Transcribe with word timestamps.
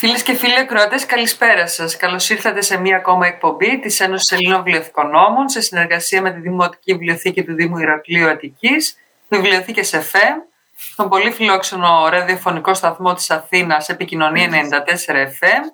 Φίλες 0.00 0.22
και 0.22 0.34
φίλοι 0.34 0.58
ακροατές, 0.58 1.06
καλησπέρα 1.06 1.66
σας. 1.66 1.96
Καλώς 1.96 2.30
ήρθατε 2.30 2.60
σε 2.60 2.78
μία 2.78 2.96
ακόμα 2.96 3.26
εκπομπή 3.26 3.78
της 3.78 4.00
Ένωσης 4.00 4.30
Ελλήνων 4.30 4.62
Βιβλιοθηκονόμων 4.62 5.48
σε 5.48 5.60
συνεργασία 5.60 6.22
με 6.22 6.30
τη 6.30 6.40
Δημοτική 6.40 6.92
Βιβλιοθήκη 6.92 7.44
του 7.44 7.54
Δήμου 7.54 7.78
Ηρακλείου 7.78 8.28
Αττικής, 8.28 8.96
Βιβλιοθήκες 9.28 9.94
FM, 9.94 10.36
τον 10.96 11.08
πολύ 11.08 11.30
φιλόξενο 11.30 12.08
ραδιοφωνικό 12.08 12.74
σταθμό 12.74 13.14
της 13.14 13.30
Αθήνας, 13.30 13.88
Επικοινωνία 13.88 14.48
94 14.48 15.26
FM, 15.26 15.72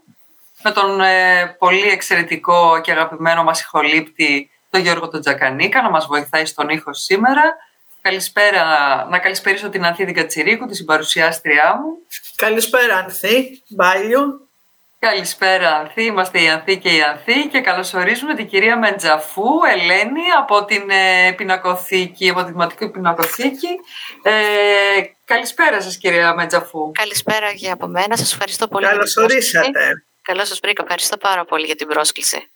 με 0.63 0.71
τον 0.71 1.01
ε, 1.01 1.47
πολύ 1.58 1.88
εξαιρετικό 1.88 2.81
και 2.81 2.93
αγαπημένο 2.93 3.43
μας 3.43 3.61
ηχολήπτη, 3.61 4.51
τον 4.71 4.81
Γιώργο 4.81 5.08
τον 5.08 5.21
Τζακανίκα, 5.21 5.83
να 5.83 5.90
μας 5.90 6.06
βοηθάει 6.06 6.45
στον 6.45 6.69
ήχο 6.69 6.95
σήμερα. 6.95 7.56
Καλησπέρα, 8.06 8.64
να 9.10 9.18
καλησπέρισω 9.18 9.68
την 9.68 9.84
Ανθή 9.84 10.04
Δικατσιρίκου, 10.04 10.66
τη 10.66 10.74
συμπαρουσιάστριά 10.76 11.80
μου. 11.80 11.98
Καλησπέρα 12.36 12.96
Ανθή, 12.96 13.62
Μπάλιου. 13.68 14.48
Καλησπέρα 14.98 15.74
Ανθή, 15.74 16.02
είμαστε 16.05 16.42
η 16.42 16.48
Ανθή 16.48 16.78
και 16.78 16.88
η 16.88 17.02
Ανθή 17.02 17.48
και 17.48 17.61
καλωσορίζουμε 17.61 18.34
την 18.34 18.48
κυρία 18.48 18.78
Μεντζαφού 18.78 19.48
Ελένη 19.73 20.30
από 20.38 20.64
την 20.64 20.91
ε, 20.91 21.33
πινακοθήκη, 21.33 22.28
από 22.28 22.45
τη 22.45 22.50
Δημοτική 22.50 22.88
Πινακοθήκη. 22.88 23.69
Ε, 24.23 24.33
καλησπέρα 25.25 25.80
σας 25.80 25.97
κυρία 25.97 26.34
Μεντζαφού. 26.34 26.92
Καλησπέρα 26.92 27.50
για 27.50 27.73
από 27.73 27.86
μένα, 27.86 28.16
σας 28.16 28.33
ευχαριστώ 28.33 28.69
πολύ. 28.69 28.86
Καλώς 28.86 29.16
ορίσατε. 29.16 30.05
Καλώς 30.23 30.48
σας 30.48 30.59
βρήκα, 30.62 30.83
ευχαριστώ 30.83 31.16
πάρα 31.16 31.45
πολύ 31.45 31.66
για 31.66 31.77
την 31.77 31.86
πρόσκληση 31.86 32.50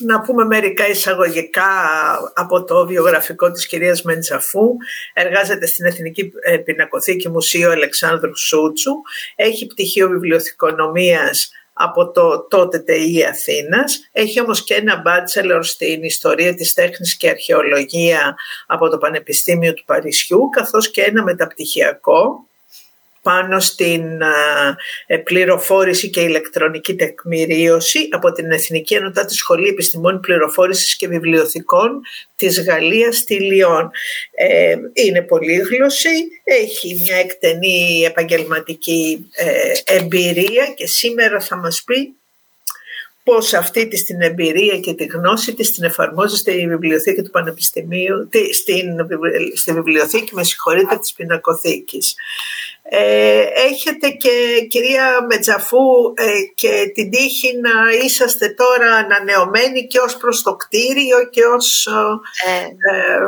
να 0.00 0.20
πούμε 0.20 0.44
μερικά 0.44 0.88
εισαγωγικά 0.88 1.70
από 2.34 2.64
το 2.64 2.86
βιογραφικό 2.86 3.50
της 3.50 3.66
κυρίας 3.66 4.02
Μεντζαφού. 4.02 4.76
Εργάζεται 5.12 5.66
στην 5.66 5.84
Εθνική 5.84 6.32
ε, 6.40 6.56
Πινακοθήκη 6.56 7.28
Μουσείου 7.28 7.70
Αλεξάνδρου 7.70 8.38
Σούτσου. 8.38 8.92
Έχει 9.36 9.66
πτυχίο 9.66 10.08
βιβλιοθηκονομίας 10.08 11.50
από 11.72 12.10
το 12.10 12.46
τότε 12.46 12.78
ΤΕΙ 12.78 13.24
Αθήνας. 13.24 14.08
Έχει 14.12 14.40
όμως 14.40 14.64
και 14.64 14.74
ένα 14.74 15.02
bachelor 15.06 15.60
στην 15.62 16.02
Ιστορία 16.02 16.54
της 16.54 16.72
Τέχνης 16.72 17.16
και 17.16 17.28
Αρχαιολογία 17.28 18.34
από 18.66 18.88
το 18.88 18.98
Πανεπιστήμιο 18.98 19.74
του 19.74 19.84
Παρισιού, 19.84 20.48
καθώς 20.48 20.90
και 20.90 21.02
ένα 21.02 21.22
μεταπτυχιακό 21.22 22.49
πάνω 23.22 23.60
στην 23.60 24.20
ε, 25.06 25.16
πληροφόρηση 25.16 26.10
και 26.10 26.20
ηλεκτρονική 26.20 26.94
τεκμηρίωση 26.94 28.08
από 28.10 28.32
την 28.32 28.50
Εθνική 28.50 28.94
Ενωτάτη 28.94 29.34
Σχολή 29.34 29.68
Επιστημών 29.68 30.20
Πληροφόρησης 30.20 30.96
και 30.96 31.08
Βιβλιοθηκών 31.08 32.00
της 32.36 32.64
Γαλλίας 32.64 33.16
στη 33.16 33.34
Λιόν. 33.34 33.90
Ε, 34.34 34.76
είναι 34.92 35.22
πολύγλωση, 35.22 36.28
έχει 36.44 36.96
μια 37.02 37.16
εκτενή 37.16 38.02
επαγγελματική 38.06 39.28
ε, 39.36 39.94
εμπειρία 39.96 40.66
και 40.76 40.86
σήμερα 40.86 41.40
θα 41.40 41.56
μας 41.56 41.82
πει 41.84 42.14
πώς 43.30 43.54
αυτή 43.54 43.88
τη 43.88 44.04
την 44.04 44.20
εμπειρία 44.20 44.78
και 44.78 44.94
τη 44.94 45.04
γνώση 45.04 45.54
της 45.54 45.70
την 45.72 45.84
εφαρμόζει 45.84 46.36
στη 46.36 46.66
βιβλιοθήκη 46.68 47.22
του 47.22 47.30
Πανεπιστημίου, 47.30 48.28
στην, 48.52 48.86
στη 49.56 49.72
βιβλιοθήκη, 49.72 50.34
με 50.34 50.44
συγχωρείτε, 50.44 50.96
της 50.96 51.12
Πινακοθήκης. 51.12 52.14
Ε, 52.82 53.42
έχετε 53.70 54.08
και 54.08 54.66
κυρία 54.68 55.26
Μετζαφού 55.28 56.12
ε, 56.14 56.24
και 56.54 56.90
την 56.94 57.10
τύχη 57.10 57.56
να 57.60 58.04
είσαστε 58.04 58.48
τώρα 58.48 58.94
ανανεωμένοι 58.94 59.86
και 59.86 59.98
ως 59.98 60.16
προς 60.16 60.42
το 60.42 60.56
κτίριο 60.56 61.28
και 61.30 61.44
ως 61.44 61.86
ε, 62.46 62.60
ε 62.94 63.18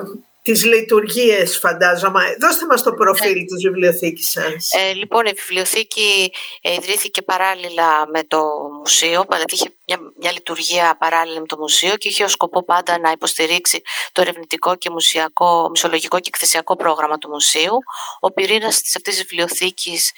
τις 0.43 0.65
λειτουργίες 0.65 1.59
φαντάζομαι. 1.59 2.37
Δώστε 2.41 2.67
μας 2.67 2.83
το 2.83 2.93
προφίλ 2.93 3.39
ναι. 3.39 3.45
της 3.45 3.63
βιβλιοθήκης 3.63 4.31
σας. 4.31 4.71
Ε, 4.73 4.93
λοιπόν, 4.93 5.27
η 5.27 5.33
βιβλιοθήκη 5.33 6.33
ιδρύθηκε 6.61 7.23
παράλληλα 7.23 8.09
με 8.09 8.25
το 8.25 8.43
μουσείο, 8.79 9.25
δηλαδή 9.29 9.55
είχε 9.55 9.75
μια, 9.87 9.99
μια 10.21 10.33
λειτουργία 10.33 10.97
παράλληλα 10.99 11.41
με 11.41 11.47
το 11.47 11.57
μουσείο 11.59 11.97
και 11.97 12.09
είχε 12.09 12.25
ως 12.25 12.33
σκοπό 12.33 12.65
πάντα 12.65 12.99
να 12.99 13.11
υποστηρίξει 13.11 13.83
το 14.13 14.21
ερευνητικό 14.21 14.77
και 14.77 14.91
μουσιακό, 14.91 15.69
μισολογικό 15.71 16.21
και 16.21 16.29
εκθεσιακό 16.33 16.77
πρόγραμμα 16.77 17.19
του 17.19 17.29
μουσείου. 17.29 17.79
Ο 18.21 18.33
πυρήνας 18.33 18.81
της 18.81 18.97
αυτής 18.97 19.15
της 19.15 19.23
βιβλιοθήκης 19.23 20.13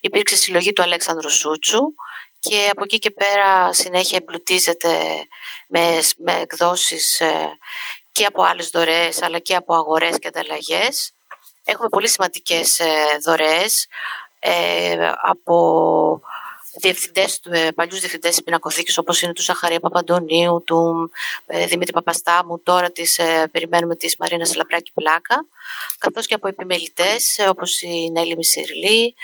υπήρξε 0.00 0.36
συλλογή 0.36 0.72
του 0.72 0.82
Αλέξανδρου 0.82 1.30
Σούτσου 1.30 1.80
και 2.40 2.68
από 2.70 2.84
εκεί 2.84 2.98
και 2.98 3.10
πέρα 3.10 3.72
συνέχεια 3.72 4.18
εμπλουτίζεται 4.20 4.88
με, 5.68 5.98
με 6.16 6.32
εκδόσεις 6.40 7.20
ε, 7.20 7.58
και 8.12 8.24
από 8.24 8.42
άλλες 8.42 8.70
δωρεές 8.70 9.22
αλλά 9.22 9.38
και 9.38 9.54
από 9.54 9.74
αγορές 9.74 10.18
και 10.18 10.28
ανταλλαγές. 10.28 11.12
Έχουμε 11.64 11.88
πολύ 11.88 12.08
σημαντικές 12.08 12.78
ε, 12.78 13.18
δωρεές 13.24 13.86
ε, 14.38 15.10
από 15.22 16.20
διευθυντές, 16.74 17.40
ε, 17.50 17.70
παλιούς 17.70 18.00
διευθυντές 18.00 18.30
της 18.30 18.42
πινακοθήκης 18.42 18.98
όπως 18.98 19.22
είναι 19.22 19.32
του 19.32 19.42
Σαχαρία 19.42 19.80
Παπαντονίου, 19.80 20.62
του 20.66 21.10
Δημήτρη 21.68 21.92
Παπαστάμου, 21.92 22.60
τώρα 22.62 22.90
της, 22.90 23.20
περιμένουμε 23.50 23.96
της 23.96 24.16
Μαρίνας 24.16 24.54
Λαπράκη 24.54 24.92
Πλάκα, 24.94 25.46
καθώς 25.98 26.26
και 26.26 26.34
από 26.34 26.48
επιμελητές 26.48 27.38
όπως 27.48 27.82
η 27.82 28.10
Νέλη 28.10 28.36
Μισηρλή, 28.36 29.14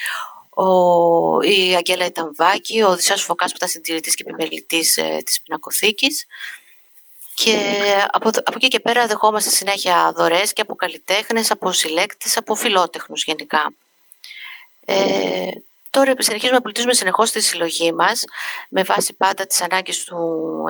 ο, 0.59 1.41
η 1.41 1.75
Αγγέλα 1.77 2.05
Ιταμβάκη, 2.05 2.83
ο 2.83 2.97
Δησάς 2.97 3.23
Φωκάς 3.23 3.51
που 3.51 3.57
ήταν 3.57 3.69
συντηρητής 3.69 4.15
και 4.15 4.25
επιμελητής 4.27 4.97
ε, 4.97 5.23
της 5.25 5.43
πινακοθήκης. 5.43 6.27
Και 7.45 7.59
από, 8.11 8.29
από 8.29 8.53
εκεί 8.55 8.69
και 8.69 8.81
πέρα 8.81 9.07
δεχόμαστε 9.07 9.51
συνέχεια 9.51 10.13
δωρεές 10.17 10.53
και 10.53 10.61
από 10.61 10.75
καλλιτέχνες, 10.75 11.51
από 11.51 11.73
συλλέκτες, 11.73 12.37
από 12.37 12.55
φιλότεχνους 12.55 13.25
γενικά. 13.25 13.73
Ε, 14.85 15.51
τώρα 15.91 16.15
συνεχίζουμε 16.19 16.57
να 16.57 16.63
πλουτίζουμε 16.63 16.95
συνεχώς 16.95 17.31
τη 17.31 17.41
συλλογή 17.41 17.93
μας 17.93 18.25
με 18.69 18.83
βάση 18.83 19.13
πάντα 19.13 19.47
τις 19.47 19.61
ανάγκες 19.61 20.05
του 20.05 20.19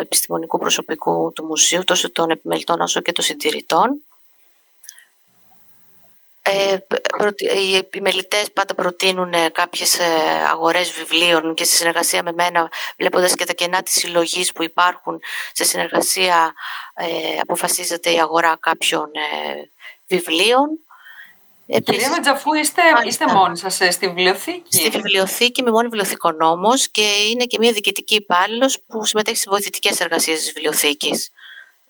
επιστημονικού 0.00 0.58
προσωπικού 0.58 1.32
του 1.34 1.44
μουσείου, 1.44 1.84
τόσο 1.84 2.12
των 2.12 2.30
επιμελητών 2.30 2.80
όσο 2.80 3.00
και 3.00 3.12
των 3.12 3.24
συντηρητών. 3.24 4.02
Ε, 6.48 6.78
οι 7.60 7.76
επιμελητές 7.76 8.52
πάντα 8.52 8.74
προτείνουν 8.74 9.32
ε, 9.32 9.48
κάποιες 9.48 9.98
ε, 9.98 10.04
αγορές 10.50 10.90
βιβλίων 10.90 11.54
και 11.54 11.64
σε 11.64 11.76
συνεργασία 11.76 12.22
με 12.22 12.32
μένα 12.32 12.70
βλέποντας 12.98 13.34
και 13.34 13.44
τα 13.44 13.52
κενά 13.52 13.82
της 13.82 13.94
συλλογής 13.94 14.52
που 14.52 14.62
υπάρχουν 14.62 15.20
σε 15.52 15.64
συνεργασία 15.64 16.54
αποφασίζεται 17.40 18.10
η 18.12 18.20
αγορά 18.20 18.56
κάποιων 18.60 19.10
βιβλίων. 20.06 20.68
Κυρία 21.84 22.10
Ματζαφού, 22.10 22.54
είστε, 22.54 22.82
είστε 23.06 23.24
μόνοι 23.32 23.56
σας 23.56 23.74
στη 23.74 24.06
βιβλιοθήκη; 24.06 24.76
Στη 24.76 24.88
βιβλιοθήκη 24.88 25.60
είμαι 25.60 25.70
μόνη 25.70 25.88
βιβλιοθηκονόμος 25.88 26.88
και 26.88 27.06
είναι 27.30 27.44
και 27.44 27.58
μια 27.60 27.72
διοικητική 27.72 28.14
υπάλληλος 28.14 28.82
που 28.86 29.04
συμμετέχει 29.04 29.36
στις 29.36 29.48
βοηθητικές 29.50 30.00
εργασίες 30.00 30.38
της 30.38 30.52
βιβλιοθήκης. 30.52 31.30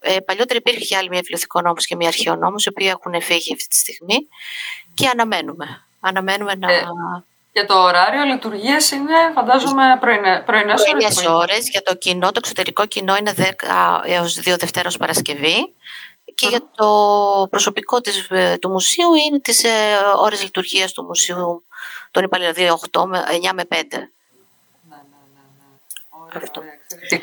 Ε, 0.07 0.21
παλιότερα 0.21 0.59
υπήρχε 0.59 0.97
άλλη 0.97 1.09
μια 1.09 1.19
βιβλιοθηκονόμος 1.19 1.87
και 1.87 1.97
μια 1.97 2.09
αρχαιονόμος, 2.09 2.65
οι 2.65 2.69
οποίοι 2.69 2.87
έχουν 2.91 3.23
φύγει 3.23 3.53
αυτή 3.53 3.69
τη 3.69 3.77
στιγμή 3.77 4.29
και 4.95 5.09
αναμένουμε. 5.09 5.85
Αναμένουμε 6.01 6.55
να... 6.55 6.73
Ε, 6.73 6.85
και 7.53 7.65
το 7.65 7.83
ωράριο 7.83 8.25
λειτουργίας 8.25 8.91
είναι, 8.91 9.15
φαντάζομαι, 9.35 9.99
πρωινές 10.47 10.83
ώρες. 10.93 11.27
ώρες. 11.27 11.71
Για 11.71 11.83
το 11.83 11.95
κοινό, 11.95 12.27
το 12.27 12.39
εξωτερικό 12.39 12.87
κοινό 12.87 13.17
είναι 13.17 13.35
10 13.37 13.43
έως 14.05 14.39
2 14.45 14.55
Δευτέρας 14.59 14.97
Παρασκευή. 14.97 15.75
Και 16.35 16.47
για 16.47 16.61
το 16.75 17.47
προσωπικό 17.51 18.01
της, 18.01 18.27
ε, 18.31 18.57
του 18.61 18.71
μουσείου 18.71 19.15
είναι 19.15 19.41
τις 19.41 19.65
ε, 19.65 19.69
ώρες 20.17 20.43
λειτουργίας 20.43 20.93
του 20.93 21.05
μουσείου 21.05 21.65
τον 22.11 22.25
υπαλλήλων 22.25 22.79
8 22.91 23.05
με 23.07 23.25
9 23.31 23.53
με 23.55 23.65
5. 23.69 23.77
Αυτό. 26.37 26.63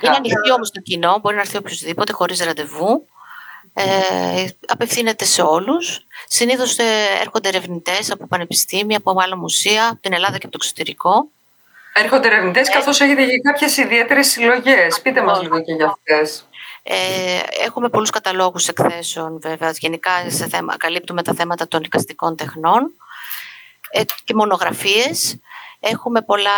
Είναι 0.01 0.15
ανοιχτή 0.15 0.51
όμως 0.51 0.71
το 0.71 0.81
κοινό, 0.81 1.17
μπορεί 1.21 1.35
να 1.35 1.41
έρθει 1.41 1.57
οποιοδήποτε 1.57 2.13
χωρίς 2.13 2.39
ραντεβού. 2.39 3.07
Ε, 3.73 4.47
απευθύνεται 4.67 5.25
σε 5.25 5.41
όλους. 5.41 6.05
Συνήθως 6.27 6.77
ε, 6.77 6.83
έρχονται 7.21 7.47
ερευνητές 7.47 8.11
από 8.11 8.27
πανεπιστήμια, 8.27 8.97
από 8.97 9.21
άλλα 9.21 9.37
μουσεία, 9.37 9.87
από 9.87 10.01
την 10.01 10.13
Ελλάδα 10.13 10.37
και 10.37 10.45
από 10.45 10.57
το 10.57 10.59
εξωτερικό. 10.61 11.27
Έρχονται 11.93 12.27
ερευνητές, 12.27 12.67
ε, 12.67 12.71
καθώς 12.71 13.01
έχετε 13.01 13.25
και 13.25 13.39
κάποιες 13.39 13.77
ιδιαίτερες 13.77 14.27
συλλογές. 14.27 15.01
Πείτε 15.01 15.21
μας 15.21 15.41
λίγο 15.41 15.63
και 15.63 15.73
για 15.73 15.85
αυτές. 15.85 16.47
Ε, 16.83 17.39
έχουμε 17.65 17.89
πολλούς 17.89 18.09
καταλόγους 18.09 18.67
εκθέσεων 18.67 19.39
βέβαια, 19.41 19.71
γενικά 19.71 20.11
σε 20.27 20.47
θέμα, 20.47 20.77
καλύπτουμε 20.77 21.23
τα 21.23 21.33
θέματα 21.33 21.67
των 21.67 21.81
δικαστικών 21.81 22.35
τεχνών 22.35 22.91
ε, 23.91 24.01
και 24.23 24.33
μονογραφίες. 24.33 25.39
Έχουμε 25.79 26.21
πολλά 26.21 26.51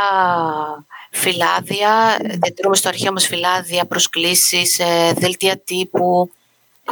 φυλάδια, 1.16 2.18
διατηρούμε 2.22 2.76
στο 2.76 2.88
αρχείο 2.88 3.12
μας 3.12 3.28
φυλάδια, 3.28 3.86
προσκλήσεις, 3.86 4.80
ε, 4.80 5.14
δελτία 5.16 5.58
τύπου, 5.58 6.32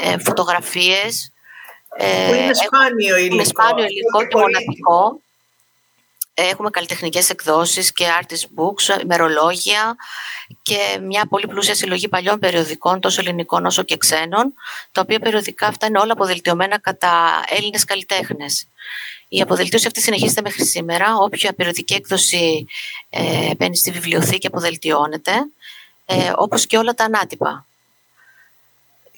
ε, 0.02 0.18
φωτογραφίες. 0.18 1.32
Ε, 1.98 2.38
είναι 2.38 2.54
σπάνιο 2.54 3.18
υλικό. 3.18 3.34
Είναι 3.36 3.44
σπάνιο 3.44 3.86
υλικό 3.86 4.28
και 4.28 4.38
μοναδικό. 4.38 5.22
Έχουμε 6.34 6.70
καλλιτεχνικές 6.70 7.30
εκδόσεις 7.30 7.94
και 7.94 8.06
artist 8.22 8.62
books, 8.62 9.02
ημερολόγια 9.02 9.96
και 10.62 11.00
μια 11.02 11.26
πολύ 11.28 11.48
πλούσια 11.48 11.76
συλλογή 11.76 12.08
παλιών 12.08 12.40
περιοδικών, 12.40 13.00
τόσο 13.00 13.22
ελληνικών 13.22 13.66
όσο 13.66 13.84
και 13.84 13.98
ξένων, 13.98 14.54
τα 14.92 15.02
οποία 15.02 15.20
περιοδικά 15.20 15.68
αυτά 15.68 15.86
είναι 15.86 16.00
όλα 16.00 16.12
αποδελτιωμένα 16.12 16.80
κατά 16.80 17.44
Έλληνες 17.50 17.84
καλλιτέχνες. 17.84 18.68
Η 19.36 19.42
αποδελτίωση 19.42 19.88
αυτή 19.88 20.02
συνεχίζεται 20.02 20.42
μέχρι 20.42 20.66
σήμερα. 20.66 21.16
Όποια 21.18 21.54
περιοδική 21.54 21.94
έκδοση 21.94 22.66
ε, 23.10 23.56
μπαίνει 23.56 23.76
στη 23.78 23.92
βιβλιοθήκη 23.92 24.48
αποδελτιώνεται, 24.48 25.32
ε, 26.06 26.32
όπως 26.36 26.66
και 26.66 26.78
όλα 26.78 26.94
τα 26.94 27.04
ανάτυπα. 27.04 27.66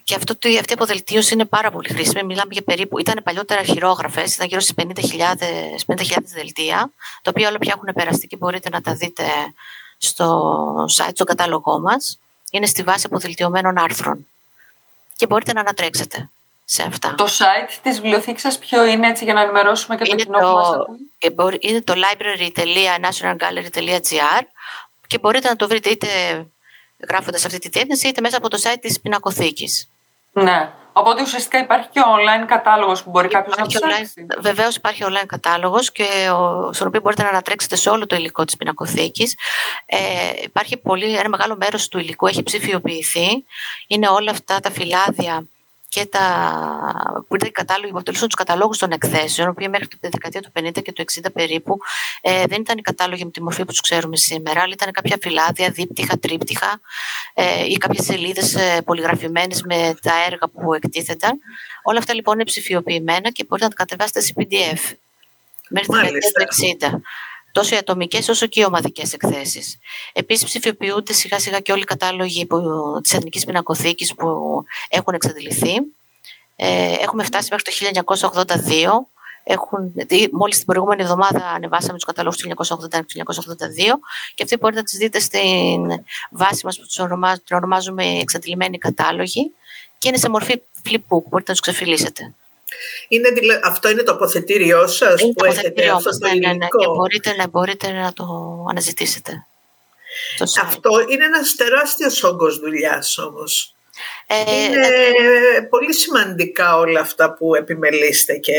Και 0.03 0.15
αυτό, 0.15 0.33
αυτή 0.59 0.71
η 0.71 0.73
αποδελτίωση 0.73 1.33
είναι 1.33 1.45
πάρα 1.45 1.71
πολύ 1.71 1.89
χρήσιμη. 1.89 2.23
Μιλάμε 2.23 2.53
για 2.53 2.61
περίπου, 2.61 2.99
ήταν 2.99 3.21
παλιότερα 3.23 3.63
χειρόγραφες, 3.63 4.35
ήταν 4.35 4.47
γύρω 4.47 4.59
στι 4.59 4.73
50.000 4.77 5.85
50 5.85 5.95
δελτία, 6.33 6.91
τα 7.21 7.31
οποία 7.35 7.47
όλα 7.49 7.57
πια 7.57 7.73
έχουν 7.75 7.93
περαστεί 7.93 8.27
και 8.27 8.35
μπορείτε 8.35 8.69
να 8.69 8.81
τα 8.81 8.95
δείτε 8.95 9.23
στο 9.97 10.87
site, 10.97 11.09
στο 11.13 11.23
κατάλογό 11.23 11.79
μας. 11.79 12.19
Είναι 12.51 12.65
στη 12.65 12.83
βάση 12.83 13.05
αποδελτιωμένων 13.05 13.77
άρθρων. 13.77 14.27
Και 15.15 15.27
μπορείτε 15.27 15.53
να 15.53 15.59
ανατρέξετε 15.59 16.29
σε 16.65 16.83
αυτά. 16.83 17.15
Το 17.15 17.25
site 17.25 17.71
της 17.81 18.01
βιβλιοθήκης 18.01 18.41
σα 18.41 18.59
ποιο 18.59 18.85
είναι, 18.85 19.07
έτσι 19.07 19.23
για 19.23 19.33
να 19.33 19.41
ενημερώσουμε 19.41 19.95
και 19.95 20.05
το 20.05 20.15
κοινό 20.15 20.39
που 20.39 20.45
μας 20.45 20.69
ακούει; 20.69 21.09
Είναι 21.59 21.81
το 21.81 21.93
library.nationalgallery.gr 21.93 24.41
και 25.07 25.17
μπορείτε 25.17 25.47
να 25.47 25.55
το 25.55 25.67
βρείτε 25.67 25.89
είτε 25.89 26.07
γράφοντας 27.07 27.45
αυτή 27.45 27.59
τη 27.59 27.69
διεύθυνση 27.69 28.07
είτε 28.07 28.21
μέσα 28.21 28.37
από 28.37 28.49
το 28.49 28.57
site 28.63 28.79
της 28.81 29.01
πινακοθήκης. 29.01 29.89
Ναι. 30.31 30.71
Οπότε 30.97 31.21
ουσιαστικά 31.21 31.59
υπάρχει 31.59 31.87
και 31.91 32.01
online 32.05 32.45
κατάλογος 32.47 33.03
που 33.03 33.09
μπορεί 33.09 33.27
κάποιος 33.27 33.57
να 33.57 33.65
ψάξει. 33.65 34.25
Βεβαίως 34.39 34.75
υπάρχει 34.75 35.03
online 35.05 35.25
κατάλογος 35.25 35.91
και 35.91 36.05
στον 36.71 36.87
οποίο 36.87 37.01
μπορείτε 37.01 37.23
να 37.23 37.29
ανατρέξετε 37.29 37.75
σε 37.75 37.89
όλο 37.89 38.05
το 38.05 38.15
υλικό 38.15 38.45
της 38.45 38.57
πινακοθήκης. 38.57 39.37
Ε, 39.85 39.97
υπάρχει 40.43 40.77
πολύ, 40.77 41.17
ένα 41.17 41.29
μεγάλο 41.29 41.55
μέρος 41.55 41.87
του 41.87 41.99
υλικού 41.99 42.27
έχει 42.27 42.43
ψηφιοποιηθεί. 42.43 43.45
Είναι 43.87 44.07
όλα 44.07 44.31
αυτά 44.31 44.59
τα 44.59 44.71
φυλάδια 44.71 45.47
και 45.95 46.05
τα, 46.05 47.25
που 47.27 47.35
ήταν 47.35 47.47
οι 47.47 47.51
κατάλογοι 47.51 47.91
που 47.91 47.97
αποτελούσαν 47.97 48.27
τους 48.27 48.35
καταλόγους 48.35 48.77
των 48.77 48.91
εκθέσεων, 48.91 49.47
οι 49.47 49.49
οποίοι 49.49 49.67
μέχρι 49.69 49.87
τη 49.87 49.97
δεκαετία 50.01 50.41
του 50.41 50.51
50 50.59 50.81
και 50.83 50.91
του 50.91 51.03
60 51.23 51.25
περίπου 51.33 51.77
ε, 52.21 52.43
δεν 52.45 52.61
ήταν 52.61 52.77
οι 52.77 52.81
κατάλογοι 52.81 53.25
με 53.25 53.31
τη 53.31 53.43
μορφή 53.43 53.59
που 53.59 53.71
τους 53.71 53.81
ξέρουμε 53.81 54.17
σήμερα, 54.17 54.61
αλλά 54.61 54.73
ήταν 54.73 54.91
κάποια 54.91 55.17
φυλάδια, 55.21 55.69
δίπτυχα, 55.69 56.17
τρίπτυχα 56.17 56.79
ε, 57.33 57.65
ή 57.65 57.77
κάποιες 57.77 58.05
σελίδες 58.05 58.55
ε, 58.55 58.81
πολυγραφημένες 58.85 59.61
με 59.61 59.95
τα 60.01 60.13
έργα 60.25 60.47
που 60.47 60.73
εκτίθενταν. 60.73 61.39
Όλα 61.83 61.97
αυτά 61.97 62.13
λοιπόν 62.13 62.33
είναι 62.33 62.43
ψηφιοποιημένα 62.43 63.29
και 63.29 63.43
μπορείτε 63.47 63.67
να 63.67 63.73
τα 63.73 63.83
κατεβάσετε 63.83 64.21
σε 64.21 64.33
PDF. 64.37 64.95
Μέχρι 65.69 65.87
τη 65.87 65.93
δεκαετία 65.93 66.89
του 66.89 66.97
60 66.97 66.99
τόσο 67.55 67.75
οι 67.75 67.77
ατομικές 67.77 68.29
όσο 68.29 68.45
και 68.45 68.59
οι 68.59 68.63
ομαδικές 68.63 69.13
εκθέσεις. 69.13 69.77
Επίσης, 70.13 70.45
ψηφιοποιούνται 70.45 71.13
σιγά 71.13 71.39
σιγά 71.39 71.59
και 71.59 71.71
όλοι 71.71 71.81
οι 71.81 71.85
κατάλογοι 71.85 72.47
της 73.01 73.13
Εθνικής 73.13 73.45
Πινακοθήκης 73.45 74.13
που 74.15 74.27
έχουν 74.89 75.13
εξαντληθεί. 75.13 75.73
Ε, 76.55 76.93
έχουμε 76.93 77.23
φτάσει 77.23 77.47
μέχρι 77.51 77.65
το 77.65 77.71
1982. 77.71 79.07
Έχουν, 79.43 79.93
μόλις 80.31 80.57
την 80.57 80.65
προηγούμενη 80.65 81.01
εβδομάδα 81.01 81.47
ανεβάσαμε 81.49 81.93
τους 81.93 82.03
καταλόγους 82.03 82.37
του 82.37 82.47
1981 82.47 83.05
και 83.05 83.19
του 83.19 83.33
1982 83.33 83.99
και 84.35 84.43
αυτοί 84.43 84.57
μπορείτε 84.57 84.79
να 84.79 84.85
τις 84.85 84.97
δείτε 84.97 85.19
στην 85.19 86.03
βάση 86.31 86.65
μας 86.65 86.77
που 86.77 86.85
τους 86.85 86.99
ονομάζουμε, 86.99 87.43
ονομάζουμε 87.51 88.05
εξαντλημένοι 88.05 88.77
κατάλογοι 88.77 89.51
και 89.97 90.07
είναι 90.07 90.17
σε 90.17 90.29
μορφή 90.29 90.61
flipbook, 90.83 91.23
μπορείτε 91.29 91.51
να 91.51 91.57
τους 91.57 91.59
ξεφυλίσετε. 91.59 92.33
Είναι, 93.07 93.27
αυτό 93.63 93.89
είναι 93.89 94.03
το 94.03 94.11
αποθετήριό 94.11 94.87
σας 94.87 95.21
που 95.35 95.45
έχετε 95.45 95.89
αυτό 95.89 96.09
το 96.09 96.27
ναι, 96.27 96.33
ναι, 96.33 96.53
ναι, 96.53 96.67
και 96.67 96.87
μπορείτε, 96.95 97.33
ναι, 97.33 97.47
μπορείτε 97.47 97.91
να 97.91 98.13
το 98.13 98.25
αναζητήσετε. 98.69 99.45
αυτό 100.61 100.89
είναι 101.09 101.25
ένας 101.25 101.55
τεράστιος 101.55 102.23
όγκος 102.23 102.59
δουλειάς 102.59 103.17
όμως. 103.17 103.75
Ε, 104.27 104.63
είναι 104.63 104.87
ε, 105.57 105.61
πολύ 105.61 105.93
σημαντικά 105.93 106.77
όλα 106.77 106.99
αυτά 106.99 107.33
που 107.33 107.55
επιμελείστε 107.55 108.37
και 108.37 108.53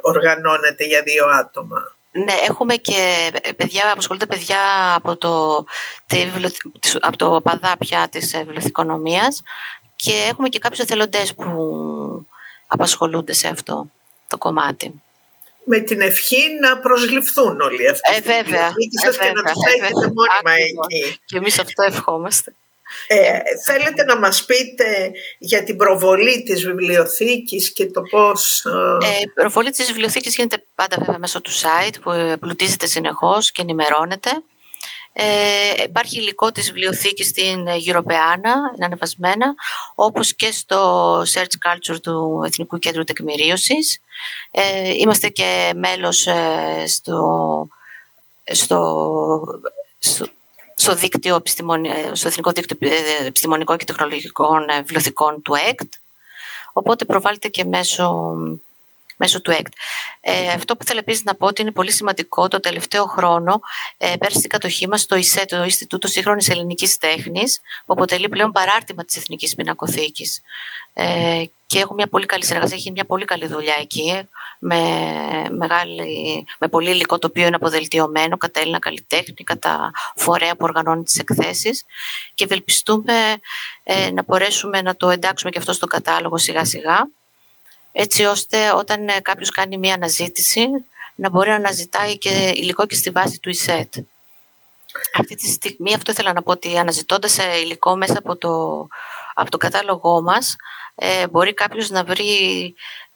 οργανώνετε 0.00 0.84
για 0.84 1.02
δύο 1.02 1.26
άτομα. 1.26 1.96
Ναι, 2.12 2.34
έχουμε 2.48 2.74
και 2.74 3.30
παιδιά, 3.56 3.90
απασχολούνται 3.92 4.26
παιδιά 4.26 4.58
από 4.94 5.16
το, 5.16 5.64
από 7.00 7.16
το 7.16 7.40
παδάπια 7.44 8.08
της 8.10 8.36
βιβλιοθηκονομίας 8.36 9.42
και 9.96 10.12
έχουμε 10.30 10.48
και 10.48 10.58
κάποιους 10.58 10.80
εθελοντές 10.80 11.34
που 11.34 12.26
απασχολούνται 12.72 13.32
σε 13.32 13.48
αυτό 13.48 13.90
το 14.28 14.38
κομμάτι. 14.38 15.02
Με 15.64 15.78
την 15.78 16.00
ευχή 16.00 16.58
να 16.60 16.78
προσληφθούν 16.78 17.60
όλοι 17.60 17.88
αυτοί. 17.88 18.14
Ε, 18.14 18.20
βέβαια. 18.20 18.66
Ε, 18.66 18.72
σας 19.04 19.18
και 19.18 19.32
να 19.32 19.42
τους 19.42 19.62
έχετε 19.74 19.92
μόνιμα 19.92 20.52
εκεί. 20.58 21.18
Και 21.24 21.36
εμείς 21.36 21.58
αυτό 21.58 21.82
ευχόμαστε. 21.82 22.54
Ε, 23.06 23.38
θέλετε 23.64 24.04
να 24.04 24.18
μας 24.18 24.44
πείτε 24.44 25.12
για 25.38 25.62
την 25.62 25.76
προβολή 25.76 26.42
της 26.42 26.64
βιβλιοθήκης 26.64 27.72
και 27.72 27.86
το 27.86 28.02
πώς... 28.02 28.64
Ε, 28.64 29.20
η 29.22 29.28
προβολή 29.28 29.70
της 29.70 29.86
βιβλιοθήκης 29.86 30.36
γίνεται 30.36 30.64
πάντα 30.74 30.96
βέβαια 30.98 31.18
μέσω 31.18 31.40
του 31.40 31.50
site 31.50 31.94
που 32.02 32.36
πλουτίζεται 32.40 32.86
συνεχώς 32.86 33.52
και 33.52 33.62
ενημερώνεται. 33.62 34.30
Ε, 35.12 35.82
υπάρχει 35.82 36.18
υλικό 36.18 36.52
της 36.52 36.66
βιβλιοθήκης 36.66 37.26
στην 37.26 37.66
Europeana, 37.66 38.54
είναι 38.76 38.84
ανεβασμένα, 38.84 39.54
όπως 39.94 40.34
και 40.34 40.52
στο 40.52 41.20
Search 41.20 41.56
Culture 41.66 42.00
του 42.02 42.42
Εθνικού 42.46 42.78
Κέντρου 42.78 43.04
Τεκμηρίωσης. 43.04 44.00
Ε, 44.50 44.90
είμαστε 44.90 45.28
και 45.28 45.72
μέλος 45.76 46.26
ε, 46.26 46.84
στο, 46.86 47.68
στο, 48.44 49.60
στο, 50.74 50.94
δίκτυο 50.94 51.42
στο 52.12 52.28
Εθνικό 52.28 52.50
Δίκτυο 52.50 52.88
Επιστημονικών 53.26 53.76
και 53.76 53.84
Τεχνολογικών 53.84 54.64
Βιβλιοθηκών 54.76 55.42
του 55.42 55.54
ΕΚΤ. 55.68 55.92
Οπότε 56.72 57.04
προβάλλεται 57.04 57.48
και 57.48 57.64
μέσω 57.64 58.36
μέσω 59.22 59.40
του 59.40 59.50
ΕΚΤ. 59.50 59.72
Ε, 60.20 60.48
αυτό 60.48 60.76
που 60.76 60.84
θέλω 60.84 60.98
επίσης 60.98 61.24
να 61.24 61.34
πω 61.34 61.46
ότι 61.46 61.62
είναι 61.62 61.70
πολύ 61.70 61.92
σημαντικό 61.92 62.48
το 62.48 62.60
τελευταίο 62.60 63.04
χρόνο 63.04 63.60
ε, 63.96 64.16
πέρασε 64.18 64.38
στην 64.38 64.50
κατοχή 64.50 64.88
μας 64.88 65.06
το 65.06 65.16
ΙΣΕ, 65.16 65.44
το 65.44 65.64
Ινστιτούτο 65.64 66.08
Σύγχρονης 66.08 66.48
Ελληνικής 66.48 66.96
Τέχνης, 66.96 67.60
που 67.86 67.92
αποτελεί 67.92 68.28
πλέον 68.28 68.52
παράρτημα 68.52 69.04
της 69.04 69.16
Εθνικής 69.16 69.54
Πινακοθήκης. 69.54 70.40
Ε, 70.94 71.44
και 71.66 71.78
έχω 71.78 71.94
μια 71.94 72.06
πολύ 72.06 72.26
καλή 72.26 72.44
συνεργασία, 72.44 72.76
έχει 72.76 72.90
μια 72.90 73.04
πολύ 73.04 73.24
καλή 73.24 73.46
δουλειά 73.46 73.74
εκεί, 73.80 74.28
με, 74.58 74.80
μεγάλη, 75.50 76.44
με 76.58 76.68
πολύ 76.68 76.90
υλικό 76.90 77.18
το 77.18 77.26
οποίο 77.26 77.46
είναι 77.46 77.56
αποδελτιωμένο 77.56 78.36
κατά 78.36 78.60
Έλληνα 78.60 78.78
καλλιτέχνη, 78.78 79.44
κατά 79.44 79.90
φορέα 80.16 80.50
που 80.50 80.64
οργανώνει 80.64 81.02
τις 81.02 81.18
εκθέσεις. 81.18 81.84
Και 82.34 82.44
ευελπιστούμε 82.44 83.14
ε, 83.82 84.10
να 84.10 84.22
μπορέσουμε 84.22 84.82
να 84.82 84.96
το 84.96 85.10
εντάξουμε 85.10 85.50
και 85.50 85.58
αυτό 85.58 85.72
στο 85.72 85.86
κατάλογο 85.86 86.38
σιγά 86.38 86.64
σιγά 86.64 87.08
έτσι 87.92 88.24
ώστε 88.24 88.72
όταν 88.72 89.08
ε, 89.08 89.20
κάποιος 89.20 89.50
κάνει 89.50 89.78
μία 89.78 89.94
αναζήτηση 89.94 90.66
να 91.14 91.30
μπορεί 91.30 91.48
να 91.48 91.54
αναζητάει 91.54 92.18
και 92.18 92.52
υλικό 92.54 92.86
και 92.86 92.94
στη 92.94 93.10
βάση 93.10 93.38
του 93.40 93.48
ΙΣΕΤ. 93.48 93.94
Αυτή 95.18 95.34
τη 95.34 95.48
στιγμή 95.48 95.94
αυτό 95.94 96.10
ήθελα 96.10 96.32
να 96.32 96.42
πω 96.42 96.50
ότι 96.50 96.78
αναζητώντας 96.78 97.38
ε, 97.38 97.58
υλικό 97.58 97.96
μέσα 97.96 98.18
από 98.18 98.36
το, 98.36 98.86
από 99.34 99.50
το 99.50 99.56
κατάλογό 99.56 100.22
μας 100.22 100.56
ε, 100.94 101.28
μπορεί 101.28 101.54
κάποιος 101.54 101.90
να 101.90 102.04
βρει 102.04 102.74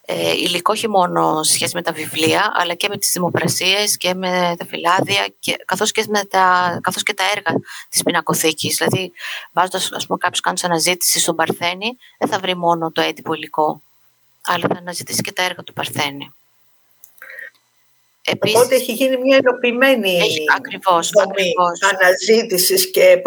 ε, 0.09 0.30
υλικό 0.30 0.73
όχι 0.73 0.88
μόνο 0.88 1.42
σχέση 1.42 1.75
με 1.75 1.83
τα 1.83 1.92
βιβλία 1.92 2.52
αλλά 2.54 2.75
και 2.75 2.88
με 2.88 2.99
τις 2.99 3.12
δημοπρασίες 3.12 3.97
και 3.97 4.14
με 4.14 4.54
τα 4.59 4.66
φυλάδια 4.66 5.28
και, 5.40 5.56
καθώς, 5.64 5.92
και 5.92 6.04
με 6.09 6.25
τα, 6.25 6.78
καθώς 6.83 7.02
και 7.02 7.14
τα 7.14 7.25
έργα 7.35 7.61
της 7.88 8.02
πινακοθήκης. 8.02 8.76
Δηλαδή 8.76 9.12
βάζοντας 9.52 9.92
ας 9.92 10.06
πούμε, 10.06 10.18
κάποιος 10.18 10.40
κάνει 10.40 10.61
αναζήτηση 10.62 11.18
στον 11.18 11.37
Παρθένη 11.37 11.97
δεν 12.18 12.28
θα 12.28 12.38
βρει 12.38 12.56
μόνο 12.56 12.92
το 12.92 13.00
έντυπο 13.00 13.35
υλικό 13.35 13.83
αλλά 14.46 14.66
θα 14.68 14.78
αναζητήσει 14.78 15.22
και 15.22 15.32
τα 15.32 15.42
έργα 15.42 15.62
του 15.62 15.72
Παρθένη. 15.72 16.32
Επίσης, 18.28 18.56
Οπότε 18.56 18.74
έχει 18.74 18.92
γίνει 18.92 19.16
μια 19.16 19.36
ενωπημένη 19.36 20.18
ακριβώς, 20.56 21.10
ακριβώς. 21.16 21.80
αναζήτησης 21.92 22.90
και 22.90 23.22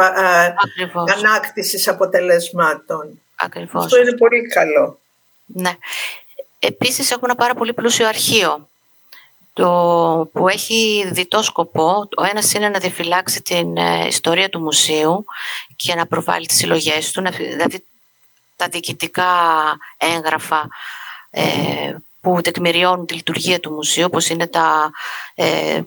ακριβώς. 0.63 1.11
ανάκτησης 1.11 1.87
αποτελεσμάτων. 1.87 3.21
Ακριβώς. 3.35 3.83
Αυτό 3.83 3.97
είναι 3.97 4.15
πολύ 4.17 4.47
καλό. 4.47 4.99
Ναι. 5.45 5.71
Επίσης 6.59 7.11
έχουμε 7.11 7.25
ένα 7.31 7.35
πάρα 7.35 7.53
πολύ 7.53 7.73
πλούσιο 7.73 8.07
αρχείο 8.07 8.67
το, 9.53 10.29
που 10.33 10.47
έχει 10.47 11.09
διτό 11.11 11.43
σκοπό. 11.43 12.07
Ο 12.17 12.23
ένας 12.23 12.53
είναι 12.53 12.69
να 12.69 12.79
διαφυλάξει 12.79 13.41
την 13.41 13.77
ε, 13.77 14.05
ιστορία 14.07 14.49
του 14.49 14.59
μουσείου 14.59 15.25
και 15.75 15.95
να 15.95 16.05
προβάλλει 16.07 16.45
τις 16.45 16.57
συλλογές 16.57 17.11
του, 17.11 17.23
δηλαδή 17.37 17.83
τα 18.55 18.67
διοικητικά 18.67 19.25
έγγραφα 19.97 20.57
ε, 20.57 20.67
που 22.21 22.41
τεκμηριώνουν 22.41 23.05
τη 23.05 23.13
λειτουργία 23.13 23.59
του 23.59 23.71
μουσείου, 23.71 24.05
όπως 24.07 24.29
είναι 24.29 24.47
τα, 24.47 24.91
ε, 25.35 25.81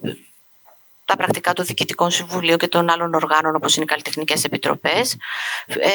τα 1.04 1.16
πρακτικά 1.16 1.52
του 1.52 1.62
Διοικητικών 1.62 2.10
Συμβουλίου 2.10 2.56
και 2.56 2.68
των 2.68 2.90
άλλων 2.90 3.14
οργάνων 3.14 3.54
όπως 3.56 3.74
είναι 3.74 3.84
οι 3.84 3.88
καλλιτεχνικές 3.88 4.44
επιτροπές. 4.44 5.16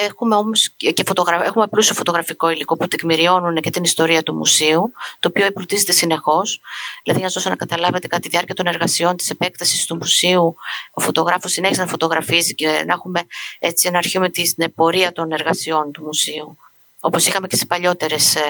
Έχουμε 0.05 0.35
όμως 0.35 0.69
και 0.77 1.03
φωτογρα... 1.05 1.45
έχουμε 1.45 1.67
πλούσιο 1.67 1.95
φωτογραφικό 1.95 2.49
υλικό 2.49 2.77
που 2.77 2.87
τεκμηριώνουν 2.87 3.55
και 3.55 3.69
την 3.69 3.83
ιστορία 3.83 4.23
του 4.23 4.33
μουσείου, 4.33 4.91
το 5.19 5.27
οποίο 5.27 5.45
εμπλουτίζεται 5.45 5.91
συνεχώς. 5.91 6.61
Δηλαδή, 7.03 7.19
για 7.19 7.27
να 7.27 7.33
δώσω 7.33 7.49
να 7.49 7.55
καταλάβετε, 7.55 8.07
κατά 8.07 8.21
τη 8.21 8.29
διάρκεια 8.29 8.55
των 8.55 8.67
εργασιών 8.67 9.15
της 9.15 9.29
επέκτασης 9.29 9.85
του 9.85 9.95
μουσείου, 9.95 10.55
ο 10.91 11.01
φωτογράφος 11.01 11.51
συνέχισε 11.51 11.81
να 11.81 11.87
φωτογραφίζει 11.87 12.55
και 12.55 12.83
να 12.85 12.93
έχουμε 12.93 13.23
έτσι 13.59 13.87
ένα 13.87 13.97
αρχείο 13.97 14.19
με 14.19 14.29
την 14.29 14.73
πορεία 14.75 15.11
των 15.11 15.31
εργασιών 15.31 15.91
του 15.91 16.03
μουσείου, 16.03 16.57
όπως 17.07 17.27
είχαμε 17.27 17.47
και 17.47 17.55
σε 17.55 17.65
παλιότερες 17.65 18.35
ε, 18.35 18.41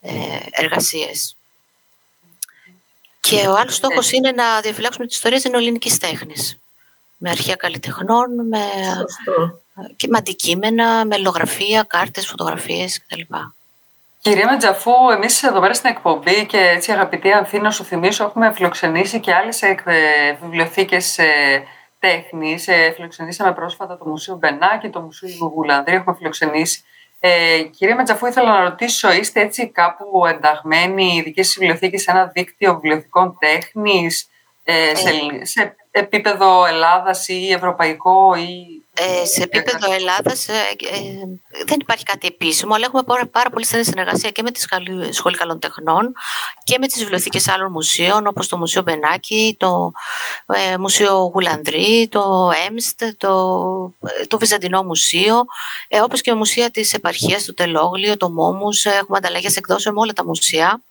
ε, 0.00 0.12
εργασίες. 0.50 1.36
Και 3.20 3.46
ο 3.46 3.56
άλλος 3.56 3.74
στόχος 3.74 4.12
είναι 4.12 4.30
να 4.30 4.60
διαφυλάξουμε 4.60 5.06
τις 5.06 5.16
ιστορίες 5.16 5.42
τη 5.42 5.50
ελληνικής 5.52 5.98
τέχνης. 5.98 6.58
Με 7.16 7.30
αρχαία 7.30 7.54
καλλιτεχνών, 7.54 8.46
με, 8.48 8.58
και 9.96 10.08
με 10.08 10.18
αντικείμενα, 10.18 11.04
με 11.04 11.16
λογραφία, 11.16 11.82
κάρτες, 11.82 12.26
φωτογραφίες 12.26 13.00
κτλ. 13.00 13.20
Κυρία 14.20 14.50
Μετζαφού, 14.50 15.10
εμείς 15.12 15.42
εδώ 15.42 15.60
πέρα 15.60 15.74
στην 15.74 15.90
εκπομπή 15.90 16.46
και 16.46 16.58
έτσι 16.58 16.92
αγαπητή 16.92 17.32
Ανθήνα, 17.32 17.70
σου 17.70 17.84
θυμίσω, 17.84 18.24
έχουμε 18.24 18.52
φιλοξενήσει 18.52 19.20
και 19.20 19.34
άλλες 19.34 19.60
βιβλιοθήκες 20.40 21.18
ε, 21.18 21.62
τέχνης. 21.98 22.68
Ε, 22.68 22.92
φιλοξενήσαμε 22.94 23.52
πρόσφατα 23.52 23.98
το 23.98 24.04
Μουσείο 24.06 24.36
Μπενάκη, 24.36 24.88
το 24.88 25.00
Μουσείο 25.00 25.28
Γουγουλανδρή, 25.38 25.94
έχουμε 25.94 26.16
φιλοξενήσει 26.16 26.84
ε, 27.26 27.62
κυρία 27.62 27.96
Μετζαφού, 27.96 28.26
ήθελα 28.26 28.50
να 28.50 28.62
ρωτήσω, 28.68 29.12
είστε 29.12 29.40
έτσι 29.40 29.68
κάπου 29.68 30.26
ενταγμένοι 30.26 31.14
η 31.16 31.22
δική 31.22 31.42
σας 31.42 31.56
βιβλιοθήκη 31.58 31.98
σε 31.98 32.10
ένα 32.10 32.26
δίκτυο 32.26 32.74
βιβλιοθηκών 32.74 33.36
τέχνης, 33.38 34.28
ε, 34.64 34.94
σε, 34.94 35.08
ε. 35.08 35.44
σε 35.44 35.76
επίπεδο 35.90 36.66
Ελλάδας 36.66 37.28
ή 37.28 37.52
ευρωπαϊκό 37.52 38.34
ή 38.34 38.85
ε, 38.98 39.26
σε 39.26 39.42
επίπεδο 39.42 39.92
Ελλάδας 39.92 40.48
ε, 40.48 40.52
ε, 40.52 41.64
δεν 41.66 41.78
υπάρχει 41.80 42.04
κάτι 42.04 42.26
επίσημο, 42.26 42.74
αλλά 42.74 42.84
έχουμε 42.84 43.02
πάρα, 43.02 43.26
πάρα 43.26 43.50
πολύ 43.50 43.64
στενή 43.64 43.84
συνεργασία 43.84 44.30
και 44.30 44.42
με 44.42 44.50
τη 44.50 44.60
Σχολή 45.10 45.36
Καλών 45.36 45.58
Τεχνών 45.58 46.12
και 46.64 46.78
με 46.80 46.86
τις 46.86 46.98
βιβλιοθήκες 46.98 47.48
άλλων 47.48 47.70
μουσείων, 47.70 48.26
όπως 48.26 48.48
το 48.48 48.56
Μουσείο 48.56 48.82
Μπενάκη, 48.82 49.56
το 49.58 49.92
ε, 50.46 50.76
Μουσείο 50.76 51.30
Γουλανδρή, 51.34 52.08
το 52.10 52.50
ΕΜΣΤ, 52.68 53.02
το, 53.16 53.94
το 54.28 54.38
Βυζαντινό 54.38 54.82
Μουσείο, 54.82 55.44
ε, 55.88 56.00
όπως 56.00 56.20
και 56.20 56.30
η 56.30 56.34
Μουσεία 56.34 56.70
της 56.70 56.92
Επαρχίας, 56.92 57.44
το 57.44 57.54
Τελόγλιο, 57.54 58.16
το 58.16 58.30
Μόμους. 58.30 58.84
Έχουμε 58.84 59.16
ανταλλαγές 59.18 59.56
εκδόσεων 59.56 59.94
με 59.94 60.00
όλα 60.00 60.12
τα 60.12 60.24
μουσεία. 60.24 60.82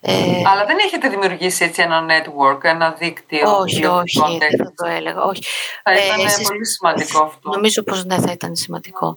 Ε, 0.00 0.42
Αλλά 0.46 0.64
δεν 0.64 0.78
έχετε 0.78 1.08
δημιουργήσει 1.08 1.64
έτσι 1.64 1.82
ένα 1.82 2.06
network, 2.08 2.64
ένα 2.64 2.90
δίκτυο. 2.90 3.56
Όχι, 3.56 3.84
όχι, 3.86 4.38
δεν 4.38 4.56
θα 4.56 4.72
το 4.76 4.86
έλεγα. 4.86 5.22
Όχι. 5.22 5.42
Θα 5.82 5.92
ήταν 5.92 6.20
ε, 6.20 6.42
πολύ 6.48 6.66
σημαντικό 6.66 7.24
αυτό. 7.24 7.50
Νομίζω 7.50 7.82
πως 7.82 8.04
ναι, 8.04 8.18
θα 8.18 8.32
ήταν 8.32 8.56
σημαντικό. 8.56 9.16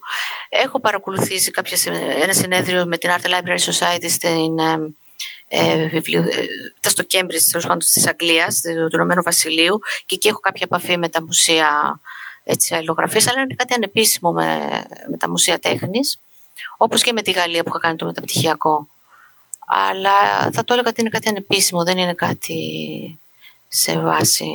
Έχω 0.49 0.79
παρακολουθήσει 0.79 1.51
κάποια, 1.51 1.77
ένα 2.21 2.33
συνέδριο 2.33 2.85
με 2.85 2.97
την 2.97 3.09
Art 3.09 3.25
Library 3.25 3.71
Society 3.71 4.09
στην, 4.09 4.59
ε, 5.47 5.87
βιβλιο, 5.87 6.21
ε, 6.21 6.89
στο 6.89 7.03
Cambridge, 7.11 7.43
τέλος 7.51 7.65
πάντων 7.65 7.79
της 7.79 8.07
Αγγλίας, 8.07 8.61
του 8.61 8.95
Ηνωμένου 8.95 9.23
Βασιλείου, 9.23 9.79
και 10.05 10.15
εκεί 10.15 10.27
έχω 10.27 10.39
κάποια 10.39 10.61
επαφή 10.65 10.97
με 10.97 11.09
τα 11.09 11.23
μουσεία 11.23 11.99
έτσι, 12.43 12.75
αλληλογραφίας, 12.75 13.27
αλλά 13.27 13.41
είναι 13.41 13.55
κάτι 13.55 13.73
ανεπίσημο 13.73 14.31
με, 14.31 14.83
με 15.09 15.17
τα 15.17 15.29
μουσεία 15.29 15.59
τέχνης, 15.59 16.19
όπως 16.77 17.01
και 17.01 17.13
με 17.13 17.21
τη 17.21 17.31
Γαλλία 17.31 17.63
που 17.63 17.69
είχα 17.69 17.79
κάνει 17.79 17.95
το 17.95 18.05
μεταπτυχιακό 18.05 18.87
αλλά 19.73 20.11
θα 20.51 20.63
το 20.63 20.73
έλεγα 20.73 20.89
ότι 20.89 21.01
είναι 21.01 21.09
κάτι 21.09 21.29
ανεπίσημο, 21.29 21.83
δεν 21.83 21.97
είναι 21.97 22.13
κάτι 22.13 22.59
σε 23.67 23.99
βάση 23.99 24.47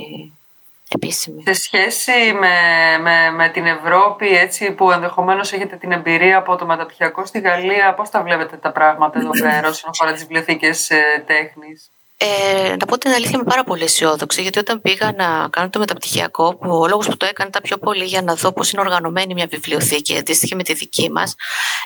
επίσημη. 0.88 1.42
Σε 1.46 1.52
σχέση 1.52 2.32
με, 2.32 2.58
με, 3.00 3.30
με 3.30 3.48
την 3.48 3.66
Ευρώπη, 3.66 4.36
έτσι, 4.36 4.72
που 4.72 4.90
ενδεχομένως 4.90 5.52
έχετε 5.52 5.76
την 5.76 5.92
εμπειρία 5.92 6.38
από 6.38 6.56
το 6.56 6.66
μεταπτυχιακό 6.66 7.26
στη 7.26 7.40
Γαλλία, 7.40 7.94
πώς 7.94 8.10
τα 8.10 8.22
βλέπετε 8.22 8.56
τα 8.56 8.72
πράγματα 8.72 9.18
εδώ 9.18 9.30
πέρα 9.42 9.68
όσον 9.68 9.90
αφορά 9.90 10.12
τις 10.12 10.20
βιβλιοθήκες 10.20 10.90
ε, 10.90 11.24
τέχνης; 11.26 11.90
Ε, 12.18 12.76
να 12.78 12.86
πω 12.86 12.98
την 12.98 13.10
αλήθεια, 13.10 13.30
είμαι 13.34 13.44
πάρα 13.44 13.64
πολύ 13.64 13.82
αισιόδοξη, 13.82 14.42
γιατί 14.42 14.58
όταν 14.58 14.80
πήγα 14.80 15.12
να 15.12 15.48
κάνω 15.48 15.70
το 15.70 15.78
μεταπτυχιακό, 15.78 16.56
που 16.56 16.70
ο 16.70 16.88
λόγος 16.88 17.06
που 17.06 17.16
το 17.16 17.26
έκανα 17.26 17.48
ήταν 17.48 17.62
πιο 17.62 17.78
πολύ 17.78 18.04
για 18.04 18.22
να 18.22 18.34
δω 18.34 18.52
πώς 18.52 18.72
είναι 18.72 18.82
οργανωμένη 18.82 19.34
μια 19.34 19.46
βιβλιοθήκη, 19.46 20.18
αντίστοιχη 20.18 20.54
με 20.54 20.62
τη 20.62 20.72
δική 20.72 21.10
μας, 21.10 21.34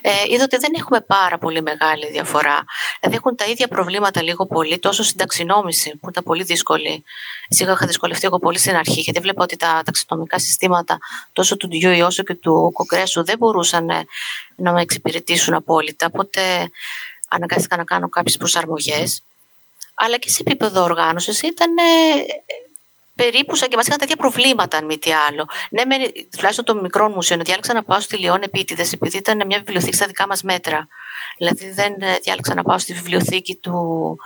ε, 0.01 0.11
είδα 0.29 0.45
ότι 0.45 0.57
δεν 0.57 0.73
έχουμε 0.77 1.01
πάρα 1.01 1.39
πολύ 1.39 1.63
μεγάλη 1.63 2.11
διαφορά. 2.11 2.65
Δηλαδή 3.01 3.19
έχουν 3.19 3.37
τα 3.37 3.45
ίδια 3.45 3.69
προβλήματα 3.69 4.23
λίγο 4.23 4.47
πολύ, 4.47 4.79
τόσο 4.79 5.03
στην 5.03 5.19
ταξινόμηση, 5.19 5.97
που 5.97 6.09
ήταν 6.09 6.25
πολύ 6.25 6.43
δύσκολη. 6.43 7.05
Σίγουρα 7.49 7.75
είχα 7.75 7.87
δυσκολευτεί 7.87 8.27
εγώ 8.27 8.39
πολύ 8.39 8.59
στην 8.59 8.77
αρχή, 8.77 9.01
γιατί 9.01 9.21
βλέπω 9.21 9.43
ότι 9.43 9.57
τα 9.57 9.83
ταξινομικά 9.85 10.39
συστήματα 10.39 10.99
τόσο 11.33 11.57
του 11.57 11.69
Ντιούι 11.69 12.01
όσο 12.01 12.23
και 12.23 12.35
του 12.35 12.71
Κογκρέσου 12.73 13.25
δεν 13.25 13.39
μπορούσαν 13.39 13.89
ε, 13.89 14.05
να 14.57 14.73
με 14.73 14.81
εξυπηρετήσουν 14.81 15.55
απόλυτα. 15.55 16.07
Οπότε 16.07 16.71
αναγκάστηκα 17.29 17.77
να 17.77 17.85
κάνω 17.85 18.09
κάποιες 18.09 18.37
προσαρμογές 18.37 19.23
αλλά 20.03 20.17
και 20.17 20.29
σε 20.29 20.43
επίπεδο 20.47 20.83
οργάνωσης 20.83 21.43
ήταν 21.43 21.77
ε, 21.77 21.83
περίπου 23.15 23.55
σαν 23.55 23.69
και 23.69 23.77
μας 23.77 23.87
είχαν 23.87 23.99
τέτοια 23.99 24.17
προβλήματα, 24.17 24.77
αν 24.77 24.85
μη 24.85 24.99
τι 24.99 25.13
άλλο. 25.13 25.49
Ναι, 25.71 25.85
με, 25.85 25.95
τουλάχιστον 26.37 26.65
το 26.65 26.75
μικρό 26.75 27.09
μουσείο, 27.09 27.37
διάλεξα 27.37 27.73
να 27.73 27.83
πάω 27.83 28.01
στη 28.01 28.17
Λιόν 28.17 28.43
επίτηδες, 28.43 28.93
επειδή 28.93 29.17
ήταν 29.17 29.47
μια 29.47 29.59
βιβλιοθήκη 29.59 29.97
στα 29.97 30.07
δικά 30.07 30.27
μας 30.27 30.43
μέτρα. 30.43 30.89
Δηλαδή, 31.37 31.71
δεν 31.71 31.93
ε, 31.99 32.19
διάλεξα 32.23 32.55
να 32.55 32.63
πάω 32.63 32.79
στη 32.79 32.93
βιβλιοθήκη 32.93 33.55
του, 33.55 34.17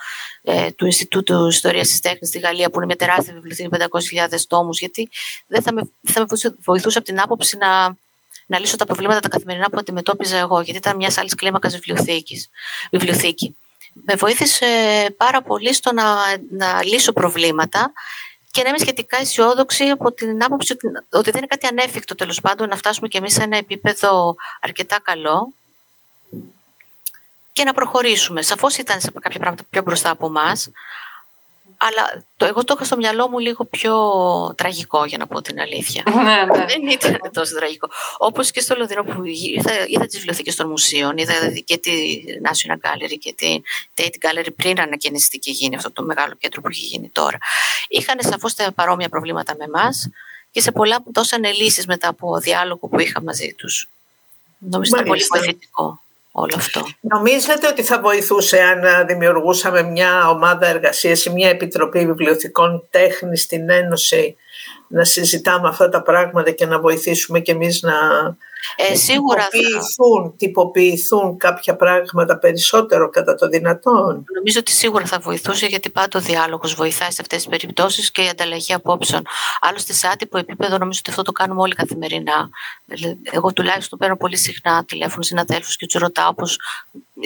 ε, 0.43 0.71
του 0.71 0.85
Ινστιτούτου 0.85 1.47
Ιστορίας 1.47 1.89
της 1.89 2.01
Τέχνης 2.01 2.29
στη 2.29 2.39
Γαλλία, 2.39 2.71
που 2.71 2.77
είναι 2.77 2.87
μια 2.87 2.97
τεράστια 2.97 3.33
βιβλιοθήκη 3.33 3.69
με 3.69 3.87
500.000 4.31 4.47
τόμους, 4.49 4.79
γιατί 4.79 5.09
δεν 5.47 5.63
θα 5.63 5.73
με, 5.73 5.91
θα 6.03 6.21
με 6.21 6.27
βοηθούσε 6.65 6.99
από 6.99 7.07
την 7.07 7.21
άποψη 7.21 7.57
να, 7.57 7.97
να 8.47 8.59
λύσω 8.59 8.77
τα 8.77 8.85
προβλήματα 8.87 9.21
τα 9.21 9.29
καθημερινά 9.29 9.71
που 9.71 9.77
αντιμετώπιζα 9.79 10.39
εγώ, 10.39 10.61
γιατί 10.61 10.79
ήταν 10.79 10.97
μια 10.97 11.13
άλλη 11.17 11.29
κλίμακα 11.29 11.69
βιβλιοθήκη 12.91 13.57
με 14.05 14.15
βοήθησε 14.15 14.67
πάρα 15.17 15.43
πολύ 15.43 15.73
στο 15.73 15.93
να, 15.93 16.05
να 16.51 16.85
λύσω 16.85 17.13
προβλήματα 17.13 17.93
και 18.51 18.63
να 18.63 18.69
είμαι 18.69 18.79
σχετικά 18.79 19.17
αισιόδοξη 19.17 19.85
από 19.85 20.13
την 20.13 20.45
άποψη 20.45 20.77
ότι 21.11 21.31
δεν 21.31 21.37
είναι 21.37 21.47
κάτι 21.47 21.67
ανέφικτο 21.67 22.15
τέλος 22.15 22.41
πάντων 22.41 22.69
να 22.69 22.77
φτάσουμε 22.77 23.09
κι 23.09 23.17
εμείς 23.17 23.33
σε 23.33 23.43
ένα 23.43 23.57
επίπεδο 23.57 24.37
αρκετά 24.61 25.01
καλό 25.03 25.53
και 27.53 27.65
να 27.65 27.73
προχωρήσουμε. 27.73 28.43
Σαφώς 28.43 28.77
ήταν 28.77 29.01
σε 29.01 29.13
κάποια 29.21 29.41
πράγματα 29.41 29.65
πιο 29.71 29.83
μπροστά 29.83 30.11
από 30.11 30.27
εμάς, 30.27 30.71
αλλά 31.87 32.25
το, 32.37 32.47
εγώ 32.47 32.65
το 32.65 32.75
είχα 32.77 32.85
στο 32.85 32.97
μυαλό 32.97 33.29
μου 33.29 33.39
λίγο 33.39 33.65
πιο 33.65 33.95
τραγικό, 34.57 35.05
για 35.05 35.19
να 35.19 35.27
πω 35.27 35.43
την 35.43 35.61
αλήθεια. 35.61 36.03
Ναι, 36.07 36.23
ναι. 36.23 36.65
Δεν 36.65 36.87
ήταν 36.91 37.19
τόσο 37.33 37.55
τραγικό. 37.55 37.89
Όπως 38.19 38.51
και 38.51 38.61
στο 38.61 38.75
Λονδίνο 38.77 39.05
που 39.05 39.25
είδα, 39.25 39.73
είδα 39.87 40.07
τις 40.07 40.17
βιβλιοθήκες 40.17 40.57
των 40.57 40.69
μουσείων, 40.69 41.17
είδα 41.17 41.35
δηλαδή 41.35 41.63
και 41.63 41.79
τη 41.79 41.93
National 42.43 42.75
Gallery 42.75 43.19
και 43.19 43.33
τη 43.33 43.61
Tate 43.95 44.05
Gallery 44.05 44.55
πριν 44.57 44.81
ανακαινιστεί 44.81 45.39
και 45.39 45.51
γίνει 45.51 45.77
αυτό 45.77 45.91
το 45.93 46.03
μεγάλο 46.03 46.35
κέντρο 46.39 46.61
που 46.61 46.69
έχει 46.69 46.85
γίνει 46.85 47.09
τώρα. 47.09 47.39
Είχαν 47.89 48.19
σαφώς 48.21 48.55
τα 48.55 48.73
παρόμοια 48.73 49.09
προβλήματα 49.09 49.55
με 49.59 49.65
εμάς 49.65 50.09
και 50.51 50.61
σε 50.61 50.73
πολλά 50.73 51.03
που 51.03 51.13
δώσανε 51.13 51.53
λύσεις 51.53 51.87
μετά 51.87 52.09
από 52.09 52.39
διάλογο 52.39 52.89
που 52.89 53.01
είχα 53.01 53.23
μαζί 53.23 53.55
τους. 53.59 53.89
Νομίζω 54.59 54.91
ήταν 54.95 55.07
πολύ 55.07 55.25
βοηθητικό 55.31 56.04
όλο 56.37 56.55
αυτό. 56.57 56.87
Νομίζετε 57.01 57.67
ότι 57.67 57.83
θα 57.83 58.01
βοηθούσε 58.01 58.61
αν 58.61 59.07
δημιουργούσαμε 59.07 59.83
μια 59.83 60.29
ομάδα 60.29 60.67
εργασίας 60.67 61.25
ή 61.25 61.31
μια 61.31 61.49
επιτροπή 61.49 62.07
βιβλιοθηκών 62.07 62.87
τέχνης 62.91 63.43
στην 63.43 63.71
Ένωση 63.71 64.37
να 64.89 65.05
συζητάμε 65.05 65.69
αυτά 65.69 65.89
τα 65.89 66.03
πράγματα 66.03 66.51
και 66.51 66.67
να 66.67 66.81
βοηθήσουμε 66.81 67.41
και 67.41 67.53
εμείς 67.53 67.83
να 67.83 67.95
ε, 68.77 68.95
σίγουρα 68.95 69.47
τυποποιηθούν, 69.51 70.23
θα... 70.23 70.35
τυποποιηθούν 70.37 71.37
κάποια 71.37 71.77
πράγματα 71.77 72.39
περισσότερο 72.39 73.09
κατά 73.09 73.35
το 73.35 73.49
δυνατόν. 73.49 74.25
Νομίζω 74.35 74.59
ότι 74.59 74.71
σίγουρα 74.71 75.07
θα 75.07 75.19
βοηθούσε 75.19 75.67
γιατί 75.67 75.91
πάντα 75.91 76.19
ο 76.19 76.23
διάλογος 76.23 76.75
βοηθάει 76.75 77.11
σε 77.11 77.21
αυτές 77.21 77.39
τις 77.39 77.49
περιπτώσεις 77.49 78.11
και 78.11 78.23
η 78.23 78.29
ανταλλαγή 78.29 78.73
απόψεων. 78.73 79.23
Άλλωστε 79.61 79.93
σε 79.93 80.07
άτυπο 80.07 80.39
επίπεδο 80.39 80.79
νομίζω 80.79 80.99
ότι 81.03 81.11
αυτό 81.11 81.23
το 81.23 81.33
κάνουμε 81.33 81.61
όλοι 81.61 81.75
καθημερινά. 81.75 82.49
Εγώ 83.23 83.53
τουλάχιστον 83.53 83.99
παίρνω 83.99 84.17
πολύ 84.17 84.37
συχνά 84.37 84.85
τηλέφωνο 84.85 85.23
συναδέλφους 85.23 85.77
και 85.77 85.87
τους 85.87 86.01
ρωτάω 86.01 86.29
όπως 86.29 86.59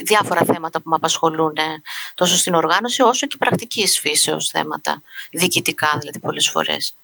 διάφορα 0.04 0.45
θέματα 0.45 0.80
που 0.80 0.88
με 0.88 0.95
απασχολούν 0.95 1.52
τόσο 2.14 2.37
στην 2.37 2.54
οργάνωση 2.54 3.02
όσο 3.02 3.26
και 3.26 3.37
πρακτική 3.38 3.87
φύσεως 3.87 4.49
θέματα, 4.49 5.02
διοικητικά 5.30 5.97
δηλαδή 6.00 6.18
πολλές 6.18 6.49
φορές. 6.49 6.95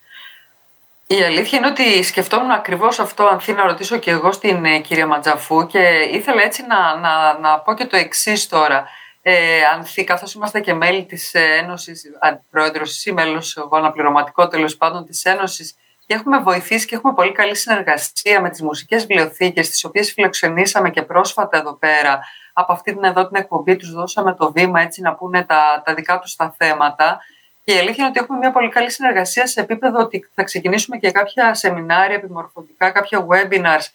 Η 1.07 1.23
αλήθεια 1.23 1.59
είναι 1.59 1.67
ότι 1.67 2.03
σκεφτόμουν 2.03 2.51
ακριβώς 2.51 2.99
αυτό, 2.99 3.27
αν 3.27 3.41
θέλω 3.41 3.57
να 3.57 3.67
ρωτήσω 3.67 3.97
και 3.99 4.11
εγώ 4.11 4.33
στην 4.33 4.65
ε, 4.65 4.79
κυρία 4.79 5.07
Ματζαφού 5.07 5.67
και 5.67 6.09
ήθελα 6.13 6.43
έτσι 6.43 6.65
να, 6.67 6.97
να, 6.97 7.39
να 7.39 7.59
πω 7.61 7.75
και 7.75 7.85
το 7.87 7.97
εξής 7.97 8.49
τώρα. 8.49 8.89
Ε, 9.23 9.65
Ανθή, 9.75 10.05
καθώς 10.05 10.35
είμαστε 10.35 10.61
και 10.61 10.75
μέλη 10.75 11.05
της 11.05 11.35
ε, 11.35 11.41
Ένωση, 11.63 11.93
αντιπρόεδρο 12.21 12.83
ή 13.05 13.13
μέλος, 13.13 13.57
εγώ 13.57 13.77
αναπληρωματικό 13.77 14.49
τέλος 14.49 14.77
πάντων 14.77 15.05
της 15.05 15.25
Ένωσης, 15.25 15.77
και 16.07 16.15
έχουμε 16.15 16.39
βοηθήσει 16.39 16.87
και 16.87 16.95
έχουμε 16.95 17.15
πολύ 17.15 17.33
καλή 17.33 17.57
συνεργασία 17.57 18.41
με 18.41 18.51
τις 18.51 18.63
μουσικές 18.63 19.07
βιβλιοθήκες, 19.07 19.69
τις 19.69 19.85
οποίες 19.85 20.13
φιλοξενήσαμε 20.13 20.91
και 20.91 21.03
πρόσφατα 21.03 21.59
εδώ 21.59 21.75
πέρα. 21.77 22.21
Από 22.53 22.73
αυτή 22.73 22.93
την 22.93 23.05
εδώ 23.05 23.29
την 23.29 23.37
εκπομπή 23.37 23.77
τους 23.77 23.93
δώσαμε 23.93 24.35
το 24.35 24.53
βήμα 24.53 24.81
έτσι 24.81 25.01
να 25.01 25.15
πούνε 25.15 25.45
τα, 25.45 25.83
τα 25.85 25.95
δικά 25.95 26.19
τους 26.19 26.37
τα 26.37 26.55
θέματα. 26.59 27.21
Και 27.65 27.75
η 27.75 27.79
αλήθεια 27.79 27.95
είναι 27.99 28.07
ότι 28.07 28.19
έχουμε 28.19 28.39
μια 28.39 28.53
πολύ 28.53 28.69
καλή 28.69 28.91
συνεργασία 28.91 29.47
σε 29.47 29.61
επίπεδο 29.61 29.99
ότι 30.01 30.29
θα 30.35 30.43
ξεκινήσουμε 30.43 30.97
και 30.97 31.11
κάποια 31.11 31.55
σεμινάρια 31.55 32.17
επιμορφωτικά, 32.17 32.91
κάποια 32.91 33.27
webinars. 33.29 33.87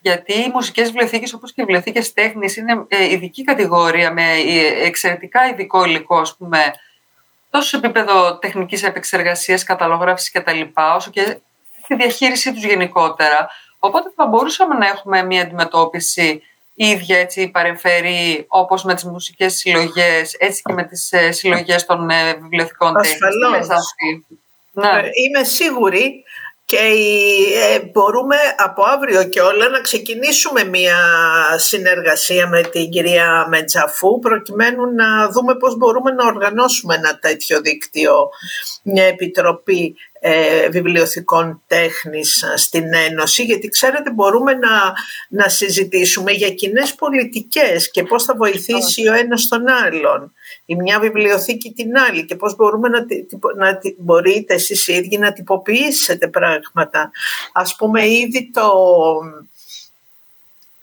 Γιατί 0.00 0.32
οι 0.32 0.50
μουσικές 0.54 0.90
βιβλιοθήκες, 0.90 1.32
όπως 1.32 1.52
και 1.52 1.60
οι 1.60 1.64
βιβλιοθήκες 1.64 2.12
τέχνης, 2.12 2.56
είναι 2.56 2.84
ε, 2.88 3.04
ειδική 3.04 3.44
κατηγορία 3.44 4.12
με 4.12 4.22
ε, 4.22 4.86
εξαιρετικά 4.86 5.48
ειδικό 5.48 5.84
υλικό, 5.84 6.18
ας 6.18 6.36
πούμε, 6.36 6.58
τόσο 7.50 7.68
σε 7.68 7.76
επίπεδο 7.76 8.38
τεχνικής 8.38 8.82
επεξεργασίας, 8.82 9.64
καταλόγραψη 9.64 10.30
κτλ., 10.30 10.60
όσο 10.96 11.10
και 11.10 11.38
στη 11.82 11.94
διαχείρισή 11.94 12.52
τους 12.52 12.64
γενικότερα. 12.64 13.48
Οπότε 13.78 14.12
θα 14.16 14.26
μπορούσαμε 14.26 14.74
να 14.74 14.86
έχουμε 14.86 15.22
μια 15.22 15.42
αντιμετώπιση 15.42 16.42
ίδια 16.76 17.18
έτσι 17.18 17.48
παρεμφερεί 17.48 18.44
όπως 18.48 18.84
με 18.84 18.94
τις 18.94 19.04
μουσικές 19.04 19.54
συλλογές, 19.54 20.34
έτσι 20.38 20.62
και 20.64 20.72
με 20.72 20.84
τις 20.84 21.12
ε, 21.12 21.32
συλλογές 21.32 21.86
των 21.86 22.10
ε, 22.10 22.34
βιβλιοθηκών 22.34 22.96
Ασφαλώς. 22.96 23.66
Ναι. 24.72 24.88
Ε, 24.88 25.10
είμαι 25.24 25.44
σίγουρη 25.44 26.24
και 26.66 26.76
ε, 26.76 27.80
μπορούμε 27.92 28.36
από 28.56 28.82
αύριο 28.82 29.24
και 29.24 29.40
όλα 29.40 29.68
να 29.68 29.80
ξεκινήσουμε 29.80 30.64
μια 30.64 30.98
συνεργασία 31.56 32.48
με 32.48 32.62
την 32.62 32.90
κυρία 32.90 33.46
Μετζαφού 33.48 34.18
προκειμένου 34.18 34.94
να 34.94 35.28
δούμε 35.30 35.54
πώς 35.56 35.76
μπορούμε 35.76 36.10
να 36.10 36.26
οργανώσουμε 36.26 36.94
ένα 36.94 37.18
τέτοιο 37.18 37.60
δίκτυο, 37.60 38.28
μια 38.82 39.04
επιτροπή 39.04 39.96
ε, 40.28 40.68
βιβλιοθηκών 40.68 41.62
τέχνης 41.66 42.44
στην 42.56 42.94
Ένωση 42.94 43.42
γιατί 43.42 43.68
ξέρετε 43.68 44.10
μπορούμε 44.10 44.52
να, 44.52 44.92
να 45.28 45.48
συζητήσουμε 45.48 46.32
για 46.32 46.50
κοινέ 46.50 46.82
πολιτικές 46.98 47.90
και 47.90 48.02
πώς 48.02 48.24
θα 48.24 48.34
βοηθήσει 48.36 49.08
ο 49.08 49.12
ένας 49.12 49.48
τον 49.48 49.68
άλλον 49.68 50.32
η 50.64 50.74
μια 50.74 50.98
βιβλιοθήκη 51.00 51.72
την 51.72 51.98
άλλη 51.98 52.24
και 52.24 52.36
πώς 52.36 52.56
μπορούμε 52.56 52.88
να, 52.88 52.98
να 53.56 53.78
μπορείτε 53.98 54.54
εσείς 54.54 54.88
οι 54.88 54.92
ίδιοι 54.92 55.18
να 55.18 55.32
τυποποιήσετε 55.32 56.28
πράγματα. 56.28 57.10
Ας 57.52 57.76
πούμε 57.76 58.08
ήδη 58.08 58.50
το, 58.52 58.70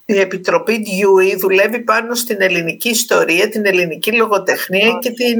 η 0.06 0.20
Επιτροπή 0.20 0.86
Dewey 0.88 1.38
δουλεύει 1.40 1.80
πάνω 1.80 2.16
στην 2.16 2.42
ελληνική 2.42 2.90
ιστορία, 2.90 3.50
την 3.50 3.66
ελληνική 3.66 4.16
λογοτεχνία 4.16 4.98
και 5.02 5.12
την 5.12 5.40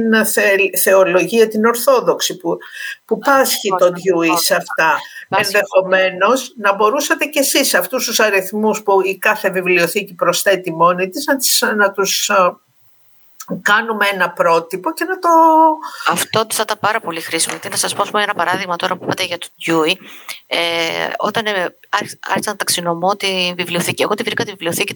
θεολογία, 0.78 1.48
την 1.48 1.64
Ορθόδοξη 1.64 2.36
που, 2.36 2.56
που 3.04 3.18
πάσχει 3.18 3.68
το 3.78 3.86
Dewey 3.86 4.34
σε 4.36 4.54
αυτά. 4.54 4.98
Ενδεχομένως 5.28 6.54
να 6.56 6.74
μπορούσατε 6.74 7.24
κι 7.24 7.38
εσείς 7.38 7.74
αυτούς 7.74 8.04
τους 8.04 8.20
αριθμούς 8.20 8.82
που 8.82 9.00
η 9.00 9.18
κάθε 9.18 9.50
βιβλιοθήκη 9.50 10.14
προσθέτει 10.14 10.72
μόνη 10.72 11.08
της 11.08 11.26
να, 11.26 11.36
τις, 11.36 11.64
να 11.76 11.90
τους 11.90 12.30
κάνουμε 13.62 14.06
ένα 14.12 14.30
πρότυπο 14.30 14.92
και 14.92 15.04
να 15.04 15.18
το... 15.18 15.28
Αυτό 16.08 16.46
θα 16.50 16.62
ήταν 16.62 16.78
πάρα 16.80 17.00
πολύ 17.00 17.20
χρήσιμο. 17.20 17.58
Τι 17.58 17.68
να 17.68 17.76
σας 17.76 17.94
πω 17.94 18.18
ένα 18.18 18.34
παράδειγμα 18.34 18.76
τώρα 18.76 18.96
που 18.96 19.04
είπατε 19.04 19.24
για 19.24 19.38
το 19.38 19.46
Dewey. 19.66 19.94
Ε, 20.46 21.08
όταν 21.18 21.46
ε, 21.46 21.76
άρχισα 22.20 22.50
να 22.50 22.56
ταξινομώ 22.56 23.16
τη 23.16 23.54
βιβλιοθήκη, 23.56 24.02
εγώ 24.02 24.14
τη 24.14 24.22
βρήκα 24.22 24.44
τη 24.44 24.50
βιβλιοθήκη 24.50 24.94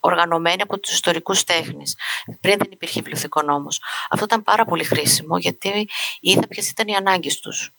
οργανωμένη 0.00 0.62
από 0.62 0.78
τους 0.78 0.92
ιστορικούς 0.92 1.44
τέχνης. 1.44 1.96
Πριν 2.40 2.58
δεν 2.58 2.68
υπήρχε 2.70 3.00
βιβλιοθηκό 3.00 3.42
νόμος. 3.42 3.80
Αυτό 4.10 4.24
ήταν 4.24 4.42
πάρα 4.42 4.64
πολύ 4.64 4.84
χρήσιμο 4.84 5.38
γιατί 5.38 5.88
είδα 6.20 6.46
ποιες 6.48 6.70
ήταν 6.70 6.88
οι 6.88 6.94
ανάγκες 6.94 7.40
τους. 7.40 7.72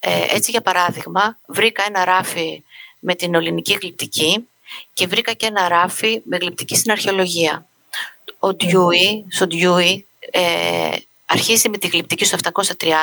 Ε, 0.00 0.24
έτσι 0.28 0.50
για 0.50 0.60
παράδειγμα 0.60 1.38
βρήκα 1.46 1.84
ένα 1.86 2.04
ράφι 2.04 2.64
με 2.98 3.14
την 3.14 3.34
ελληνική 3.34 3.78
γλυπτική 3.80 4.48
και 4.92 5.06
βρήκα 5.06 5.32
και 5.32 5.46
ένα 5.46 5.68
ράφι 5.68 6.20
με 6.24 6.36
γλυπτική 6.36 6.76
στην 6.76 6.90
αρχαιολογία 6.90 7.66
ο 8.38 8.48
Dewey, 8.48 9.24
στο 9.28 9.46
Dewey 9.50 9.98
ε, 10.30 10.96
αρχίζει 11.26 11.68
με 11.68 11.78
τη 11.78 11.86
γλυπτική 11.86 12.24
στο 12.24 12.36
730 12.42 12.62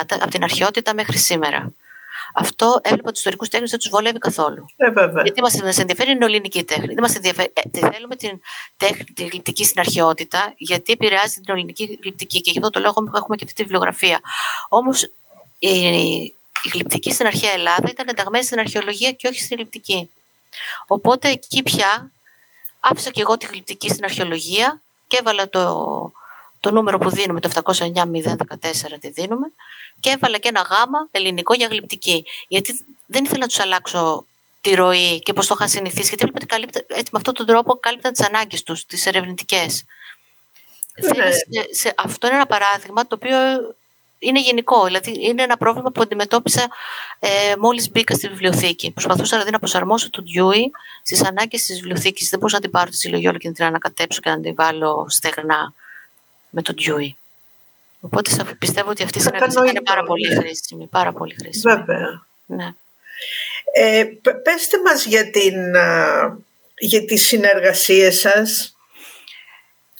από 0.10 0.28
την 0.28 0.44
αρχαιότητα 0.44 0.94
μέχρι 0.94 1.18
σήμερα. 1.18 1.74
Αυτό 2.36 2.80
έβλεπα 2.84 3.12
του 3.12 3.18
ιστορικού 3.18 3.46
τέχνες 3.46 3.70
δεν 3.70 3.80
τους 3.80 3.90
βολεύει 3.90 4.18
καθόλου. 4.18 4.66
Ε, 4.76 4.92
Γιατί 5.24 5.42
μας 5.42 5.78
ενδιαφέρει 5.78 6.12
είναι 6.12 6.26
η 6.26 6.28
ελληνική 6.28 6.64
τέχνη. 6.64 6.86
Δεν 6.86 7.00
μας 7.00 7.16
ενδιαφέρει. 7.16 7.54
Ε, 7.72 7.90
θέλουμε 7.90 8.16
την, 8.16 8.42
τέχνη, 8.78 9.04
τη 9.04 9.26
γλυπτική 9.26 9.66
στην 9.66 9.80
αρχαιότητα, 9.80 10.54
γιατί 10.58 10.92
επηρεάζει 10.92 11.34
την 11.34 11.54
ελληνική 11.54 12.00
γλυπτική 12.02 12.42
και 12.42 12.52
γι' 12.52 12.58
αυτό 12.58 12.70
το 12.70 12.80
λόγο 12.80 13.12
έχουμε 13.16 13.36
και 13.36 13.44
αυτή 13.44 13.56
τη 13.56 13.64
βιβλιογραφία. 13.64 14.20
Όμως 14.70 15.04
η, 15.60 15.70
η 16.64 16.70
γλυπτική 16.74 17.14
στην 17.14 17.26
αρχαία 17.26 17.52
Ελλάδα 17.52 17.90
ήταν 17.90 18.08
ενταγμένη 18.08 18.46
στην 18.46 18.60
αρχαιολογία 18.60 19.12
και 19.12 19.28
όχι 19.28 19.40
στην 19.40 19.58
γλυπτική. 19.58 20.10
Οπότε 20.88 21.30
εκεί 21.30 21.64
πια 21.64 22.12
άφησα 22.80 23.12
και 23.12 23.22
εγώ 23.22 23.38
τη 23.38 23.46
γλυπτική 23.46 23.90
στην 23.90 24.04
αρχαιολογία 24.04 24.82
και 25.14 25.20
έβαλα 25.20 25.50
το, 25.50 26.12
το 26.60 26.72
νούμερο 26.72 26.98
που 26.98 27.10
δίνουμε, 27.10 27.40
το 27.40 27.50
709-014 27.64 27.84
τη 29.00 29.10
δίνουμε, 29.10 29.48
και 30.00 30.10
έβαλα 30.10 30.38
και 30.38 30.48
ένα 30.48 30.62
γάμα 30.62 31.08
ελληνικό 31.12 31.54
για 31.54 31.68
γλυπτική. 31.68 32.26
Γιατί 32.48 32.86
δεν 33.06 33.24
ήθελα 33.24 33.40
να 33.40 33.48
τους 33.48 33.60
αλλάξω 33.60 34.26
τη 34.62 34.74
ροή 34.76 35.20
και 35.20 35.34
πώς 35.34 35.48
το 35.48 35.54
είχαν 35.58 35.70
συνηθίσει, 35.70 36.08
γιατί 36.08 36.24
έβλεπα 36.24 36.56
ότι 36.56 36.86
έτσι, 36.88 37.10
με 37.12 37.18
αυτόν 37.18 37.34
τον 37.34 37.46
τρόπο 37.46 37.76
κάλυπταν 37.80 38.14
τις 38.14 38.26
ανάγκες 38.26 38.64
τους, 38.64 38.86
τις 38.86 39.06
ερευνητικές. 39.06 39.84
Ναι. 41.16 41.30
αυτό 41.96 42.28
είναι 42.28 42.36
ένα 42.36 42.46
παράδειγμα 42.46 43.08
το 43.08 43.16
οποίο 43.16 43.38
είναι 44.24 44.40
γενικό. 44.40 44.86
Δηλαδή, 44.86 45.18
είναι 45.20 45.44
ένα 45.44 45.58
πρόβλημα 45.58 45.92
που 45.92 46.02
αντιμετώπισα 46.02 46.68
ε, 47.20 47.30
μόλις 47.60 47.92
μπήκα 47.92 48.16
στη 48.16 48.28
βιβλιοθήκη. 48.28 48.92
Προσπαθούσα 48.92 49.32
δηλαδή 49.32 49.52
να 49.52 49.60
προσαρμόσω 49.60 50.10
το 50.10 50.24
Dewey 50.36 50.64
στις 51.04 51.24
ανάγκες 51.26 51.66
της 51.66 51.76
βιβλιοθήκης. 51.76 52.30
Δεν 52.30 52.40
μπορούσα 52.40 52.56
να 52.56 52.62
την 52.62 52.72
πάρω 52.72 52.90
τη 52.90 52.98
συλλογή 52.98 53.28
όλη 53.28 53.38
και 53.38 53.48
να 53.48 53.54
την 53.54 53.66
ανακατέψω 53.66 54.20
και 54.22 54.30
να 54.30 54.40
την 54.40 54.56
βάλω 54.56 55.06
στεγνά 55.10 55.74
με 56.50 56.62
το 56.62 56.74
Dewey. 56.78 57.12
Οπότε 58.00 58.32
πιστεύω 58.60 58.90
ότι 58.90 59.04
αυτή 59.04 59.18
η 59.18 59.22
συνεργασία 59.22 59.66
είναι 59.66 59.82
πάρα 59.82 60.04
πολύ 60.04 60.36
χρήσιμη. 60.36 60.88
Πάρα 60.88 61.14
πολύ 61.14 61.36
χρήσιμη. 61.40 61.74
Βέβαια. 61.74 62.26
Ναι. 62.46 62.74
Ε, 63.76 64.04
πέστε 64.44 64.82
μας 64.86 65.06
για, 65.06 65.30
την, 65.30 65.56
για 66.78 67.06
τις 67.06 67.26
συνεργασίες 67.26 68.20
σας 68.20 68.73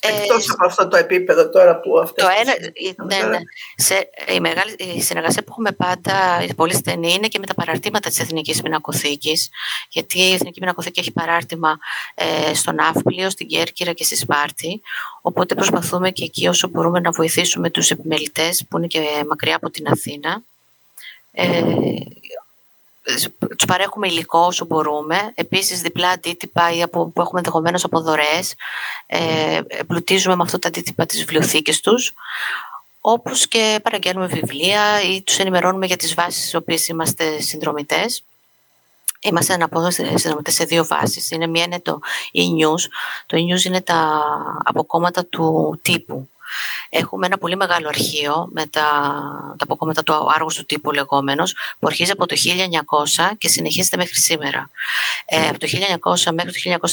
Εκτός 0.08 0.50
από 0.50 0.66
αυτό 0.66 0.88
το 0.88 0.98
επίπεδο 0.98 1.50
τώρα 1.50 1.80
που 1.80 2.00
αυτό. 2.00 2.24
Το 2.24 2.28
ένα, 2.42 2.54
ναι, 3.06 3.28
ναι. 3.28 3.38
Σε, 3.76 4.10
η, 4.36 4.40
μεγάλη, 4.40 4.76
η 4.96 5.02
συνεργασία 5.02 5.44
που 5.44 5.48
έχουμε 5.50 5.72
πάντα, 5.72 6.44
η 6.50 6.54
πολύ 6.54 6.74
στενή, 6.74 7.14
είναι 7.14 7.28
και 7.28 7.40
με 7.40 7.46
τα 7.46 7.54
παραρτήματα 7.54 8.10
της 8.10 8.20
Εθνικής 8.20 8.62
Πινακοθήκης, 8.62 9.50
γιατί 9.90 10.20
η 10.20 10.34
Εθνική 10.34 10.60
Πινακοθήκη 10.60 11.00
έχει 11.00 11.12
παράρτημα 11.12 11.78
ε, 12.16 12.54
στον 12.54 12.80
Αύπλιο, 12.80 13.30
στην 13.30 13.48
Κέρκυρα 13.48 13.94
και 13.94 14.04
στη 14.04 14.16
Σπάρτη, 14.16 14.82
οπότε 15.22 15.56
προσπαθούμε 15.56 16.12
και 16.12 16.24
εκεί 16.24 16.48
όσο 16.48 16.68
μπορούμε 16.68 17.00
να 17.00 17.12
βοηθήσουμε 17.12 17.70
τους 17.70 17.92
επιμελητές 17.92 18.66
που 18.70 18.78
είναι 18.78 18.88
και 18.88 19.00
μακριά 19.28 19.56
από 19.56 19.70
την 19.70 19.88
Αθήνα. 19.88 20.42
Ε, 21.32 21.64
του 23.58 23.66
παρέχουμε 23.66 24.08
υλικό 24.08 24.40
όσο 24.40 24.66
μπορούμε. 24.66 25.32
Επίσης 25.36 25.82
διπλά 25.82 26.10
αντίτυπα 26.10 26.72
ή 26.72 26.82
από, 26.82 27.06
που 27.06 27.22
έχουμε 27.22 27.40
ενδεχομένως 27.40 27.84
από 27.84 28.02
δωρεές. 28.02 28.56
Ε, 29.06 29.62
εμπλουτίζουμε 29.68 30.36
με 30.36 30.44
αυτά 30.44 30.60
τα 30.60 30.68
αντίτυπα 30.68 31.06
τις 31.06 31.20
βιβλιοθήκες 31.20 31.82
τους. 31.82 32.14
Όπως 33.02 33.48
και 33.48 33.80
παραγγέλνουμε 33.84 34.28
βιβλία 34.28 35.02
ή 35.02 35.22
τους 35.22 35.38
ενημερώνουμε 35.38 35.86
για 35.86 35.98
τις 35.98 36.14
βάσεις 36.14 36.42
στις 36.42 36.56
οποίες 36.56 36.88
είμαστε 36.88 37.42
συνδρομητές. 37.42 38.24
Είμαστε 39.20 39.58
να 39.58 39.68
πω 39.68 39.90
συνδρομητές 39.92 40.54
σε 40.54 40.64
δύο 40.64 40.86
βάσεις. 40.86 41.32
Είναι 41.32 41.48
μία 41.48 41.64
είναι 41.64 41.80
το 41.80 42.00
e-news. 42.34 42.82
Το 43.26 43.38
e-news 43.38 43.64
είναι 43.64 43.82
τα 43.82 44.24
αποκόμματα 44.64 45.26
του 45.26 45.80
τύπου. 45.82 46.30
Έχουμε 46.90 47.26
ένα 47.26 47.38
πολύ 47.38 47.56
μεγάλο 47.56 47.88
αρχείο 47.88 48.50
με 48.52 48.66
τα, 48.66 48.82
τα 49.58 49.64
αποκόμματα 49.64 50.04
του 50.04 50.14
άργου 50.36 50.50
του 50.56 50.66
τύπου 50.66 50.92
λεγόμενος 50.92 51.54
που 51.80 51.88
αρχίζει 51.88 52.12
από 52.12 52.26
το 52.26 52.36
1900 53.26 53.32
και 53.38 53.48
συνεχίζεται 53.48 53.98
μέχρι 53.98 54.16
σήμερα. 54.16 54.70
Ε, 55.26 55.48
από 55.48 55.60
το 55.60 55.68
1900 56.28 56.32
μέχρι 56.34 56.52
το 56.52 56.88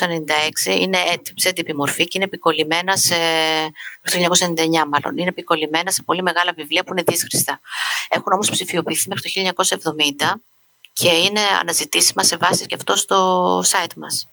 1996 0.69 0.81
είναι 0.81 0.99
σε 1.35 1.49
έντυπη 1.49 1.75
μορφή 1.75 2.05
και 2.05 2.11
είναι 2.15 2.25
επικολλημένα 2.25 2.97
σε... 2.97 3.15
το 4.03 4.13
1999 4.13 4.57
μάλλον. 4.89 5.17
Είναι 5.17 5.29
επικολλημένα 5.29 5.91
σε 5.91 6.03
πολύ 6.03 6.23
μεγάλα 6.23 6.53
βιβλία 6.57 6.85
που 6.85 6.93
είναι 6.93 7.03
δύσχριστα. 7.07 7.61
Έχουν 8.09 8.33
όμως 8.33 8.51
ψηφιοποιηθεί 8.51 9.09
μέχρι 9.09 9.31
το 9.31 9.55
1970 10.33 10.35
και 10.93 11.09
είναι 11.09 11.41
αναζητήσιμα 11.61 12.23
σε 12.23 12.37
βάση 12.37 12.67
και 12.67 12.75
αυτό 12.75 12.97
στο 12.97 13.59
site 13.61 13.95
μας 13.97 14.29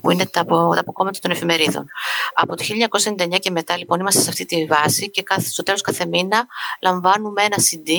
που 0.00 0.10
είναι 0.10 0.26
τα, 0.26 0.44
τα 0.44 0.80
αποκόμματα 0.80 1.18
των 1.18 1.30
εφημερίδων. 1.30 1.88
Από 2.34 2.56
το 2.56 2.64
1999 3.04 3.38
και 3.38 3.50
μετά 3.50 3.76
λοιπόν 3.76 4.00
είμαστε 4.00 4.20
σε 4.20 4.28
αυτή 4.28 4.44
τη 4.44 4.66
βάση 4.66 5.10
και 5.10 5.22
κάθε, 5.22 5.48
στο 5.48 5.62
τέλος 5.62 5.80
κάθε 5.80 6.06
μήνα 6.06 6.46
λαμβάνουμε 6.80 7.42
ένα 7.42 7.56
CD 7.56 7.90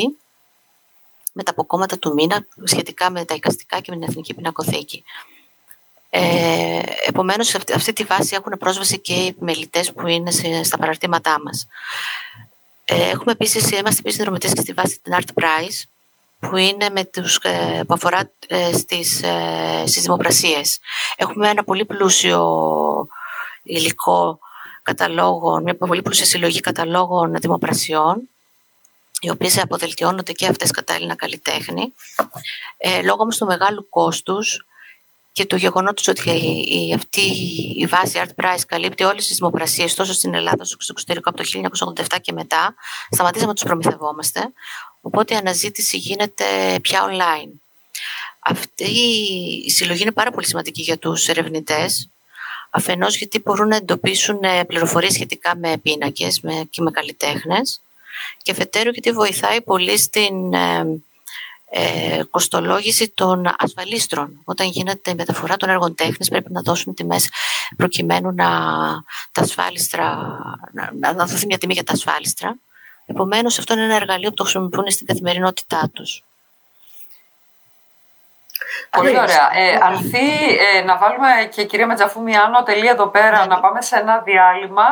με 1.33 1.43
τα 1.43 1.51
αποκόμματα 1.51 1.99
του 1.99 2.13
μήνα 2.13 2.45
σχετικά 2.63 3.11
με 3.11 3.25
τα 3.25 3.33
εικαστικά 3.33 3.79
και 3.79 3.91
με 3.91 3.97
την 3.97 4.07
Εθνική 4.09 4.33
Πινακοθήκη. 4.33 5.03
Ε, 6.09 6.81
επομένως, 7.05 7.47
σε 7.47 7.57
αυτή, 7.57 7.73
αυτή 7.73 7.93
τη 7.93 8.03
βάση 8.03 8.35
έχουν 8.35 8.57
πρόσβαση 8.59 8.99
και 8.99 9.13
οι 9.13 9.27
επιμελητές 9.27 9.93
που 9.93 10.07
είναι 10.07 10.31
σε, 10.31 10.63
στα 10.63 10.77
παραρτήματά 10.77 11.41
μας. 11.43 11.67
Ε, 12.85 13.09
έχουμε 13.09 13.31
επίσης, 13.31 13.71
είμαστε 13.71 13.99
επίσης 13.99 14.19
δρομητές 14.23 14.53
και 14.53 14.61
στη 14.61 14.73
βάση 14.73 14.99
την 15.01 15.13
Art 15.15 15.41
Prize, 15.41 15.83
που 16.49 16.57
είναι 16.57 16.89
με 16.89 17.05
τους, 17.05 17.37
ε, 17.37 17.81
που 17.87 17.93
αφορά 17.93 18.31
ε, 18.47 18.73
στις, 18.73 19.23
ε, 19.23 19.83
στις 19.85 20.01
δημοπρασίες. 20.01 20.79
Έχουμε 21.15 21.49
ένα 21.49 21.63
πολύ 21.63 21.85
πλούσιο 21.85 22.47
υλικό 23.63 24.39
καταλόγων, 24.83 25.63
μια 25.63 25.75
πολύ 25.75 26.01
πλούσια 26.01 26.25
συλλογή 26.25 26.59
καταλόγων 26.59 27.35
δημοπρασιών 27.35 28.27
οι 29.23 29.29
οποίες 29.29 29.61
αποδελτιώνονται 29.61 30.31
και 30.31 30.47
αυτές 30.47 30.71
κατά 30.71 30.93
Έλληνα 30.93 31.15
καλλιτέχνη. 31.15 31.93
Ε, 32.77 33.01
λόγω 33.01 33.21
όμως 33.21 33.37
του 33.37 33.45
μεγάλου 33.45 33.89
κόστους 33.89 34.65
και 35.33 35.45
το 35.45 35.55
γεγονότος 35.55 36.07
ότι 36.07 36.29
η, 36.29 36.93
αυτή 36.93 37.21
η 37.75 37.85
βάση 37.85 38.21
Art 38.25 38.43
Price 38.43 38.61
καλύπτει 38.67 39.03
όλες 39.03 39.27
τις 39.27 39.37
δημοπρασίες 39.37 39.93
τόσο 39.93 40.13
στην 40.13 40.33
Ελλάδα 40.33 40.61
όσο 40.61 40.75
και 40.75 40.83
στο 40.83 40.93
εξωτερικό 40.95 41.29
από 41.29 41.37
το 41.37 41.43
1987 42.15 42.17
και 42.21 42.31
μετά, 42.31 42.75
σταματήσαμε 43.09 43.47
να 43.47 43.53
τους 43.53 43.63
προμηθευόμαστε, 43.63 44.39
οπότε 45.01 45.33
η 45.33 45.37
αναζήτηση 45.37 45.97
γίνεται 45.97 46.45
πια 46.81 47.09
online. 47.09 47.49
Αυτή 48.39 48.91
η 49.65 49.69
συλλογή 49.69 50.01
είναι 50.01 50.11
πάρα 50.11 50.31
πολύ 50.31 50.45
σημαντική 50.45 50.81
για 50.81 50.97
τους 50.97 51.27
ερευνητές, 51.27 52.09
αφενός 52.69 53.17
γιατί 53.17 53.39
μπορούν 53.39 53.67
να 53.67 53.75
εντοπίσουν 53.75 54.39
πληροφορίες 54.67 55.13
σχετικά 55.13 55.55
με 55.55 55.77
πίνακες 55.77 56.41
και 56.69 56.81
με 56.81 56.91
καλλιτέχνες 56.91 57.81
και 58.41 58.51
αφετέρου 58.51 58.89
γιατί 58.89 59.11
βοηθάει 59.11 59.61
πολύ 59.61 59.97
στην 59.97 60.53
ε, 61.75 62.17
ε, 62.17 62.23
κοστολόγηση 62.23 63.09
των 63.09 63.53
ασφαλίστρων. 63.57 64.41
Όταν 64.43 64.67
γίνεται 64.67 65.11
η 65.11 65.15
μεταφορά 65.15 65.57
των 65.57 65.69
έργων 65.69 65.95
τέχνης 65.95 66.29
πρέπει 66.29 66.51
να 66.51 66.61
δώσουν 66.61 66.93
τιμές 66.93 67.29
προκειμένου 67.77 68.31
να, 68.31 68.49
τα 69.31 69.41
ασφάλιστρα, 69.41 70.37
να, 70.99 71.13
να 71.13 71.25
δοθεί 71.25 71.45
μια 71.45 71.57
τιμή 71.57 71.73
για 71.73 71.83
τα 71.83 71.93
ασφάλιστρα. 71.93 72.55
Επομένως 73.05 73.59
αυτό 73.59 73.73
είναι 73.73 73.83
ένα 73.83 73.95
εργαλείο 73.95 74.29
που 74.29 74.35
το 74.35 74.43
χρησιμοποιούν 74.43 74.91
στην 74.91 75.07
καθημερινότητά 75.07 75.89
τους. 75.93 76.23
Πολύ 78.89 79.19
ωραία. 79.19 79.49
Ε, 79.53 79.79
Ανθή, 79.81 80.57
ε, 80.73 80.81
να 80.81 80.97
βάλουμε 80.97 81.27
και 81.55 81.65
κυρία 81.65 81.87
Μετζαφού 81.87 82.21
μια 82.21 82.41
άνω 82.41 82.63
τελεία 82.63 82.91
εδώ 82.91 83.07
πέρα, 83.07 83.39
ναι. 83.39 83.45
να 83.45 83.59
πάμε 83.59 83.81
σε 83.81 83.95
ένα 83.95 84.19
διάλειμμα 84.19 84.87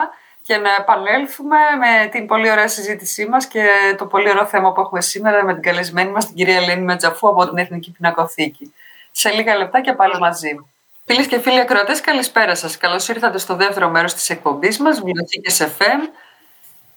και 0.51 0.57
να 0.57 0.75
επανέλθουμε 0.79 1.57
με 1.79 2.07
την 2.07 2.27
πολύ 2.27 2.51
ωραία 2.51 2.67
συζήτησή 2.67 3.25
μας 3.25 3.47
και 3.47 3.65
το 3.97 4.05
πολύ 4.05 4.29
ωραίο 4.29 4.45
θέμα 4.45 4.71
που 4.71 4.81
έχουμε 4.81 5.01
σήμερα 5.01 5.45
με 5.45 5.53
την 5.53 5.61
καλεσμένη 5.61 6.11
μας 6.11 6.25
την 6.25 6.35
κυρία 6.35 6.55
Ελένη 6.55 6.81
Μετζαφού 6.81 7.27
από 7.29 7.47
την 7.47 7.57
Εθνική 7.57 7.91
Πινακοθήκη. 7.91 8.73
Σε 9.11 9.29
λίγα 9.29 9.55
λεπτά 9.55 9.81
και 9.81 9.93
πάλι 9.93 10.19
μαζί. 10.19 10.65
Φίλες 11.05 11.27
και 11.27 11.39
φίλοι 11.39 11.59
ακροατές, 11.59 12.01
καλησπέρα 12.01 12.55
σας. 12.55 12.77
Καλώς 12.77 13.07
ήρθατε 13.07 13.37
στο 13.37 13.55
δεύτερο 13.55 13.89
μέρος 13.89 14.13
της 14.13 14.29
εκπομπής 14.29 14.79
μας, 14.79 15.01
Βιβλιοθήκες 15.01 15.61
FM, 15.61 16.09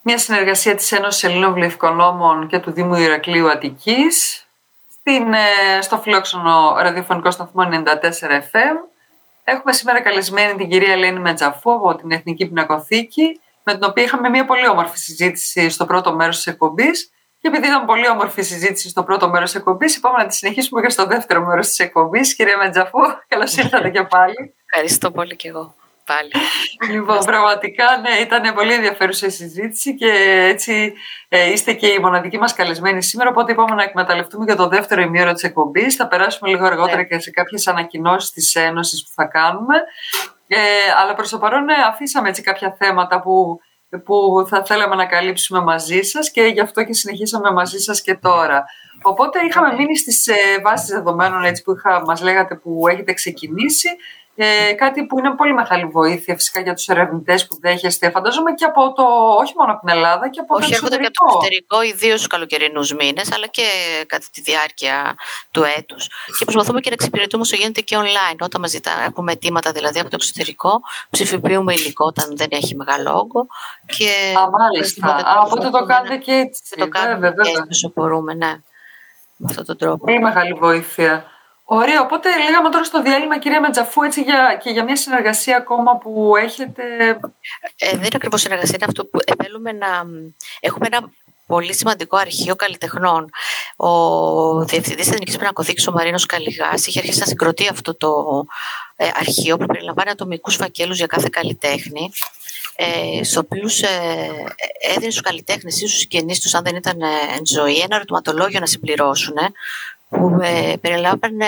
μια 0.02 0.18
συνεργασία 0.18 0.74
της 0.74 0.92
Ένωσης 0.92 1.22
Ελλήνων 1.24 1.52
Βιβλιοθηκονόμων 1.52 2.46
και 2.48 2.58
του 2.58 2.70
Δήμου 2.70 2.94
Ηρακλείου 2.94 3.50
Αττικής, 3.50 4.46
ε, 5.02 5.80
στο 5.80 5.98
φιλόξενο 5.98 6.76
ραδιοφωνικό 6.78 7.30
σταθμό 7.30 7.62
94 7.64 8.40
FM 8.40 8.94
Έχουμε 9.44 9.72
σήμερα 9.72 10.00
καλεσμένη 10.00 10.54
την 10.54 10.68
κυρία 10.68 10.92
Ελένη 10.92 11.20
Μετζαφού 11.20 11.72
από 11.72 11.94
την 11.94 12.10
Εθνική 12.10 12.46
Πινακοθήκη, 12.46 13.40
με 13.64 13.72
την 13.72 13.84
οποία 13.84 14.02
είχαμε 14.02 14.28
μια 14.28 14.44
πολύ 14.44 14.68
όμορφη 14.68 14.98
συζήτηση 14.98 15.70
στο 15.70 15.86
πρώτο 15.86 16.14
μέρος 16.14 16.36
της 16.36 16.46
εκπομπής. 16.46 17.08
Και 17.38 17.48
επειδή 17.48 17.66
ήταν 17.66 17.84
πολύ 17.84 18.08
όμορφη 18.08 18.42
συζήτηση 18.42 18.88
στο 18.88 19.04
πρώτο 19.04 19.28
μέρος 19.28 19.50
της 19.50 19.58
εκπομπής, 19.58 19.96
είπαμε 19.96 20.18
να 20.18 20.26
τη 20.26 20.34
συνεχίσουμε 20.34 20.80
και 20.80 20.88
στο 20.88 21.06
δεύτερο 21.06 21.44
μέρος 21.44 21.66
της 21.66 21.78
εκπομπής. 21.78 22.34
Κυρία 22.34 22.56
Μετζαφού, 22.56 23.00
καλώς 23.28 23.56
ήρθατε 23.56 23.90
και 23.90 24.02
πάλι. 24.02 24.54
Ευχαριστώ 24.66 25.10
πολύ 25.10 25.36
και 25.36 25.48
εγώ 25.48 25.74
πάλι. 26.04 26.30
Λοιπόν, 26.92 27.18
πραγματικά 27.24 27.84
ναι, 28.00 28.10
ήταν 28.20 28.54
πολύ 28.54 28.72
ενδιαφέρουσα 28.72 29.26
η 29.26 29.30
συζήτηση 29.30 29.94
και 29.94 30.10
έτσι 30.48 30.92
ε, 31.28 31.50
είστε 31.50 31.72
και 31.72 31.86
η 31.86 31.98
μοναδική 31.98 32.38
μας 32.38 32.54
καλεσμένη 32.54 33.02
σήμερα. 33.02 33.30
Οπότε 33.30 33.52
είπαμε 33.52 33.74
να 33.74 33.82
εκμεταλλευτούμε 33.82 34.44
για 34.44 34.56
το 34.56 34.68
δεύτερο 34.68 35.00
ημίωρο 35.00 35.32
της 35.32 35.42
εκπομπής. 35.42 35.94
Θα 35.94 36.08
περάσουμε 36.08 36.50
λίγο 36.50 36.64
αργότερα 36.66 36.96
ναι. 36.96 37.04
και 37.04 37.18
σε 37.18 37.30
κάποιες 37.30 37.66
ανακοινώσεις 37.66 38.30
της 38.30 38.54
Ένωσης 38.54 39.04
που 39.04 39.10
θα 39.14 39.24
κάνουμε. 39.24 39.74
Ε, 40.56 40.92
αλλά 41.00 41.14
προς 41.14 41.30
το 41.30 41.38
παρόν 41.38 41.64
ναι, 41.64 41.74
αφήσαμε 41.88 42.28
έτσι 42.28 42.42
κάποια 42.42 42.76
θέματα 42.78 43.20
που, 43.20 43.58
που 44.04 44.46
θα 44.48 44.64
θέλαμε 44.64 44.94
να 44.94 45.06
καλύψουμε 45.06 45.60
μαζί 45.60 46.02
σας 46.02 46.30
και 46.30 46.42
γι' 46.42 46.60
αυτό 46.60 46.84
και 46.84 46.92
συνεχίσαμε 46.92 47.50
μαζί 47.50 47.78
σας 47.78 48.02
και 48.02 48.14
τώρα. 48.14 48.64
Οπότε 49.02 49.38
είχαμε 49.48 49.74
μείνει 49.74 49.96
στις 49.96 50.26
ε, 50.26 50.34
βάσεις 50.62 50.88
δεδομένων 50.88 51.44
έτσι, 51.44 51.62
που 51.62 51.72
είχα, 51.72 52.02
μας 52.04 52.22
λέγατε 52.22 52.54
που 52.54 52.88
έχετε 52.88 53.12
ξεκινήσει 53.12 53.88
ε, 54.36 54.72
κάτι 54.72 55.06
που 55.06 55.18
είναι 55.18 55.30
πολύ 55.30 55.54
μεγάλη 55.54 55.84
βοήθεια 55.84 56.34
φυσικά 56.34 56.60
για 56.60 56.74
τους 56.74 56.88
ερευνητές 56.88 57.46
που 57.46 57.58
δέχεστε. 57.60 58.10
Φαντάζομαι 58.10 58.52
και 58.52 58.64
από 58.64 58.92
το, 58.92 59.02
όχι 59.40 59.52
μόνο 59.56 59.72
από 59.72 59.80
την 59.80 59.88
Ελλάδα 59.88 60.28
και 60.28 60.40
από 60.40 60.54
όχι, 60.54 60.68
το 60.68 60.70
εξωτερικό. 60.74 61.08
Όχι, 61.08 61.10
και 61.10 61.18
από 61.18 61.28
το 61.28 61.36
εξωτερικό, 61.36 61.82
ιδίως 61.82 62.16
στους 62.18 62.26
καλοκαιρινούς 62.26 62.94
μήνες, 62.94 63.32
αλλά 63.32 63.46
και 63.46 63.66
κατά 64.06 64.26
τη 64.32 64.40
διάρκεια 64.40 65.14
του 65.50 65.62
έτους. 65.76 66.08
Και 66.38 66.44
προσπαθούμε 66.44 66.80
και 66.80 66.88
να 66.88 66.94
εξυπηρετούμε 66.94 67.42
όσο 67.42 67.56
γίνεται 67.56 67.80
και 67.80 67.96
online. 67.98 68.38
Όταν 68.40 68.60
μας 68.60 68.70
ζητά, 68.70 68.92
έχουμε 69.06 69.32
αιτήματα 69.32 69.72
δηλαδή 69.72 69.98
από 69.98 70.08
το 70.10 70.16
εξωτερικό, 70.20 70.80
ψηφιοποιούμε 71.10 71.72
υλικό 71.72 72.04
όταν 72.06 72.36
δεν 72.36 72.48
έχει 72.50 72.76
μεγάλο 72.76 73.18
όγκο. 73.18 73.46
Και 73.86 74.10
Α, 74.38 74.50
μάλιστα. 74.50 75.08
Α, 75.08 75.42
οπότε 75.44 75.70
το 75.70 75.84
κάνετε 75.84 76.16
και 76.16 76.32
έτσι. 76.32 76.62
Το 76.76 76.88
κάνουμε 76.88 77.34
και 77.42 77.48
έτσι 77.48 77.68
όσο 77.70 77.92
μπορούμε, 77.94 78.34
ναι. 78.34 78.56
Με 79.36 79.46
αυτόν 79.48 79.64
τον 79.64 79.76
τρόπο. 79.76 80.04
Πολύ 80.04 80.20
μεγάλη 80.20 80.52
βοήθεια. 80.52 81.24
Ωραία, 81.66 82.00
οπότε 82.00 82.28
λέγαμε 82.44 82.68
τώρα 82.68 82.84
στο 82.84 83.02
διάλειμμα, 83.02 83.38
κυρία 83.38 83.60
Μετζαφού, 83.60 84.02
έτσι 84.02 84.22
για, 84.22 84.60
και 84.62 84.70
για 84.70 84.84
μια 84.84 84.96
συνεργασία 84.96 85.56
ακόμα 85.56 85.96
που 85.96 86.32
έχετε. 86.36 86.82
Ε, 87.76 87.90
δεν 87.90 87.98
είναι 87.98 88.08
ακριβώς 88.12 88.40
συνεργασία, 88.40 88.74
είναι 88.74 88.86
αυτό 88.88 89.04
που 89.04 89.18
θέλουμε 89.42 89.72
να. 89.72 89.86
Έχουμε 90.60 90.86
ένα 90.90 91.10
πολύ 91.46 91.74
σημαντικό 91.74 92.16
αρχείο 92.16 92.56
καλλιτεχνών. 92.56 93.30
Ο 93.76 94.64
Διευθυντής 94.64 95.04
της 95.04 95.12
Εθνικής 95.12 95.36
Πινακοθήκη, 95.36 95.88
ο 95.88 95.92
Μαρίνος 95.92 96.26
Καλιγά, 96.26 96.72
είχε 96.86 96.98
αρχίσει 96.98 97.18
να 97.18 97.26
συγκροτεί 97.26 97.68
αυτό 97.68 97.94
το 97.94 98.44
ε, 98.96 99.08
αρχείο 99.14 99.56
που 99.56 99.66
περιλαμβάνει 99.66 100.10
ατομικούς 100.10 100.56
φακέλους 100.56 100.96
για 100.96 101.06
κάθε 101.06 101.28
καλλιτέχνη. 101.30 102.10
Ε, 102.76 103.24
στους 103.24 103.36
οποίους 103.36 103.82
ε, 103.82 103.88
έδινε 104.80 105.10
στους 105.10 105.20
καλλιτέχνες 105.20 105.74
ή 105.74 105.78
στους 105.78 105.98
συγγενείς 105.98 106.40
τους, 106.40 106.54
αν 106.54 106.64
δεν 106.64 106.76
ήταν 106.76 107.00
ε, 107.00 107.06
εν 107.36 107.46
ζωή, 107.46 107.78
ένα 107.78 107.96
ερωτηματολόγιο 107.96 108.60
να 108.60 108.66
συμπληρώσουν, 108.66 109.34
που 110.18 110.38
ε, 110.42 110.74
περιλάμβανε 110.80 111.46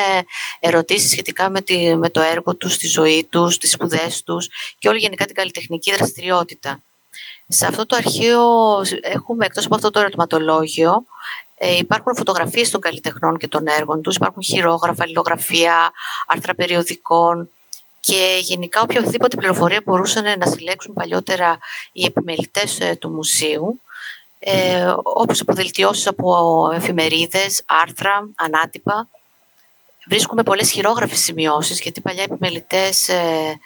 ερωτήσεις 0.61 1.11
σχετικά 1.11 1.51
με, 1.51 1.61
τη, 1.61 1.97
με 1.97 2.11
το 2.11 2.21
έργο 2.21 2.55
τους, 2.55 2.77
τη 2.77 2.87
ζωή 2.87 3.27
τους, 3.31 3.59
τις 3.59 3.71
σπουδές 3.71 4.23
τους 4.23 4.49
και 4.79 4.89
όλη 4.89 4.99
γενικά 4.99 5.25
την 5.25 5.35
καλλιτεχνική 5.35 5.93
δραστηριότητα. 5.93 6.83
Σε 7.49 7.67
αυτό 7.67 7.87
το 7.87 7.97
αρχείο 7.97 8.41
έχουμε, 9.01 9.45
εκτός 9.45 9.65
από 9.65 9.75
αυτό 9.75 9.91
το 9.91 10.01
ερωτηματολόγιο, 10.01 11.05
ε, 11.59 11.77
υπάρχουν 11.77 12.17
φωτογραφίες 12.17 12.71
των 12.71 12.81
καλλιτεχνών 12.81 13.37
και 13.37 13.49
των 13.49 13.67
έργων 13.67 14.03
τους, 14.03 14.17
υπάρχουν 14.17 14.43
χειρόγραφα, 14.43 15.07
λιλογραφία, 15.07 15.93
άρθρα 16.27 16.55
περιοδικών 16.55 17.51
και 18.01 18.39
γενικά 18.41 18.81
οποιαδήποτε 18.81 19.37
πληροφορία 19.37 19.83
μπορούσαν 19.85 20.39
να 20.39 20.47
συλλέξουν 20.47 20.95
παλιότερα 20.95 21.59
οι 21.93 22.05
επιμελητές 22.05 22.81
ε, 22.81 22.97
του 22.97 23.11
μουσείου 23.11 23.81
ε, 24.39 24.95
όπως 25.03 25.41
αποδελτιώσεις 25.41 26.07
από 26.07 26.71
εφημερίδες, 26.75 27.63
άρθρα, 27.67 28.29
ανάτυπα. 28.35 29.09
Βρίσκουμε 30.07 30.43
πολλές 30.43 30.71
χειρόγραφες 30.71 31.19
σημειώσεις, 31.19 31.81
γιατί 31.81 32.01
παλιά 32.01 32.23
οι 32.23 32.27
επιμελητές 32.31 33.09
ε, 33.09 33.59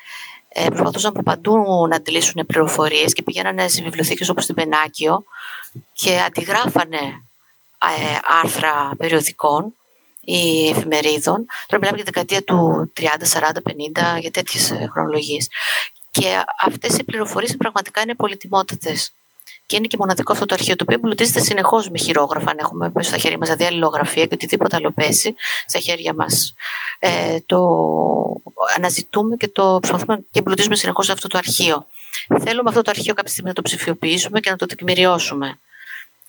ε, 0.53 0.69
προσπαθούσαν 0.69 1.11
από 1.11 1.23
παντού 1.23 1.87
να 1.89 1.97
αντιλήσουν 1.97 2.47
πληροφορίες 2.47 3.13
και 3.13 3.23
πηγαίνανε 3.23 3.69
σε 3.69 3.83
βιβλιοθήκες 3.83 4.29
όπως 4.29 4.47
την 4.47 4.55
Πενάκιο 4.55 5.25
και 5.93 6.21
αντιγράφανε 6.21 7.23
ε, 7.79 8.19
άρθρα 8.43 8.91
περιοδικών 8.97 9.75
ή 10.21 10.69
εφημερίδων. 10.69 11.47
Τώρα 11.67 11.79
μιλάμε 11.81 11.97
για 11.97 12.05
την 12.05 12.13
δεκαετία 12.13 12.43
του 12.43 12.93
30, 13.01 13.05
40, 13.05 14.17
50, 14.17 14.21
για 14.21 14.31
τέτοιες 14.31 14.71
ε, 14.71 14.89
χρονολογίες. 14.93 15.49
Και 16.11 16.43
αυτές 16.61 16.99
οι 16.99 17.05
πληροφορίες 17.05 17.57
πραγματικά 17.57 18.01
είναι 18.01 18.15
πολυτιμότατες. 18.15 19.13
Και 19.71 19.77
είναι 19.77 19.87
και 19.87 19.97
μοναδικό 19.99 20.33
αυτό 20.33 20.47
το 20.47 20.55
αρχείο 20.55 20.77
το 20.77 20.85
οποίο 20.87 20.97
εμπλουτίζεται 20.97 21.41
συνεχώς 21.41 21.91
με 21.91 21.99
χειρόγραφα. 21.99 22.51
Αν 22.51 22.59
έχουμε 22.59 22.93
στα 23.01 23.17
χέρια 23.17 23.39
μας 23.39 23.49
δηλαδή 23.49 23.65
αλληλογραφία 23.65 24.27
και 24.27 24.35
οτιδήποτε 24.35 24.77
άλλο 24.77 24.91
πέσει 24.91 25.35
στα 25.67 25.79
χέρια 25.79 26.15
μας. 26.15 26.55
Ε, 26.99 27.39
το 27.47 27.59
αναζητούμε 28.77 29.37
και 29.37 29.49
το 29.49 29.79
προσπαθούμε 29.81 30.17
και 30.31 30.39
εμπλουτίζουμε 30.39 30.75
συνεχώς 30.77 31.11
αυτό 31.11 31.29
το 31.29 31.39
αρχείο. 31.39 31.87
Θέλουμε 32.41 32.69
αυτό 32.69 32.83
το 32.83 32.91
αρχείο 32.91 33.15
κάποια 33.15 33.31
στιγμή 33.31 33.49
να 33.49 33.55
το 33.55 33.63
ψηφιοποιήσουμε 33.63 34.41
και 34.41 34.51
να 34.51 34.57
το 34.57 34.67
τεκμηριώσουμε 34.67 35.59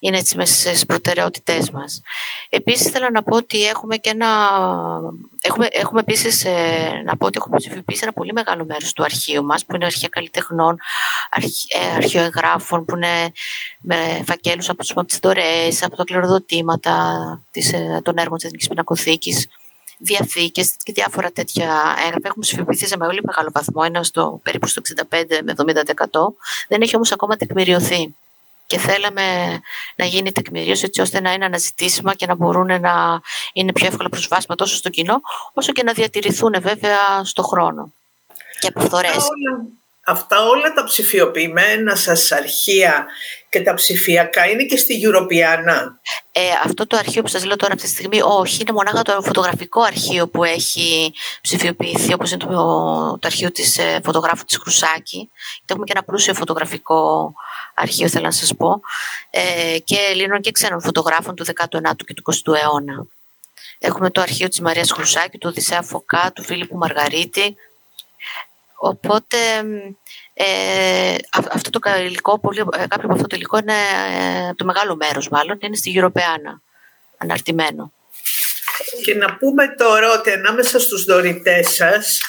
είναι 0.04 0.18
έτσι 0.18 0.38
μέσα 0.38 0.54
στις 0.54 0.86
προτεραιότητές 0.86 1.70
μας. 1.70 2.02
Επίσης 2.50 2.92
θέλω 2.92 3.10
να 3.10 3.24
πω 3.24 3.36
ότι 3.36 3.66
έχουμε 3.68 3.98
και 3.98 4.10
ένα... 4.10 4.28
Έχουμε, 5.42 5.68
έχουμε 5.72 6.00
επίσης 6.00 6.46
ε, 6.46 7.02
να 7.06 7.18
πω 7.18 7.26
ότι 7.26 7.38
έχουμε 7.38 7.58
ψηφιοποιήσει 7.58 8.00
ένα 8.04 8.14
πολύ 8.14 8.34
μεγάλο 8.34 8.66
μέρος 8.66 8.94
του 8.94 9.04
αρχείου 9.04 9.44
μας 9.44 9.66
που 9.66 9.76
είναι 9.76 9.86
αρχεία 9.86 10.10
καλλιτεχνών, 10.10 10.80
ε, 11.70 11.96
αρχείο 11.96 12.22
εγγράφων 12.22 12.86
που 12.86 12.96
είναι 12.96 13.32
με 13.80 14.24
φακέλους 14.26 14.70
από 14.70 15.06
τις 15.06 15.20
δωρεές, 15.22 15.84
από 15.84 15.96
τα 15.96 16.04
κληροδοτήματα 16.04 16.96
της, 17.52 17.74
ε, 17.74 18.02
των 18.04 18.18
έργων 18.18 18.38
της 18.38 18.46
Εθνικής 18.46 18.68
Πινακοθήκης 18.68 19.48
διαθήκες 19.98 20.76
και 20.84 20.92
διάφορα 20.94 21.32
τέτοια 21.32 21.96
έγγραφα 21.98 22.28
έχουν 22.28 22.42
ψηφιοποιηθεί 22.42 22.86
σε 22.86 22.98
πολύ 22.98 23.22
μεγάλο 23.24 23.50
βαθμό, 23.54 23.84
είναι 23.84 24.04
στο 24.04 24.40
περίπου 24.44 24.68
στο 24.68 24.82
65 25.10 25.42
με 25.44 25.52
70%. 25.52 26.36
Δεν 26.68 26.82
έχει 26.82 26.96
όμως 26.96 27.12
ακόμα 27.12 27.36
τεκμηριωθεί 27.36 28.16
και 28.71 28.77
θέλαμε 28.77 29.60
να 29.95 30.05
γίνει 30.05 30.31
τεκμηρίωση 30.31 30.86
έτσι 30.86 31.01
ώστε 31.01 31.21
να 31.21 31.34
είναι 31.34 31.45
αναζητήσιμα 31.45 32.13
και 32.13 32.25
να 32.25 32.36
μπορούν 32.36 32.81
να 32.81 33.21
είναι 33.53 33.71
πιο 33.71 33.88
εύκολα 33.88 34.10
προσβάσιμα 34.10 34.55
τόσο 34.55 34.75
στο 34.75 34.89
κοινό 34.89 35.21
όσο 35.53 35.71
και 35.71 35.84
να 35.84 35.93
διατηρηθούν 35.93 36.55
βέβαια 36.60 37.23
στο 37.23 37.43
χρόνο 37.43 37.93
και 38.60 38.67
από 38.67 38.79
φθορές. 38.79 39.17
αυτά 40.05 40.41
όλα 40.41 40.73
τα 40.73 40.84
ψηφιοποιημένα 40.84 41.95
σας 41.95 42.31
αρχεία 42.31 43.05
και 43.49 43.62
τα 43.62 43.73
ψηφιακά 43.73 44.49
είναι 44.49 44.63
και 44.63 44.77
στη 44.77 45.01
Europeana; 45.03 45.77
Ε, 46.31 46.41
αυτό 46.63 46.88
το 46.88 46.97
αρχείο 46.97 47.21
που 47.21 47.27
σας 47.27 47.45
λέω 47.45 47.55
τώρα 47.55 47.73
αυτή 47.73 47.86
τη 47.86 47.91
στιγμή, 47.91 48.21
όχι, 48.21 48.62
είναι 48.62 48.71
μονάχα 48.71 49.01
το 49.01 49.21
φωτογραφικό 49.21 49.81
αρχείο 49.81 50.27
που 50.27 50.43
έχει 50.43 51.13
ψηφιοποιηθεί, 51.41 52.13
όπως 52.13 52.31
είναι 52.31 52.45
το, 52.45 52.55
το 53.19 53.27
αρχείο 53.27 53.51
της 53.51 53.77
ε, 53.77 53.99
φωτογράφου 54.03 54.45
της 54.45 54.57
Χρουσάκη. 54.57 55.29
Και 55.60 55.65
έχουμε 55.67 55.86
και 55.86 55.91
ένα 55.95 56.03
πλούσιο 56.03 56.34
φωτογραφικό 56.34 57.34
αρχείο, 57.73 58.10
θέλω 58.10 58.25
να 58.25 58.31
σας 58.31 58.55
πω, 58.55 58.81
ε, 59.29 59.77
και 59.84 59.97
Ελλήνων 60.10 60.41
και 60.41 60.51
ξένων 60.51 60.81
φωτογράφων 60.81 61.36
του 61.36 61.45
19ου 61.45 62.05
και 62.05 62.13
του 62.13 62.23
20ου 62.23 62.53
αιώνα. 62.53 63.05
Έχουμε 63.79 64.10
το 64.10 64.21
αρχείο 64.21 64.47
της 64.47 64.60
Μαρίας 64.60 64.91
Χρουσάκη, 64.91 65.38
του 65.38 65.47
Οδυσσέα 65.49 65.81
Φωκά, 65.81 66.31
του 66.36 66.43
Φίλιππου 66.43 66.77
Μαργαρίτη. 66.77 67.55
Οπότε 68.75 69.38
ε, 70.34 71.15
αυτό 71.31 71.69
το 71.69 71.79
υλικό, 71.99 72.39
πολύ, 72.39 72.60
ε, 72.60 72.88
κάποιο 72.88 73.03
από 73.03 73.13
αυτό 73.13 73.27
το 73.27 73.36
υλικό 73.36 73.57
είναι 73.57 73.73
ε, 74.49 74.53
το 74.53 74.65
μεγάλο 74.65 74.95
μέρος 74.95 75.29
μάλλον, 75.29 75.57
είναι 75.62 75.75
στη 75.75 75.93
Europeana, 75.95 76.60
αναρτημένο. 77.17 77.93
Και 79.03 79.15
να 79.15 79.38
πούμε 79.38 79.67
τώρα 79.77 80.12
ότι 80.12 80.31
ανάμεσα 80.31 80.79
στους 80.79 81.03
δωρητές 81.03 81.73
σας 81.73 82.21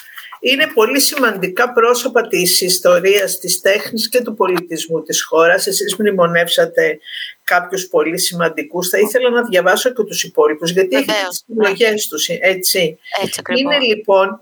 είναι 0.45 0.67
πολύ 0.75 1.01
σημαντικά 1.01 1.73
πρόσωπα 1.73 2.29
της 2.29 2.61
ιστορίας, 2.61 3.39
της 3.39 3.61
τέχνης 3.61 4.09
και 4.09 4.21
του 4.21 4.35
πολιτισμού 4.35 5.03
της 5.03 5.23
χώρας. 5.23 5.67
Εσείς 5.67 5.97
μνημονεύσατε 5.97 6.99
κάποιους 7.45 7.87
πολύ 7.87 8.19
σημαντικούς. 8.19 8.89
Θα 8.89 8.99
ήθελα 8.99 9.31
να 9.31 9.43
διαβάσω 9.43 9.91
και 9.93 10.03
τους 10.03 10.25
υπόλοιπους, 10.25 10.71
γιατί 10.71 10.97
έχετε 10.97 11.13
τις 11.29 11.45
συλλογές 11.47 12.07
τους, 12.09 12.29
έτσι. 12.29 12.99
έτσι 13.23 13.41
είναι 13.57 13.79
λοιπόν 13.79 14.41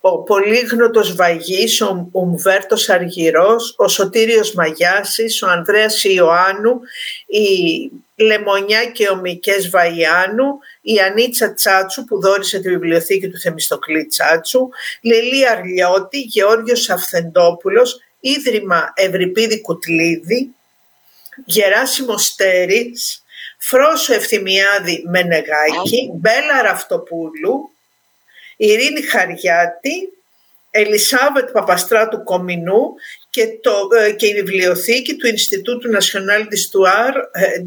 ο 0.00 0.22
πολύγνωτος 0.22 1.14
Βαγής, 1.14 1.80
ο 1.80 2.08
Ουμβέρτος 2.12 2.88
Αργυρός, 2.88 3.74
ο 3.76 3.88
Σωτήριος 3.88 4.54
Μαγιάσης, 4.54 5.42
ο 5.42 5.48
Ανδρέας 5.48 6.04
Ιωάννου, 6.04 6.80
η 7.26 7.46
Λεμονιά 8.16 8.84
και 8.84 9.08
ο 9.08 9.16
Μικές 9.16 9.70
Βαϊάνου, 9.70 10.58
η 10.86 10.98
Ανίτσα 10.98 11.52
Τσάτσου 11.52 12.04
που 12.04 12.20
δόρισε 12.20 12.60
τη 12.60 12.68
βιβλιοθήκη 12.68 13.28
του 13.28 13.38
Θεμιστοκλή 13.38 14.06
Τσάτσου, 14.06 14.68
Λελή 15.02 15.48
Αρλιώτη, 15.48 16.20
Γεώργιος 16.20 16.90
Αυθεντόπουλος, 16.90 18.00
Ίδρυμα 18.20 18.92
Ευρυπίδη 18.94 19.60
Κουτλίδη, 19.60 20.54
Γεράσιμος 21.44 22.24
Στέρης, 22.24 23.24
Φρόσο 23.58 24.14
Ευθυμιάδη 24.14 25.04
Μενεγάκη, 25.06 26.10
Μπέλα 26.14 26.62
Ραφτοπούλου, 26.62 27.70
Ειρήνη 28.56 29.02
Χαριάτη, 29.02 30.12
Ελισάβετ 30.70 31.50
Παπαστράτου 31.50 32.22
Κομινού 32.22 32.94
και, 33.30 33.46
το, 33.62 33.88
ε, 33.98 34.12
και 34.12 34.26
η 34.26 34.34
βιβλιοθήκη 34.34 35.16
του 35.16 35.26
Ινστιτούτου 35.26 35.88
National 35.92 36.42
d'Histoire 36.42 37.14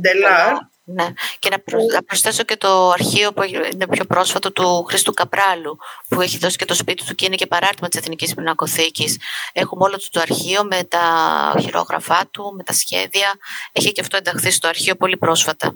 de 0.01 0.13
l'Art. 0.21 0.76
Ναι. 0.89 1.07
Και 1.39 1.49
να, 1.49 2.03
προσθέσω 2.03 2.43
και 2.43 2.57
το 2.57 2.89
αρχείο 2.89 3.33
που 3.33 3.43
είναι 3.43 3.87
πιο 3.89 4.05
πρόσφατο 4.05 4.51
του 4.51 4.83
Χρήστου 4.83 5.13
Καπράλου, 5.13 5.77
που 6.07 6.21
έχει 6.21 6.37
δώσει 6.37 6.57
και 6.57 6.65
το 6.65 6.73
σπίτι 6.73 7.05
του 7.05 7.15
και 7.15 7.25
είναι 7.25 7.35
και 7.35 7.47
παράρτημα 7.47 7.87
της 7.87 7.99
Εθνικής 7.99 8.33
Πινακοθήκης. 8.33 9.17
Έχουμε 9.53 9.83
όλο 9.83 9.99
το 10.11 10.19
αρχείο 10.19 10.63
με 10.63 10.83
τα 10.83 11.55
χειρόγραφά 11.61 12.27
του, 12.31 12.53
με 12.57 12.63
τα 12.63 12.73
σχέδια. 12.73 13.33
Έχει 13.71 13.91
και 13.91 14.01
αυτό 14.01 14.17
ενταχθεί 14.17 14.51
στο 14.51 14.67
αρχείο 14.67 14.95
πολύ 14.95 15.17
πρόσφατα. 15.17 15.73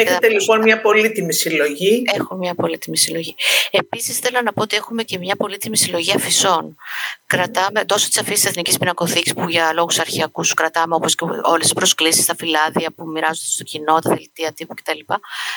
Έχετε 0.00 0.28
λοιπόν 0.28 0.62
μια 0.62 0.80
πολύτιμη 0.80 1.32
συλλογή. 1.32 2.02
Έχουμε 2.14 2.38
μια 2.38 2.54
πολύτιμη 2.54 2.96
συλλογή. 2.96 3.34
Επίσης, 3.70 4.18
θέλω 4.18 4.40
να 4.44 4.52
πω 4.52 4.62
ότι 4.62 4.76
έχουμε 4.76 5.02
και 5.02 5.18
μια 5.18 5.36
πολύτιμη 5.36 5.76
συλλογή 5.76 6.12
αφισών. 6.12 6.76
Κρατάμε 7.26 7.84
τόσο 7.84 8.08
τι 8.08 8.20
αφήσει 8.20 8.40
της 8.40 8.50
Εθνικής 8.50 8.78
Πινακοθήκη 8.78 9.34
που 9.34 9.48
για 9.48 9.72
λόγους 9.72 9.98
αρχιακούς 9.98 10.54
κρατάμε, 10.54 10.94
όπως 10.94 11.14
και 11.14 11.24
όλες 11.42 11.62
τις 11.62 11.72
προσκλήσεις 11.72 12.22
στα 12.24 12.34
φυλάδια 12.38 12.90
που 12.96 13.06
μοιράζονται 13.06 13.50
στο 13.50 13.64
κοινό, 13.64 13.98
τα 13.98 14.10
δελτία 14.10 14.52
τύπου 14.52 14.74
κτλ. 14.74 14.98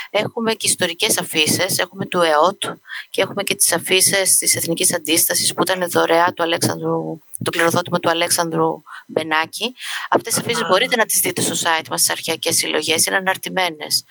Έχουμε 0.10 0.54
και 0.54 0.67
ιστορικές 0.67 1.17
αφήσεις. 1.17 1.77
Έχουμε 1.77 2.06
του 2.06 2.21
ΕΟΤ 2.21 2.63
και 3.10 3.21
έχουμε 3.21 3.43
και 3.43 3.56
τις 3.56 3.71
αφήσεις 3.71 4.38
της 4.38 4.56
Εθνικής 4.56 4.93
Αντίστασης 4.93 5.54
που 5.54 5.62
ήταν 5.62 5.89
δωρεά 5.89 6.34
του 6.34 6.43
Αλέξανδρου 6.43 7.19
το 7.43 7.51
κληροδότημα 7.51 7.99
του 7.99 8.10
Αλέξανδρου 8.10 8.82
Μπενάκη. 9.08 9.75
Αυτές 10.10 10.34
τις 10.34 10.43
αφήσεις 10.43 10.67
μπορείτε 10.67 10.95
να 10.95 11.06
τις 11.06 11.19
δείτε 11.19 11.41
στο 11.41 11.54
site 11.54 11.88
μας 11.89 12.01
στι 12.01 12.12
αρχαϊκέ 12.12 12.51
συλλογές, 12.51 13.06
είναι 13.06 13.15
αναρτημένες. 13.15 14.04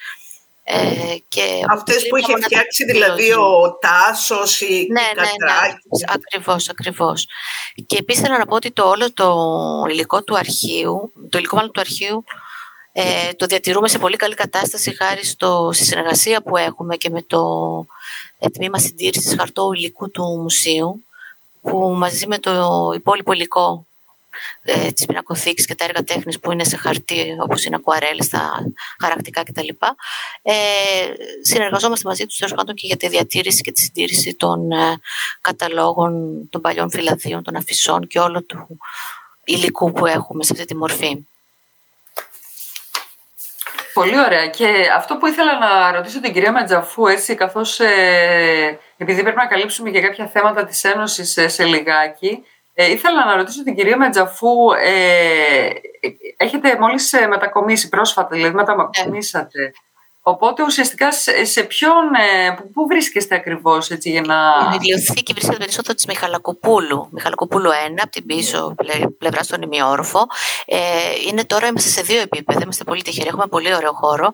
Ε, 0.73 1.17
και 1.29 1.63
Αυτές 1.71 2.07
που 2.09 2.17
είχε 2.17 2.33
φτιάξει 2.41 2.85
δηλαδή 2.85 3.33
ο 3.33 3.79
Τάσος, 3.81 4.61
η 4.61 4.87
ναι, 4.91 5.01
ναι, 5.17 5.23
ναι, 5.23 6.05
ακριβώς, 6.09 6.69
ακριβώς. 6.69 7.27
Και 7.87 7.97
επίσης 7.97 8.23
θέλω 8.23 8.37
να 8.37 8.47
πω 8.47 8.55
ότι 8.55 8.71
το 8.71 8.89
όλο 8.89 9.13
το 9.13 9.37
υλικό 9.91 10.23
του 10.23 10.37
αρχείου, 10.37 11.13
το 11.29 11.39
υλικό 11.39 11.57
μάλλον 11.57 11.73
του 11.73 11.81
αρχείου, 11.81 12.25
ε, 12.93 13.33
το 13.37 13.47
διατηρούμε 13.47 13.89
σε 13.89 13.99
πολύ 13.99 14.17
καλή 14.17 14.35
κατάσταση 14.35 14.97
χάρη 14.97 15.25
στο, 15.25 15.71
στη 15.73 15.85
συνεργασία 15.85 16.43
που 16.43 16.57
έχουμε 16.57 16.97
και 16.97 17.11
με 17.11 17.23
το 17.23 17.43
ε, 18.39 18.49
τμήμα 18.49 18.79
συντήρησης 18.79 19.35
χαρτού 19.39 19.73
υλικού 19.73 20.11
του 20.11 20.25
μουσείου, 20.43 21.05
που 21.63 21.95
μαζί 21.97 22.27
με 22.27 22.39
το 22.39 22.93
υπόλοιπο 22.95 23.33
υλικό 23.33 23.87
ε, 24.63 24.91
της 24.93 25.07
πινακοθήκης 25.07 25.67
και 25.67 25.75
τα 25.75 25.85
έργα 25.85 26.03
τέχνης 26.03 26.41
που 26.41 26.53
είναι 26.53 26.65
σε 26.65 26.77
χαρτί 26.77 27.37
όπως 27.43 27.65
είναι 27.65 27.77
ακουαρέλες, 27.77 28.29
τα 28.29 28.63
χαρακτικά 29.01 29.43
κτλ. 29.43 29.69
Ε, 30.43 30.53
συνεργαζόμαστε 31.43 32.09
μαζί 32.09 32.27
τους 32.27 32.39
τέλος 32.39 32.55
πάντων 32.55 32.75
και 32.75 32.87
για 32.87 32.97
τη 32.97 33.09
διατήρηση 33.09 33.61
και 33.61 33.73
τη 33.73 33.81
συντήρηση 33.81 34.35
των 34.35 34.73
ε, 34.73 35.01
καταλόγων 35.41 36.41
των 36.51 36.61
παλιών 36.61 36.91
φυλαδίων, 36.91 37.43
των 37.43 37.57
αφισών 37.57 38.07
και 38.07 38.19
όλο 38.19 38.43
του 38.43 38.79
υλικού 39.45 39.93
που 39.93 40.07
έχουμε 40.07 40.45
σε 40.45 40.53
αυτή 40.53 40.65
τη 40.65 40.77
μορφή. 40.77 41.25
Πολύ 43.93 44.21
ωραία. 44.21 44.47
Και 44.47 44.91
αυτό 44.97 45.17
που 45.17 45.27
ήθελα 45.27 45.59
να 45.59 45.93
ρωτήσω 45.93 46.21
την 46.21 46.33
κυρία 46.33 46.53
Ματζαφού, 46.53 47.07
έτσι, 47.07 47.35
καθώς 47.35 47.81
ε, 47.81 48.79
επειδή 48.97 49.23
πρέπει 49.23 49.37
να 49.37 49.47
καλύψουμε 49.47 49.91
και 49.91 50.01
κάποια 50.01 50.27
θέματα 50.27 50.65
της 50.65 50.85
Ένωσης 50.85 51.37
ε, 51.37 51.49
σε 51.49 51.65
λιγάκι, 51.65 52.45
ε, 52.81 52.91
ήθελα 52.91 53.25
να 53.25 53.37
ρωτήσω 53.37 53.63
την 53.63 53.75
κυρία 53.75 53.97
Μετζαφού, 53.97 54.73
ε, 54.83 55.71
έχετε 56.37 56.77
μόλις 56.79 57.13
ε, 57.13 57.27
μετακομίσει 57.27 57.89
πρόσφατα, 57.89 58.37
δηλαδή 58.37 58.55
μετακομίσατε. 58.55 59.73
Οπότε 60.23 60.63
ουσιαστικά 60.63 61.13
σε, 61.43 61.63
ποιον, 61.63 62.15
ε, 62.15 62.59
πού 62.73 62.87
βρίσκεστε 62.87 63.35
ακριβώς 63.35 63.91
έτσι 63.91 64.11
για 64.11 64.21
να... 64.21 64.37
Η 64.69 64.79
βιβλιοθήκη 64.79 65.33
βρίσκεται 65.33 65.57
περισσότερο 65.57 65.95
της 65.95 66.07
Μιχαλακοπούλου, 66.07 67.09
Μιχαλακοπούλου 67.11 67.71
1, 67.71 67.73
από 68.01 68.11
την 68.11 68.27
πίσω 68.27 68.75
πλευρά 69.19 69.43
στον 69.43 69.63
ημιόρφο. 69.63 70.27
Ε, 70.67 70.79
είναι 71.29 71.45
τώρα, 71.45 71.67
είμαστε 71.67 71.89
σε 71.89 72.03
δύο 72.03 72.21
επίπεδα, 72.21 72.61
είμαστε 72.63 72.85
πολύ 72.85 73.03
τυχεροί, 73.03 73.29
έχουμε 73.29 73.47
πολύ 73.47 73.75
ωραίο 73.75 73.93
χώρο. 73.93 74.33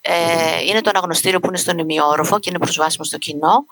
Ε, 0.00 0.64
είναι 0.68 0.80
το 0.80 0.90
αναγνωστήριο 0.90 1.40
που 1.40 1.46
είναι 1.46 1.56
στον 1.56 1.78
ημιόροφο 1.78 2.38
και 2.38 2.50
είναι 2.50 2.58
προσβάσιμο 2.58 3.04
στο 3.04 3.18
κοινό 3.18 3.64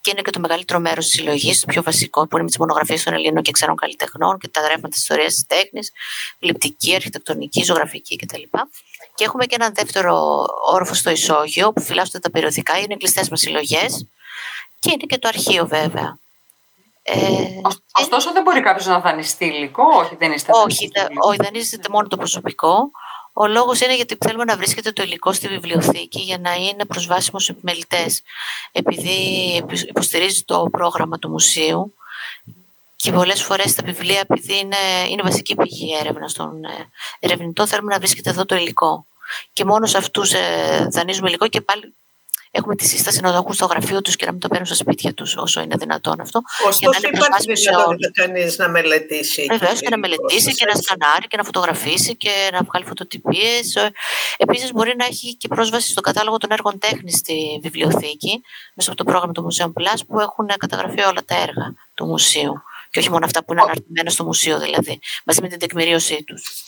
και 0.00 0.10
είναι 0.10 0.20
και 0.20 0.30
το 0.30 0.40
μεγαλύτερο 0.40 0.78
μέρος 0.78 1.06
της 1.06 1.14
συλλογής, 1.14 1.60
το 1.60 1.66
πιο 1.66 1.82
βασικό, 1.82 2.20
που 2.20 2.28
είναι 2.32 2.42
με 2.42 2.48
τις 2.48 2.58
μονογραφίες 2.58 3.02
των 3.02 3.14
Ελλήνων 3.14 3.42
και 3.42 3.50
ξένων 3.50 3.76
καλλιτεχνών 3.76 4.38
και 4.38 4.48
τα 4.48 4.60
γράμματα 4.60 4.88
της 4.88 4.98
ιστορίας 4.98 5.34
της 5.34 5.46
τέχνης, 5.46 5.92
γλυπτική, 6.40 6.94
αρχιτεκτονική, 6.94 7.62
ζωγραφική 7.62 8.16
κτλ. 8.16 8.42
Και 9.14 9.24
έχουμε 9.24 9.46
και 9.46 9.56
έναν 9.58 9.74
δεύτερο 9.74 10.46
όροφο 10.72 10.94
στο 10.94 11.10
ισόγειο, 11.10 11.72
που 11.72 11.80
φυλάσσονται 11.80 12.18
τα 12.18 12.30
περιοδικά, 12.30 12.78
είναι 12.78 12.96
κλειστές 12.96 13.28
μας 13.28 13.40
συλλογές 13.40 14.06
και 14.78 14.90
είναι 14.90 15.04
και 15.06 15.18
το 15.18 15.28
αρχείο 15.28 15.66
βέβαια. 15.66 16.18
Ε, 17.02 17.16
Ωστόσο, 17.92 18.32
δεν 18.32 18.42
μπορεί 18.42 18.60
κάποιος 18.60 18.86
να 18.86 19.00
δανειστεί 19.00 19.44
υλικό, 19.44 19.84
όχι, 19.96 20.16
δεν 20.16 20.32
είστε 20.32 20.52
Όχι, 20.54 20.90
όχι, 21.18 21.38
δανείζεται 21.42 21.88
μόνο 21.90 22.08
το 22.08 22.16
προσωπικό. 22.16 22.90
Ο 23.32 23.46
λόγος 23.46 23.80
είναι 23.80 23.96
γιατί 23.96 24.16
θέλουμε 24.20 24.44
να 24.44 24.56
βρίσκεται 24.56 24.92
το 24.92 25.02
υλικό 25.02 25.32
στη 25.32 25.48
βιβλιοθήκη 25.48 26.20
για 26.20 26.38
να 26.38 26.54
είναι 26.54 26.84
προσβάσιμος 26.84 27.42
στου 27.42 27.52
επιμελητές. 27.52 28.22
Επειδή 28.72 29.18
υποστηρίζει 29.88 30.42
το 30.42 30.68
πρόγραμμα 30.70 31.18
του 31.18 31.28
μουσείου 31.28 31.94
και 32.96 33.12
πολλές 33.12 33.42
φορές 33.42 33.74
τα 33.74 33.82
βιβλία, 33.84 34.20
επειδή 34.20 34.58
είναι, 34.58 34.76
είναι 35.08 35.22
βασική 35.22 35.54
πηγή 35.54 35.96
έρευνα 36.00 36.30
των 36.34 36.64
ε, 36.64 36.88
ερευνητών, 37.18 37.66
θέλουμε 37.66 37.92
να 37.92 37.98
βρίσκεται 37.98 38.30
εδώ 38.30 38.44
το 38.44 38.56
υλικό. 38.56 39.06
Και 39.52 39.64
μόνο 39.64 39.86
σε 39.86 39.96
αυτούς 39.96 40.32
ε, 40.32 40.88
δανείζουμε 40.90 41.28
υλικό 41.28 41.48
και 41.48 41.60
πάλι 41.60 41.94
έχουμε 42.50 42.74
τη 42.74 42.84
σύσταση 42.86 43.20
να 43.20 43.30
το 43.30 43.36
έχουν 43.36 43.52
στο 43.52 43.66
γραφείο 43.66 44.02
τους 44.02 44.16
και 44.16 44.24
να 44.26 44.32
μην 44.32 44.40
το 44.40 44.48
παίρνουν 44.48 44.66
στα 44.66 44.74
σπίτια 44.74 45.14
τους 45.14 45.36
όσο 45.36 45.60
είναι 45.60 45.76
δυνατόν 45.78 46.20
αυτό. 46.20 46.42
Ωστόσο, 46.66 46.98
για 47.00 47.10
να 47.12 47.18
υπάρχει 47.18 47.52
δυνατότητα 47.52 48.10
κανείς 48.12 48.58
να 48.58 48.68
μελετήσει. 48.68 49.46
Βεβαίως 49.50 49.80
και 49.80 49.88
να 49.90 49.98
μελετήσει 49.98 50.54
και 50.54 50.64
να 50.64 50.80
σκανάρει 50.80 51.26
και 51.26 51.36
να 51.36 51.44
φωτογραφίσει 51.44 52.16
και 52.16 52.30
να 52.52 52.62
βγάλει 52.62 52.84
φωτοτυπίες. 52.84 53.76
Επίσης, 54.36 54.72
μπορεί 54.72 54.94
να 54.96 55.04
έχει 55.04 55.36
και 55.36 55.48
πρόσβαση 55.48 55.90
στο 55.90 56.00
κατάλογο 56.00 56.36
των 56.36 56.50
έργων 56.50 56.78
τέχνης 56.78 57.16
στη 57.16 57.60
βιβλιοθήκη, 57.62 58.42
μέσα 58.74 58.90
από 58.90 59.04
το 59.04 59.10
πρόγραμμα 59.10 59.32
του 59.32 59.46
Μουσεum 59.46 59.72
Plus, 59.80 60.00
που 60.06 60.20
έχουν 60.20 60.46
καταγραφεί 60.58 61.00
όλα 61.00 61.24
τα 61.24 61.34
έργα 61.34 61.74
του 61.94 62.06
μουσείου. 62.06 62.62
Και 62.90 62.98
όχι 62.98 63.10
μόνο 63.10 63.24
αυτά 63.24 63.44
που 63.44 63.52
είναι 63.52 63.62
αναρτημένα 63.62 64.10
στο 64.10 64.24
μουσείο, 64.24 64.58
δηλαδή, 64.58 65.00
μαζί 65.24 65.42
με 65.42 65.48
την 65.48 65.58
τεκμηρίωσή 65.58 66.24
τους. 66.24 66.64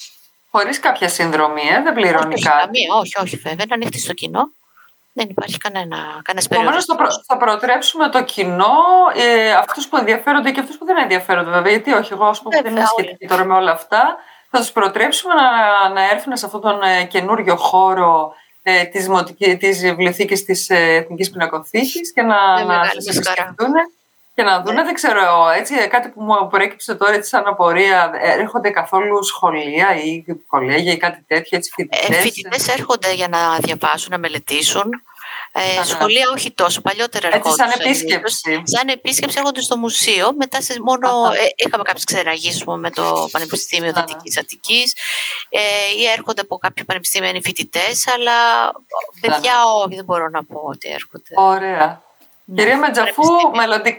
Χωρίς 0.51 0.81
κάποια 0.81 1.09
συνδρομή, 1.09 1.63
ε, 1.63 1.83
δεν 1.83 1.95
πληρώνει 1.95 2.35
όχι, 2.35 2.43
κάτι. 2.43 2.79
όχι, 3.01 3.21
όχι, 3.21 3.37
βέβαια, 3.37 3.65
είναι 3.65 3.75
ανοιχτή 3.75 3.99
στο 3.99 4.13
κοινό 4.13 4.53
Δεν 5.13 5.27
υπάρχει 5.31 5.59
κανένα, 5.59 5.97
κανένας 6.23 6.47
Επομένως, 6.47 6.85
θα, 6.85 6.97
προ, 6.97 7.07
θα 7.27 7.37
προτρέψουμε 7.37 8.09
το 8.09 8.25
κοινό, 8.25 8.77
ε, 9.15 9.53
αυτούς 9.53 9.89
που 9.89 9.97
ενδιαφέρονται 9.97 10.51
και 10.51 10.61
αυτούς 10.61 10.79
που 10.79 10.85
δεν 10.85 10.97
ενδιαφέρονται, 10.97 11.51
βέβαια. 11.51 11.71
Γιατί 11.71 11.93
όχι, 11.93 12.13
εγώ, 12.13 12.25
ας 12.25 12.43
πούμε, 12.43 12.61
δεν 12.63 12.73
είμαι 12.73 12.85
σχετική 12.87 13.27
τώρα 13.27 13.45
με 13.45 13.55
όλα 13.55 13.71
αυτά. 13.71 14.17
Θα 14.51 14.59
τους 14.59 14.73
προτρέψουμε 14.73 15.35
να, 15.35 15.89
να 15.89 16.11
έρθουν 16.11 16.37
σε 16.37 16.47
αυτόν 16.47 16.61
τον 16.61 16.83
ε, 16.83 17.05
καινούριο 17.05 17.57
χώρο 17.57 18.35
ε, 18.63 18.85
της, 18.85 19.09
της 19.59 19.81
βιβλιοθήκης 19.81 20.45
της 20.45 20.71
ε, 20.71 20.77
Εθνικής 20.77 21.31
Πινακοθήκης 21.31 22.13
και 22.13 22.23
να, 22.23 22.65
να 22.65 22.85
σκεφτούν 22.99 23.73
και 24.35 24.43
να 24.43 24.63
δουν, 24.63 24.75
ναι. 24.75 24.83
δεν 24.83 24.95
ξέρω, 24.95 25.49
έτσι, 25.57 25.89
κάτι 25.89 26.09
που 26.09 26.23
μου 26.23 26.49
προέκυψε 26.49 26.95
τώρα 26.95 27.13
έτσι 27.13 27.29
σαν 27.29 27.47
απορία, 27.47 28.11
έρχονται 28.21 28.71
καθόλου 28.71 29.25
σχολεία 29.25 29.97
ή 30.05 30.25
κολέγια 30.47 30.93
ή 30.93 30.97
κάτι 30.97 31.25
τέτοιο, 31.27 31.57
έτσι 31.57 31.73
φοιτητές. 31.75 32.09
Ε, 32.09 32.21
φοιτητές; 32.21 32.69
έρχονται 32.69 33.15
για 33.15 33.29
να 33.29 33.57
διαβάσουν, 33.57 34.11
να 34.11 34.19
μελετήσουν. 34.19 34.91
Ε, 35.53 35.85
σχολεία 35.85 36.31
όχι 36.31 36.51
τόσο, 36.51 36.81
παλιότερα 36.81 37.27
έρχονται. 37.27 37.49
Έτσι 37.49 37.63
σαν 37.63 37.81
επίσκεψη. 37.81 38.63
Σαν 38.65 38.89
επίσκεψη 38.89 39.37
έρχονται 39.39 39.61
στο 39.61 39.77
μουσείο, 39.77 40.33
μετά 40.39 40.61
σε 40.61 40.81
μόνο, 40.83 41.09
ε, 41.33 41.47
είχαμε 41.67 41.83
κάποιες 41.83 42.05
ξεραγίες 42.05 42.65
με 42.65 42.91
το 42.91 43.29
Πανεπιστήμιο 43.31 43.93
Δυτικής 43.93 44.39
Αττικής 44.39 44.97
ε, 45.49 45.61
ή 45.99 46.07
έρχονται 46.17 46.41
από 46.41 46.59
κάποιο 46.59 46.85
πανεπιστήμιο 46.85 47.29
είναι 47.29 47.41
φοιτητές, 47.41 48.07
αλλά 48.07 48.33
παιδιά 49.21 49.53
όχι, 49.85 49.95
δεν 49.95 50.05
μπορώ 50.05 50.29
να 50.29 50.45
πω 50.45 50.61
ότι 50.65 50.89
έρχονται. 50.89 51.35
Ωραία. 51.35 52.03
Ναι, 52.55 52.63
Κυρία 52.63 52.79
Μετζαφού, 52.79 53.25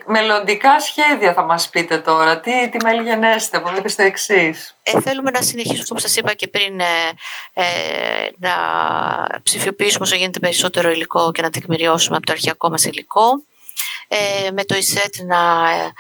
μελλοντικά 0.06 0.80
σχέδια 0.80 1.34
θα 1.34 1.44
μας 1.44 1.70
πείτε 1.70 1.98
τώρα. 1.98 2.40
Τι, 2.40 2.70
τι 2.70 2.78
μέλη 2.84 3.04
γενέστε, 3.04 3.60
μπορείτε 3.60 3.88
στο 3.88 4.02
εξής. 4.02 4.76
Ε, 4.84 5.02
θέλουμε 5.02 5.32
να 5.32 5.42
συνεχίσουμε, 5.42 5.86
όπως 5.90 6.02
σας 6.02 6.16
είπα 6.16 6.34
και 6.34 6.48
πριν, 6.48 6.80
ε, 6.80 6.84
ε, 7.54 7.64
να 8.38 8.54
ψηφιοποιήσουμε 9.44 10.04
όσο 10.06 10.16
γίνεται 10.16 10.40
περισσότερο 10.40 10.90
υλικό 10.90 11.32
και 11.32 11.42
να 11.42 11.50
τεκμηριώσουμε 11.50 12.18
από 12.18 12.26
το 12.26 12.32
αρχιακό 12.32 12.70
μας 12.70 12.84
υλικό. 12.84 13.44
Ε, 14.08 14.52
με 14.52 14.64
το 14.64 14.76
ΙΣΕΤ 14.76 15.16
να 15.26 15.70
ε, 15.72 15.92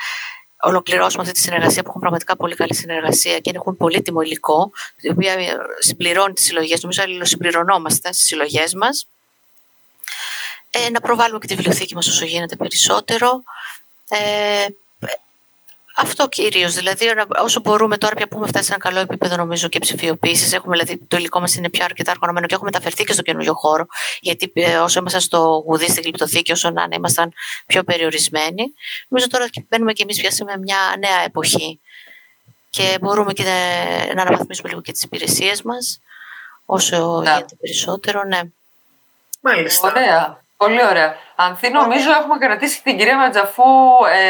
ολοκληρώσουμε 0.61 1.21
αυτή 1.21 1.33
τη 1.33 1.39
συνεργασία 1.39 1.81
που 1.81 1.89
έχουν 1.89 2.01
πραγματικά 2.01 2.35
πολύ 2.35 2.55
καλή 2.55 2.75
συνεργασία 2.75 3.39
και 3.39 3.51
έχουν 3.55 3.77
πολύτιμο 3.77 4.21
υλικό, 4.21 4.71
η 5.01 5.09
οποία 5.09 5.35
συμπληρώνει 5.79 6.33
τις 6.33 6.45
συλλογές. 6.45 6.81
Νομίζω 6.81 7.01
αλληλοσυμπληρωνόμαστε 7.03 8.13
στις 8.13 8.25
συλλογές 8.25 8.73
μας 8.73 9.07
ε, 10.75 10.89
να 10.89 10.99
προβάλλουμε 10.99 11.39
και 11.39 11.47
τη 11.47 11.55
βιβλιοθήκη 11.55 11.95
μας 11.95 12.07
όσο 12.07 12.25
γίνεται 12.25 12.55
περισσότερο. 12.55 13.43
Ε, 14.09 14.65
αυτό 15.95 16.27
κυρίως. 16.27 16.73
Δηλαδή, 16.73 17.05
όσο 17.43 17.59
μπορούμε 17.59 17.97
τώρα 17.97 18.15
πια 18.15 18.27
που 18.27 18.33
έχουμε 18.33 18.47
φτάσει 18.47 18.65
σε 18.65 18.73
ένα 18.73 18.83
καλό 18.83 18.99
επίπεδο, 18.99 19.35
νομίζω 19.35 19.67
και 19.67 19.79
ψηφιοποίησης. 19.79 20.53
Έχουμε, 20.53 20.77
δηλαδή, 20.77 21.05
το 21.07 21.17
υλικό 21.17 21.39
μας 21.39 21.55
είναι 21.55 21.69
πια 21.69 21.85
αρκετά 21.85 22.11
οργανωμένο 22.11 22.47
και 22.47 22.53
έχουμε 22.53 22.69
μεταφερθεί 22.73 23.03
και 23.03 23.13
στο 23.13 23.21
καινούριο 23.21 23.53
χώρο. 23.53 23.85
Γιατί 24.19 24.51
ε, 24.53 24.77
όσο 24.77 24.99
ήμασταν 24.99 25.21
στο 25.21 25.63
γουδί, 25.65 25.89
στην 25.89 26.01
κλειπτοθήκη, 26.01 26.51
όσο 26.51 26.69
να 26.69 26.83
είναι, 26.83 26.95
ήμασταν 26.95 27.33
πιο 27.65 27.83
περιορισμένοι. 27.83 28.73
Νομίζω 29.07 29.29
τώρα 29.29 29.45
μπαίνουμε 29.69 29.93
και 29.93 30.03
εμείς 30.03 30.19
πια 30.19 30.31
σε 30.31 30.43
μια 30.43 30.95
νέα 30.99 31.23
εποχή. 31.25 31.79
Και 32.69 32.97
μπορούμε 33.01 33.33
και 33.33 33.43
να, 33.43 34.13
να 34.13 34.21
αναβαθμίσουμε 34.21 34.69
λίγο 34.69 34.81
και 34.81 34.91
τις 34.91 35.03
υπηρεσίες 35.03 35.61
μας. 35.61 35.99
Όσο 36.65 37.21
ναι. 37.21 37.31
γίνεται 37.31 37.55
περισσότερο, 37.61 38.23
ναι. 38.23 38.41
Μάλιστα. 39.41 39.87
Ωραία. 39.87 40.42
Πολύ 40.63 40.85
ωραία. 40.85 41.15
Ανθή, 41.35 41.71
νομίζω 41.71 42.09
έχουμε 42.21 42.37
κρατήσει 42.37 42.83
την 42.83 42.97
κυρία 42.97 43.17
Ματζαφού 43.17 43.63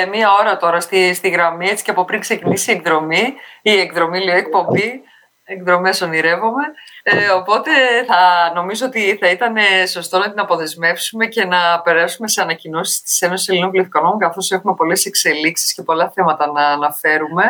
ε, 0.01 0.05
μία 0.05 0.27
ώρα 0.39 0.57
τώρα 0.57 0.79
στη, 0.79 1.13
στη 1.13 1.29
γραμμή, 1.29 1.67
έτσι 1.67 1.83
και 1.83 1.91
από 1.91 2.05
πριν 2.05 2.19
ξεκινήσει 2.19 2.71
η 2.71 2.73
εκδρομή, 2.73 3.33
η 3.61 3.79
εκδρομή, 3.79 4.23
λέει, 4.23 4.37
εκπομπή. 4.37 5.03
Εκδρομές 5.45 6.01
ονειρεύομαι. 6.01 6.63
Ε, 7.03 7.29
οπότε 7.29 7.71
θα 8.07 8.51
νομίζω 8.55 8.85
ότι 8.85 9.17
θα 9.21 9.29
ήταν 9.29 9.55
σωστό 9.87 10.17
να 10.17 10.29
την 10.29 10.39
αποδεσμεύσουμε 10.39 11.25
και 11.25 11.45
να 11.45 11.81
περάσουμε 11.81 12.27
σε 12.27 12.41
ανακοινώσεις 12.41 13.01
της 13.01 13.21
Ένωσης 13.21 13.47
Ελληνών 13.47 13.71
Πληθυκονόμων, 13.71 14.19
καθώς 14.19 14.51
έχουμε 14.51 14.73
πολλές 14.73 15.05
εξελίξεις 15.05 15.73
και 15.73 15.81
πολλά 15.81 16.11
θέματα 16.15 16.51
να 16.51 16.67
αναφέρουμε. 16.67 17.43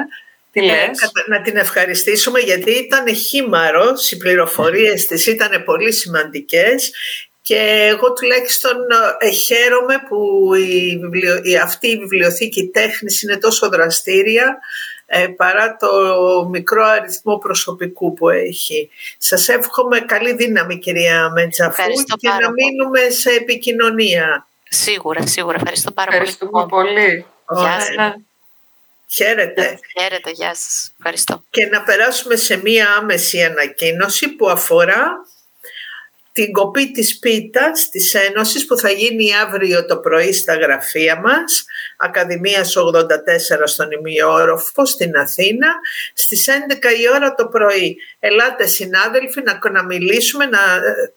Τι 0.51 0.59
ε, 0.59 0.63
λες; 0.63 1.11
να 1.27 1.41
την 1.41 1.57
ευχαριστήσουμε 1.57 2.39
γιατί 2.39 2.71
ήταν 2.71 3.15
χήμαρος, 3.15 4.11
οι 4.11 4.17
πληροφορίες 4.17 5.05
της 5.05 5.27
ήταν 5.27 5.63
πολύ 5.63 5.93
σημαντικές 5.93 6.91
και 7.45 7.89
εγώ 7.91 8.13
τουλάχιστον 8.13 8.77
ε, 9.17 9.29
χαίρομαι 9.29 9.95
που 10.07 10.49
η 10.53 10.97
βιβλιο... 10.97 11.39
η, 11.43 11.57
αυτή 11.57 11.87
η 11.87 11.97
βιβλιοθήκη 11.97 12.67
τέχνης 12.67 13.21
είναι 13.21 13.37
τόσο 13.37 13.69
δραστήρια 13.69 14.59
ε, 15.05 15.27
παρά 15.27 15.77
το 15.77 15.89
μικρό 16.49 16.85
αριθμό 16.85 17.37
προσωπικού 17.37 18.13
που 18.13 18.29
έχει. 18.29 18.89
Σας 19.17 19.47
εύχομαι 19.49 19.99
καλή 19.99 20.33
δύναμη 20.33 20.79
κυρία 20.79 21.29
Μετζαφού 21.29 21.91
και 22.19 22.29
να 22.29 22.51
μείνουμε 22.51 23.09
σε 23.09 23.29
επικοινωνία. 23.29 24.47
Σίγουρα, 24.69 25.27
σίγουρα. 25.27 25.55
Ευχαριστώ 25.55 25.91
πάρα 25.91 26.11
Ευχαριστούμε 26.11 26.65
πολύ. 26.65 27.25
Γεια 27.49 27.79
σας. 27.79 28.15
Χαίρετε. 29.07 29.79
Χαίρετε, 29.99 30.31
γεια 30.31 30.55
σας. 30.55 30.91
Ευχαριστώ. 30.97 31.43
Και 31.49 31.65
να 31.65 31.81
περάσουμε 31.81 32.35
σε 32.35 32.57
μία 32.57 32.87
άμεση 32.97 33.43
ανακοίνωση 33.43 34.27
που 34.27 34.49
αφορά 34.49 35.25
την 36.33 36.51
κοπή 36.51 36.91
της 36.91 37.19
πίτας 37.19 37.89
της 37.89 38.13
Ένωσης 38.13 38.65
που 38.65 38.77
θα 38.77 38.89
γίνει 38.89 39.35
αύριο 39.35 39.85
το 39.85 39.97
πρωί 39.97 40.33
στα 40.33 40.55
γραφεία 40.55 41.19
μας, 41.19 41.65
Ακαδημίας 41.97 42.75
84 42.75 43.67
στον 43.67 43.91
Ημιόροφο 43.91 44.85
στην 44.85 45.15
Αθήνα, 45.15 45.67
στις 46.13 46.47
11 46.47 46.91
η 46.99 47.09
ώρα 47.13 47.35
το 47.35 47.47
πρωί. 47.47 47.97
Ελάτε 48.19 48.67
συνάδελφοι 48.67 49.41
να, 49.41 49.69
να 49.71 49.83
μιλήσουμε, 49.83 50.45
να, 50.45 50.59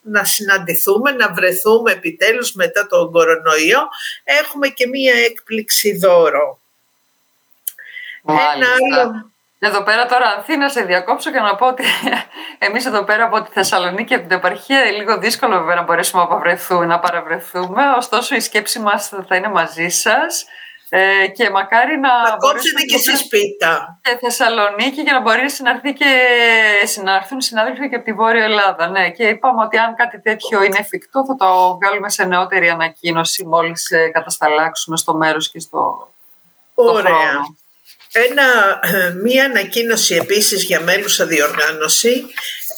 να 0.02 0.24
συναντηθούμε, 0.24 1.10
να 1.10 1.32
βρεθούμε 1.32 1.92
επιτέλους 1.92 2.52
μετά 2.52 2.86
τον 2.86 3.12
κορονοϊό. 3.12 3.80
Έχουμε 4.24 4.68
και 4.68 4.86
μία 4.86 5.14
έκπληξη 5.14 5.96
δώρο. 5.96 6.60
Ένα 8.28 8.66
άλλο 8.70 9.30
εδώ 9.66 9.82
πέρα 9.82 10.06
τώρα 10.06 10.26
Ανθή 10.36 10.56
να 10.56 10.68
σε 10.68 10.82
διακόψω 10.82 11.30
και 11.30 11.40
να 11.40 11.54
πω 11.54 11.66
ότι 11.66 11.84
εμείς 12.66 12.86
εδώ 12.86 13.04
πέρα 13.04 13.24
από 13.24 13.42
τη 13.42 13.50
Θεσσαλονίκη 13.52 14.14
από 14.14 14.28
την 14.28 14.36
επαρχία 14.36 14.84
λίγο 14.84 15.18
δύσκολο 15.18 15.58
βέβαια 15.58 15.74
να 15.74 15.82
μπορέσουμε 15.82 16.22
να, 16.22 16.28
παραβρεθούμε, 16.28 16.86
να 16.86 16.98
παραβρεθούμε 16.98 17.82
ωστόσο 17.96 18.34
η 18.34 18.40
σκέψη 18.40 18.78
μας 18.78 19.12
θα 19.28 19.36
είναι 19.36 19.48
μαζί 19.48 19.88
σας 19.88 20.44
ε, 20.88 21.26
και 21.26 21.50
μακάρι 21.50 21.98
να 21.98 22.26
θα 22.28 22.36
κόψετε 22.38 22.82
και 22.82 22.94
εσείς 22.94 23.18
σπίτα 23.18 23.98
και 24.02 24.16
Θεσσαλονίκη 24.20 25.00
για 25.00 25.12
να 25.12 25.20
μπορέσει 25.20 25.62
να, 25.62 25.70
έρθει 25.70 25.92
και, 25.92 26.04
να 27.02 27.14
έρθουν 27.14 27.40
συνάδελφοι 27.40 27.88
και 27.88 27.94
από 27.94 28.04
τη 28.04 28.12
Βόρεια 28.12 28.44
Ελλάδα 28.44 28.88
ναι. 28.88 29.10
και 29.10 29.24
είπαμε 29.24 29.62
ότι 29.62 29.76
αν 29.78 29.94
κάτι 29.94 30.20
τέτοιο 30.20 30.62
είναι 30.62 30.78
εφικτό 30.78 31.24
θα 31.24 31.36
το 31.36 31.74
βγάλουμε 31.74 32.08
σε 32.08 32.24
νεότερη 32.24 32.68
ανακοίνωση 32.68 33.44
μόλις 33.46 33.90
ε, 33.90 34.08
κατασταλάξουμε 34.08 34.96
στο 34.96 35.14
μέρος 35.14 35.50
και 35.50 35.60
στο, 35.60 36.12
Ωραία. 36.74 37.14
χρόνο. 37.14 37.56
Ένα, 38.30 38.80
μία 39.24 39.44
ανακοίνωση 39.44 40.14
επίσης 40.14 40.62
για 40.64 40.80
μέλους 40.80 41.20
αδιοργάνωση 41.20 42.24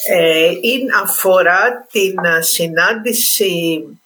ε, 0.09 0.51
είναι, 0.61 0.93
αφορά 1.03 1.87
την 1.93 2.15
συνάντηση 2.41 3.85
ε, 3.85 3.99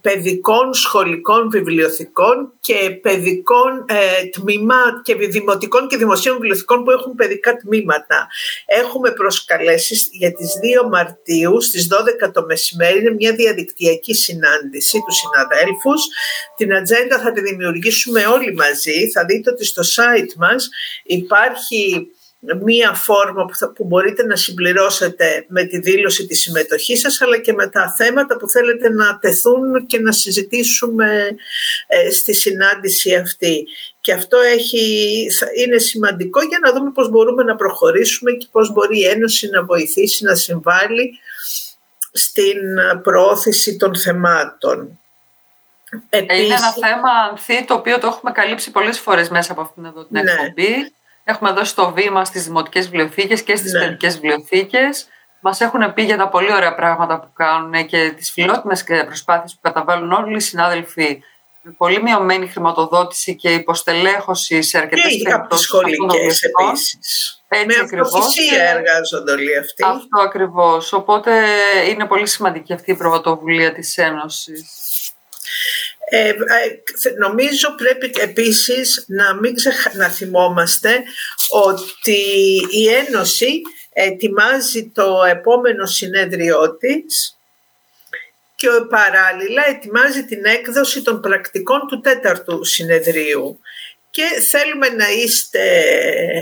παιδικών 0.00 0.74
σχολικών 0.74 1.50
βιβλιοθηκών 1.50 2.52
και 2.60 2.90
παιδικών 3.02 3.84
ε, 3.88 4.24
τμήμα 4.24 5.00
και 5.02 5.14
δημοτικών 5.14 5.88
και 5.88 5.96
δημοσίων 5.96 6.34
βιβλιοθηκών 6.34 6.84
που 6.84 6.90
έχουν 6.90 7.14
παιδικά 7.14 7.56
τμήματα. 7.56 8.28
Έχουμε 8.66 9.10
προσκαλέσεις 9.10 10.08
για 10.12 10.32
τις 10.32 10.52
2 10.84 10.88
Μαρτίου 10.88 11.60
στις 11.60 11.88
12 12.26 12.30
το 12.32 12.44
μεσημέρι, 12.44 12.98
είναι 12.98 13.10
μια 13.10 13.34
διαδικτυακή 13.34 14.14
συνάντηση 14.14 14.98
του 14.98 15.12
συναδέλφους. 15.12 16.06
Την 16.56 16.74
ατζέντα 16.74 17.18
θα 17.18 17.32
τη 17.32 17.40
δημιουργήσουμε 17.40 18.26
όλοι 18.26 18.54
μαζί. 18.54 19.10
Θα 19.10 19.24
δείτε 19.24 19.50
ότι 19.50 19.64
στο 19.64 19.82
site 19.82 20.34
μας 20.36 20.68
υπάρχει 21.02 22.10
μία 22.40 22.92
φόρμα 22.92 23.44
που, 23.74 23.84
μπορείτε 23.84 24.24
να 24.24 24.36
συμπληρώσετε 24.36 25.44
με 25.48 25.64
τη 25.64 25.78
δήλωση 25.78 26.26
της 26.26 26.40
συμμετοχής 26.40 27.00
σας 27.00 27.20
αλλά 27.20 27.38
και 27.38 27.52
με 27.52 27.68
τα 27.68 27.94
θέματα 27.96 28.36
που 28.36 28.48
θέλετε 28.48 28.88
να 28.88 29.18
τεθούν 29.18 29.86
και 29.86 30.00
να 30.00 30.12
συζητήσουμε 30.12 31.36
ε, 31.86 32.10
στη 32.10 32.34
συνάντηση 32.34 33.14
αυτή. 33.14 33.66
Και 34.00 34.12
αυτό 34.12 34.38
έχει, 34.38 35.26
είναι 35.56 35.78
σημαντικό 35.78 36.42
για 36.42 36.58
να 36.62 36.72
δούμε 36.72 36.90
πώς 36.90 37.10
μπορούμε 37.10 37.42
να 37.42 37.56
προχωρήσουμε 37.56 38.30
και 38.30 38.46
πώς 38.50 38.72
μπορεί 38.72 38.98
η 38.98 39.06
Ένωση 39.06 39.48
να 39.48 39.64
βοηθήσει, 39.64 40.24
να 40.24 40.34
συμβάλλει 40.34 41.18
στην 42.12 42.58
προώθηση 43.02 43.76
των 43.76 43.96
θεμάτων. 43.96 44.98
Επίσης... 46.08 46.44
Είναι 46.44 46.54
ένα 46.54 46.72
θέμα, 46.72 47.10
Ανθή, 47.30 47.64
το 47.64 47.74
οποίο 47.74 47.98
το 47.98 48.06
έχουμε 48.06 48.32
καλύψει 48.32 48.70
πολλές 48.70 48.98
φορές 48.98 49.28
μέσα 49.28 49.52
από 49.52 49.60
αυτήν 49.60 49.84
εδώ 49.84 50.04
την 50.04 50.22
ναι. 50.22 50.30
εκπομπή 50.30 50.92
Έχουμε 51.30 51.50
δώσει 51.50 51.74
το 51.74 51.92
βήμα 51.92 52.24
στις 52.24 52.44
δημοτικές 52.44 52.88
βιβλιοθήκες 52.88 53.42
και 53.42 53.56
στις 53.56 53.72
ναι. 53.72 53.80
παιδικές 53.80 54.14
βιβλιοθήκες. 54.14 55.08
Μας 55.40 55.60
έχουν 55.60 55.94
πει 55.94 56.02
για 56.02 56.16
τα 56.16 56.28
πολύ 56.28 56.52
ωραία 56.52 56.74
πράγματα 56.74 57.20
που 57.20 57.32
κάνουν 57.32 57.86
και 57.86 58.12
τις 58.16 58.30
φιλότιμες 58.30 58.84
προσπάθειες 58.84 59.52
που 59.52 59.60
καταβάλουν 59.62 60.12
όλοι 60.12 60.36
οι 60.36 60.40
συνάδελφοι 60.40 61.22
πολύ 61.76 62.02
μειωμένη 62.02 62.48
χρηματοδότηση 62.48 63.36
και 63.36 63.52
υποστελέχωση 63.52 64.62
σε 64.62 64.78
αρκετές 64.78 65.02
περιπτώσει. 65.02 65.24
Και 65.24 65.32
από 65.32 65.48
τις 65.48 65.60
σχολικές 65.60 66.42
επίσης. 66.42 67.42
Με 67.48 68.00
αυτοθυσία 68.00 68.64
εργάζονται 68.68 69.32
όλοι 69.32 69.58
αυτοί. 69.58 69.84
Αυτό 69.84 70.20
ακριβώς. 70.20 70.92
Οπότε 70.92 71.32
είναι 71.88 72.06
πολύ 72.06 72.26
σημαντική 72.26 72.72
αυτή 72.72 72.90
η 72.90 72.96
πρωτοβουλία 72.96 73.72
της 73.72 73.96
Ένωσης. 73.98 74.64
Ε, 76.12 76.28
ε, 76.28 76.34
νομίζω 77.18 77.74
πρέπει 77.74 78.10
επίσης 78.20 79.04
να 79.08 79.34
μην 79.34 79.54
να 79.96 80.08
θυμόμαστε 80.08 81.02
ότι 81.50 82.20
η 82.70 82.88
Ένωση 82.88 83.60
ετοιμάζει 83.92 84.90
το 84.94 85.22
επόμενο 85.28 85.86
συνέδριό 85.86 86.76
της 86.76 87.36
και 88.54 88.68
παράλληλα 88.88 89.66
ετοιμάζει 89.68 90.24
την 90.24 90.44
έκδοση 90.44 91.02
των 91.02 91.20
πρακτικών 91.20 91.80
του 91.88 92.00
τέταρτου 92.00 92.64
συνεδρίου 92.64 93.60
και 94.10 94.22
θέλουμε 94.50 94.88
να 94.88 95.10
είστε 95.10 95.60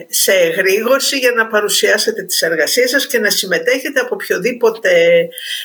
σε 0.08 0.32
εγρήγορση 0.32 1.18
για 1.18 1.30
να 1.30 1.46
παρουσιάσετε 1.46 2.22
τις 2.22 2.42
εργασίες 2.42 2.90
σας 2.90 3.06
και 3.06 3.18
να 3.18 3.30
συμμετέχετε 3.30 4.00
από 4.00 4.14
οποιοδήποτε 4.14 4.90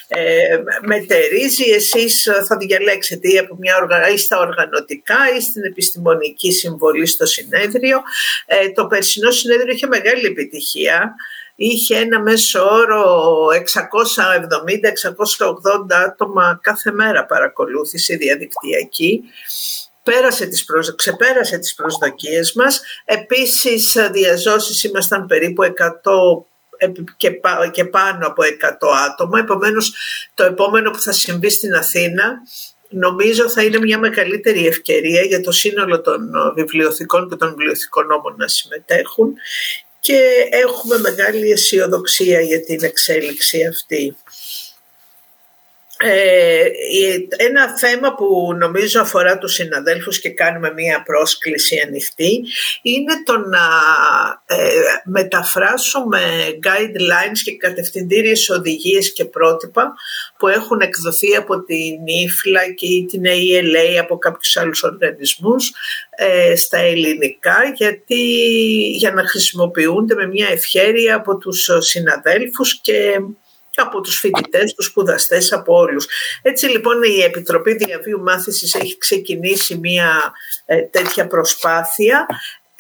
ε, 0.08 0.58
μετερίζει. 0.82 1.72
Εσείς 1.72 2.30
θα 2.48 2.58
διαλέξετε 2.58 3.28
ή, 3.28 3.38
από 3.38 3.56
μια 3.60 3.78
οργα... 3.82 4.10
ή 4.10 4.18
στα 4.18 4.40
οργανωτικά 4.40 5.18
ή 5.38 5.42
στην 5.42 5.64
επιστημονική 5.64 6.52
συμβολή 6.52 7.06
στο 7.06 7.26
συνέδριο. 7.26 8.02
Ε, 8.46 8.70
το 8.70 8.88
περσινό 8.88 9.32
συνέδριο 9.32 9.74
είχε 9.74 9.88
μεγάλη 9.88 10.26
επιτυχία 10.26 11.16
είχε 11.56 11.98
ένα 11.98 12.22
μέσο 12.22 12.70
όρο 12.70 13.46
670-680 13.52 13.62
άτομα 16.06 16.60
κάθε 16.62 16.92
μέρα 16.92 17.26
παρακολούθηση 17.26 18.16
διαδικτυακή. 18.16 19.24
Πέρασε 20.04 20.46
τις 20.46 20.66
προσ... 20.66 20.96
ξεπέρασε 20.96 21.58
τις 21.58 21.76
προσδοκίες 21.76 22.54
μας. 22.54 22.82
Επίσης 23.06 23.98
διαζώσεις 24.12 24.84
ήμασταν 24.84 25.26
περίπου 25.26 25.64
100 25.64 25.70
και 27.72 27.86
πάνω 27.86 28.28
από 28.28 28.44
100 28.44 28.88
άτομα. 29.12 29.40
Επομένως 29.40 29.96
το 30.34 30.44
επόμενο 30.44 30.92
που 30.92 31.00
θα 31.00 31.12
συμβεί 31.12 31.50
στην 31.50 31.74
Αθήνα 31.74 32.34
νομίζω 32.90 33.50
θα 33.50 33.64
είναι 33.64 33.80
μια 33.80 34.00
μεγαλύτερη 34.00 34.68
ευκαιρία 34.68 35.22
για 35.22 35.42
το 35.42 35.52
σύνολο 35.52 36.02
των 36.02 36.32
βιβλιοθηκών 36.56 37.30
και 37.30 37.36
των 37.36 37.50
βιβλιοθηκών 37.50 38.12
όμων 38.12 38.36
να 38.38 38.48
συμμετέχουν 38.48 39.34
και 40.00 40.48
έχουμε 40.50 41.00
μεγάλη 41.00 41.52
αισιοδοξία 41.52 42.42
για 42.42 42.64
την 42.64 42.84
εξέλιξη 42.84 43.66
αυτή. 43.66 44.16
Ε, 46.06 46.66
ένα 47.38 47.78
θέμα 47.78 48.16
που 48.16 48.56
νομίζω 48.58 49.02
αφορά 49.02 49.38
τους 49.38 49.54
συναδέλφους 49.54 50.20
και 50.20 50.30
κάνουμε 50.30 50.74
μία 50.74 51.04
πρόσκληση 51.04 51.84
ανοιχτή 51.88 52.44
είναι 52.82 53.14
το 53.26 53.38
να 53.38 53.66
ε, 54.46 54.70
μεταφράσουμε 55.04 56.20
guidelines 56.64 57.40
και 57.44 57.58
κατευθυντήριες 57.58 58.50
οδηγίες 58.50 59.14
και 59.14 59.26
πρότυπα 59.26 59.94
που 60.38 60.48
έχουν 60.48 60.80
εκδοθεί 60.80 61.36
από 61.36 61.64
την 61.64 62.08
ΙΦΛΑ 62.24 62.72
και 62.72 62.88
την 63.08 63.22
ALA 63.26 63.98
από 64.00 64.18
κάποιους 64.18 64.58
άλλους 64.58 64.84
οργανισμούς 64.84 65.72
ε, 66.16 66.56
στα 66.56 66.78
ελληνικά 66.78 67.74
γιατί 67.76 68.24
για 68.98 69.12
να 69.12 69.28
χρησιμοποιούνται 69.28 70.16
με 70.16 70.28
μια 70.28 70.48
ευχέρεια 70.52 71.16
από 71.16 71.38
τους 71.38 71.70
συναδέλφους 71.80 72.80
και 72.82 73.20
από 73.82 74.02
τους 74.02 74.20
φοιτητές, 74.20 74.74
τους 74.74 74.86
σπουδαστές 74.86 75.52
από 75.52 75.76
όλους. 75.76 76.08
Έτσι 76.42 76.66
λοιπόν 76.66 77.04
η 77.04 77.24
Επιτροπή 77.24 77.74
Διαβίου 77.74 78.22
Μάθησης 78.22 78.76
έχει 78.76 78.98
ξεκινήσει 78.98 79.78
μια 79.78 80.34
ε, 80.66 80.82
τέτοια 80.82 81.28
προσπάθεια. 81.28 82.26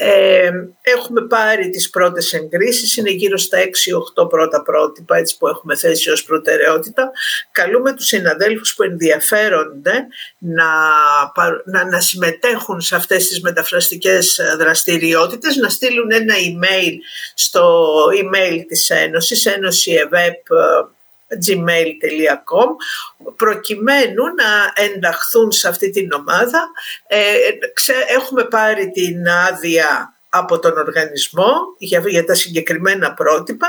Ε, 0.05 0.51
έχουμε 0.81 1.21
πάρει 1.21 1.69
τις 1.69 1.89
πρώτες 1.89 2.33
εγκρίσεις, 2.33 2.97
είναι 2.97 3.09
γύρω 3.09 3.37
στα 3.37 3.57
6-8 3.57 4.29
πρώτα 4.29 4.61
πρότυπα 4.63 5.17
έτσι 5.17 5.37
που 5.37 5.47
έχουμε 5.47 5.75
θέσει 5.75 6.09
ως 6.09 6.23
προτεραιότητα. 6.23 7.11
Καλούμε 7.51 7.93
τους 7.93 8.05
συναδέλφους 8.05 8.73
που 8.75 8.83
ενδιαφέρονται 8.83 10.07
να, 10.37 10.65
να, 11.65 11.85
να 11.85 11.99
συμμετέχουν 12.01 12.81
σε 12.81 12.95
αυτές 12.95 13.27
τις 13.27 13.41
μεταφραστικές 13.41 14.39
δραστηριότητες, 14.57 15.55
να 15.55 15.69
στείλουν 15.69 16.11
ένα 16.11 16.35
email 16.35 16.93
στο 17.33 17.95
email 18.21 18.59
της 18.67 18.89
Ένωσης, 18.89 19.45
gmail.com 21.47 22.69
προκειμένου 23.35 24.23
να 24.23 24.83
ενταχθούν 24.83 25.51
σε 25.51 25.67
αυτή 25.67 25.89
την 25.89 26.11
ομάδα. 26.11 26.71
Ε, 27.07 27.35
έχουμε 28.15 28.43
πάρει 28.43 28.91
την 28.91 29.27
άδεια 29.27 30.13
από 30.35 30.59
τον 30.59 30.77
οργανισμό 30.77 31.53
για, 31.77 32.03
για 32.07 32.25
τα 32.25 32.33
συγκεκριμένα 32.33 33.13
πρότυπα 33.13 33.67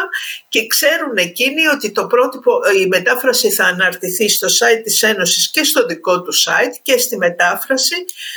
και 0.49 0.67
ξέρουν 0.67 1.17
εκείνοι 1.17 1.67
ότι 1.67 1.93
το 1.93 2.07
πρότυπο, 2.07 2.53
η 2.83 2.87
μετάφραση 2.87 3.51
θα 3.51 3.65
αναρτηθεί 3.65 4.29
στο 4.29 4.47
site 4.47 4.81
της 4.85 5.03
Ένωσης 5.03 5.51
και 5.51 5.65
στο 5.65 5.87
δικό 5.87 6.23
του 6.23 6.33
site 6.35 6.75
και 6.83 6.99
στη 6.99 7.17
μετάφραση 7.17 7.95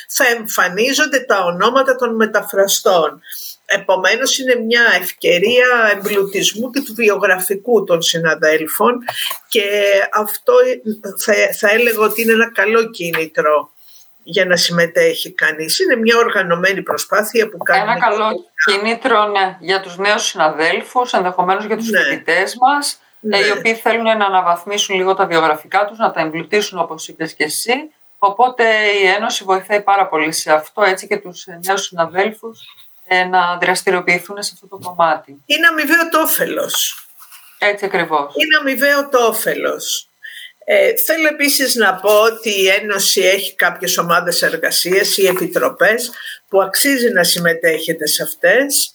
θα 0.07 0.28
εμφανίζονται 0.28 1.19
τα 1.19 1.43
ονόματα 1.43 1.95
των 1.95 2.15
μεταφραστών. 2.15 3.21
Επομένως 3.70 4.38
είναι 4.38 4.55
μια 4.55 4.82
ευκαιρία 4.99 5.65
εμπλουτισμού 5.95 6.70
και 6.70 6.82
του 6.82 6.93
βιογραφικού 6.93 7.84
των 7.84 8.01
συναδέλφων 8.01 9.03
και 9.47 9.63
αυτό 10.13 10.53
θα, 11.18 11.34
θα 11.59 11.70
έλεγα 11.72 11.99
ότι 11.99 12.22
είναι 12.22 12.32
ένα 12.32 12.51
καλό 12.51 12.89
κίνητρο 12.89 13.72
για 14.24 14.45
να 14.45 14.55
συμμετέχει 14.55 15.32
κανείς. 15.32 15.80
Είναι 15.80 15.95
μια 15.95 16.18
οργανωμένη 16.18 16.82
προσπάθεια 16.82 17.49
που 17.49 17.57
κάνει... 17.57 17.82
Ένα 17.82 17.99
καλό 17.99 18.45
κίνητρο 18.65 19.28
ναι, 19.28 19.57
για 19.59 19.82
τους 19.82 19.97
νέους 19.97 20.24
συναδέλφους, 20.24 21.13
ενδεχομένως 21.13 21.65
για 21.65 21.78
τους 21.78 21.89
ναι. 21.89 21.99
φοιτητές 21.99 22.55
μας, 22.55 22.99
ναι. 23.20 23.38
οι 23.38 23.51
οποίοι 23.57 23.74
θέλουν 23.76 24.03
να 24.03 24.26
αναβαθμίσουν 24.26 24.95
λίγο 24.95 25.13
τα 25.13 25.26
βιογραφικά 25.26 25.86
τους, 25.86 25.97
να 25.97 26.11
τα 26.11 26.22
εμπλουτίσουν 26.22 26.80
όπως 26.80 27.07
είπες 27.07 27.34
και 27.34 27.43
εσύ. 27.43 27.91
Οπότε 28.18 28.63
η 29.01 29.05
Ένωση 29.05 29.43
βοηθάει 29.43 29.82
πάρα 29.82 30.07
πολύ 30.07 30.32
σε 30.32 30.53
αυτό, 30.53 30.82
έτσι 30.82 31.07
και 31.07 31.18
τους 31.18 31.45
νέους 31.65 31.82
συναδέλφους 31.82 32.59
ε, 32.61 32.76
να 33.29 33.57
δραστηριοποιηθούν 33.57 34.43
σε 34.43 34.51
αυτό 34.53 34.67
το 34.67 34.79
κομμάτι. 34.87 35.43
Είναι 35.45 35.67
αμοιβαίο 35.67 36.09
το 36.09 36.21
όφελος. 36.21 37.07
Έτσι 37.59 37.85
ακριβώς. 37.85 38.33
Είναι 38.35 38.57
αμοιβαίο 38.59 39.09
το 39.09 39.25
όφελος. 39.25 40.09
Ε, 40.69 40.93
θέλω 41.05 41.27
επίσης 41.27 41.75
να 41.75 41.95
πω 41.95 42.21
ότι 42.21 42.61
η 42.61 42.67
Ένωση 42.67 43.21
έχει 43.21 43.55
κάποιες 43.55 43.97
ομάδες 43.97 44.41
εργασίας 44.41 45.17
ή 45.17 45.27
επιτροπές 45.27 46.11
που 46.47 46.61
αξίζει 46.61 47.09
να 47.09 47.23
συμμετέχετε 47.23 48.07
σε 48.07 48.23
αυτές. 48.23 48.91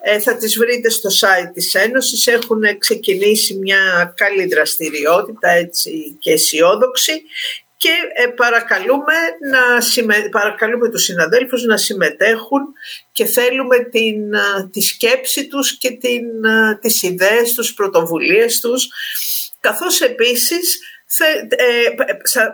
Ε, 0.00 0.20
θα 0.20 0.36
τις 0.36 0.58
βρείτε 0.58 0.90
στο 0.90 1.08
site 1.20 1.50
της 1.54 1.74
Ένωσης. 1.74 2.26
Έχουν 2.26 2.78
ξεκινήσει 2.78 3.54
μια 3.54 4.12
καλή 4.16 4.46
δραστηριότητα 4.46 5.48
έτσι, 5.50 6.16
και 6.20 6.32
αισιόδοξη 6.32 7.22
και 7.84 8.22
ε, 8.22 8.26
παρακαλούμε, 8.26 9.14
να 9.50 9.80
συμμε... 9.80 10.28
παρακαλούμε 10.30 10.88
τους 10.88 11.02
συναδέλφους 11.02 11.62
να 11.62 11.76
συμμετέχουν 11.76 12.62
και 13.12 13.24
θέλουμε 13.24 13.78
την, 13.78 14.34
ε, 14.34 14.68
τη 14.72 14.80
σκέψη 14.80 15.46
τους 15.46 15.78
και 15.78 15.90
την, 15.90 16.44
ε, 16.44 16.78
τις 16.80 17.02
ιδέες 17.02 17.54
τους, 17.54 17.74
πρωτοβουλίες 17.74 18.60
τους. 18.60 18.88
Καθώς 19.60 20.00
επίσης 20.00 20.78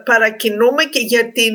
παρακινούμε 0.05 0.85
και 0.85 0.99
για 0.99 1.33
την 1.33 1.55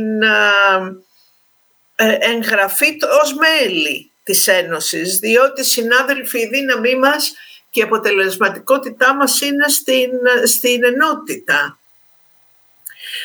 εγγραφή 2.20 2.98
ως 3.22 3.34
μέλη 3.34 4.12
της 4.24 4.48
Ένωσης 4.48 5.18
διότι 5.18 5.64
συνάδελφοι 5.64 6.40
η 6.40 6.48
δύναμή 6.48 6.96
μας 6.96 7.34
και 7.70 7.80
η 7.80 7.84
αποτελεσματικότητά 7.84 9.16
μας 9.16 9.42
είναι 9.42 9.68
στην, 9.68 10.10
στην 10.46 10.84
ενότητα 10.84 11.80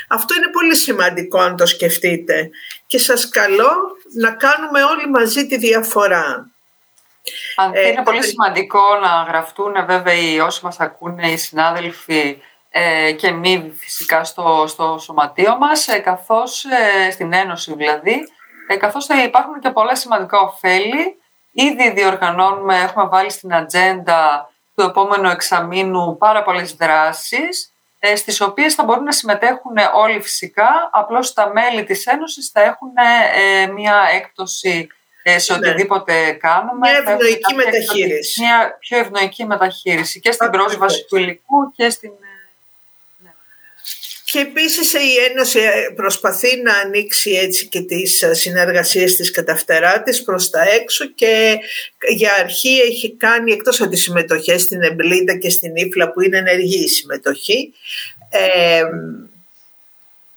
αυτό 0.09 0.35
είναι 0.35 0.51
πολύ 0.53 0.77
σημαντικό 0.77 1.39
αν 1.39 1.57
το 1.57 1.67
σκεφτείτε. 1.67 2.51
Και 2.87 2.99
σας 2.99 3.29
καλώ 3.29 3.73
να 4.15 4.31
κάνουμε 4.31 4.83
όλοι 4.83 5.09
μαζί 5.09 5.47
τη 5.47 5.57
διαφορά. 5.57 6.51
Αν 7.57 7.73
ε, 7.75 7.89
είναι 7.89 8.03
πολύ 8.03 8.25
σημαντικό 8.25 8.81
να 9.03 9.23
γραφτούν 9.29 9.73
βέβαια 9.87 10.15
οι 10.15 10.41
όσοι 10.41 10.65
μας 10.65 10.81
ακούνε 10.81 11.31
οι 11.31 11.37
συνάδελφοι 11.37 12.43
ε, 12.71 13.13
και 13.13 13.31
μη 13.31 13.73
φυσικά 13.77 14.25
στο, 14.25 14.65
στο 14.69 14.99
σωματείο 15.01 15.57
μας 15.57 15.89
ε, 15.89 15.99
καθώς 15.99 16.65
ε, 16.65 17.11
στην 17.11 17.33
Ένωση 17.33 17.75
δηλαδή 17.75 18.21
ε, 18.71 18.77
καθώς 18.77 19.07
θα 19.07 19.23
υπάρχουν 19.23 19.61
και 19.61 19.71
πολλά 19.71 19.97
σημαντικά 19.97 20.39
ωφέλη. 20.41 21.21
Ήδη 21.53 21.91
διοργανώνουμε, 21.91 22.77
έχουμε 22.77 23.07
βάλει 23.09 23.31
στην 23.31 23.55
ατζέντα 23.55 24.51
του 24.75 24.83
επόμενου 24.83 25.29
εξαμήνου 25.29 26.17
πάρα 26.17 26.43
πολλές 26.43 26.75
δράσεις. 26.75 27.73
ε, 27.73 27.80
στις 28.17 28.41
οποίες 28.41 28.75
θα 28.75 28.85
μπορούν 28.85 29.05
να 29.05 29.13
συμμετέχουν 29.13 29.77
όλοι 29.95 30.21
φυσικά, 30.21 30.91
απλώς 30.93 31.33
τα 31.33 31.53
μέλη 31.53 31.85
της 31.85 32.07
Ένωσης 32.07 32.49
θα 32.49 32.63
έχουν 32.63 32.93
ε, 33.35 33.67
μια 33.67 34.03
έκπτωση 34.15 34.89
ε, 35.23 35.39
σε 35.39 35.59
ναι. 35.59 35.69
οτιδήποτε 35.69 36.33
κάνουμε. 36.33 36.91
Μια 36.91 37.13
ευνοϊκή 37.13 37.55
μεταχείριση. 37.55 38.41
Μια 38.41 38.77
πιο 38.79 38.99
ευνοϊκή 38.99 39.45
μεταχείριση 39.45 40.21
και 40.21 40.33
στην 40.33 40.51
πρόσβαση 40.51 41.05
του 41.05 41.17
υλικού 41.17 41.71
και 41.71 41.91
στην... 41.91 42.11
Ναι. 44.35 44.43
Και 44.43 44.49
επίσης 44.49 44.93
η 44.93 45.31
Ένωση 45.31 45.59
ε, 45.59 45.93
προσπαθεί 45.95 46.63
να 46.63 46.73
ανοίξει 46.75 47.31
έτσι 47.31 47.67
και 47.69 47.81
τις 47.81 48.23
ε, 48.23 48.35
συνεργασίες 48.35 49.17
της 49.17 49.31
και 49.31 49.43
τα 49.43 49.57
φτερά 49.57 50.03
της 50.03 50.23
προς 50.23 50.51
τα 50.51 50.63
έξω 50.63 51.07
και 51.07 51.59
για 52.09 52.35
αρχή 52.39 52.81
έχει 52.81 53.17
κάνει 53.17 53.53
εκτός 53.53 53.81
από 53.81 53.91
τις 53.91 54.03
συμμετοχές 54.03 54.63
στην 54.63 54.83
Εμπλίτα 54.83 55.37
και 55.37 55.51
στην 55.51 55.77
Ήφλα 55.77 56.13
που 56.13 56.21
είναι 56.21 56.39
ενεργή 56.39 56.83
η 56.85 56.89
συμμετοχή 56.89 57.73
ε, 58.31 58.83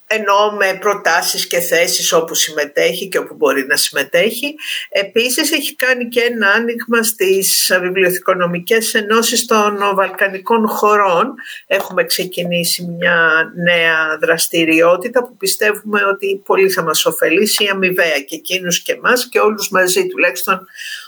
ενώ 0.08 0.51
με 0.58 0.78
προτάσεις 0.80 1.47
και 1.47 1.60
θέσεις 1.60 2.14
όπου 2.14 2.34
συμμετέχει 2.34 3.08
και 3.08 3.18
όπου 3.18 3.36
μπορεί 3.36 3.66
να 3.66 3.76
συμμετέχει. 3.76 4.56
Επίσης 4.89 5.51
έχει 5.51 5.76
κάνει 5.76 6.08
και 6.08 6.22
ένα 6.22 6.47
άνοιγμα 6.49 7.04
στις 7.04 7.78
βιβλιοθηκονομικές 7.82 8.93
ενώσεις 8.93 9.45
των 9.45 9.78
Βαλκανικών 9.93 10.68
χωρών. 10.68 11.34
Έχουμε 11.68 12.04
ξεκινήσει 12.04 12.84
μια 12.84 13.51
νέα 13.64 14.18
δραστηριότητα 14.22 15.24
που 15.24 15.38
πιστεύουμε 15.38 16.04
ότι 16.06 16.41
πολύ 16.45 16.70
θα 16.70 16.84
μας 16.84 17.06
ωφελήσει 17.06 17.68
αμοιβαία 17.72 18.20
και 18.20 18.36
εκείνους 18.36 18.82
και 18.82 18.91
εμάς 18.91 19.30
και 19.30 19.39
όλους 19.39 19.70
μαζί 19.70 20.08
τουλάχιστον 20.08 20.68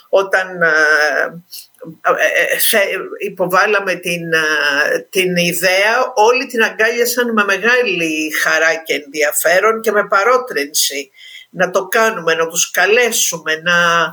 όταν 0.09 0.47
ε, 2.01 2.77
ε, 2.77 2.81
ε, 2.81 2.97
υποβάλαμε 3.25 3.95
την, 3.95 4.21
την 5.09 5.35
ιδέα, 5.35 6.11
όλοι 6.15 6.45
την 6.45 6.63
αγκάλιασαν 6.63 7.33
με 7.33 7.43
μεγάλη 7.43 8.31
χαρά 8.41 8.75
και 8.75 8.93
ενδιαφέρον 8.93 9.81
και 9.81 9.91
με 9.91 10.07
παρότρινση 10.07 11.11
να 11.49 11.71
το 11.71 11.87
κάνουμε, 11.87 12.33
να 12.33 12.47
τους 12.47 12.71
καλέσουμε, 12.71 13.55
να 13.55 13.73
ε, 14.03 14.11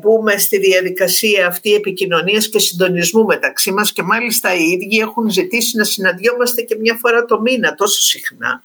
μπούμε 0.00 0.38
στη 0.38 0.58
διαδικασία 0.58 1.46
αυτή 1.46 1.74
επικοινωνίας 1.74 2.48
και 2.48 2.58
συντονισμού 2.58 3.24
μεταξύ 3.24 3.72
μας 3.72 3.92
και 3.92 4.02
μάλιστα 4.02 4.54
οι 4.54 4.62
ίδιοι 4.62 4.98
έχουν 4.98 5.30
ζητήσει 5.30 5.76
να 5.76 5.84
συναντιόμαστε 5.84 6.62
και 6.62 6.76
μια 6.80 6.98
φορά 7.00 7.24
το 7.24 7.40
μήνα 7.40 7.74
τόσο 7.74 8.02
συχνά. 8.02 8.60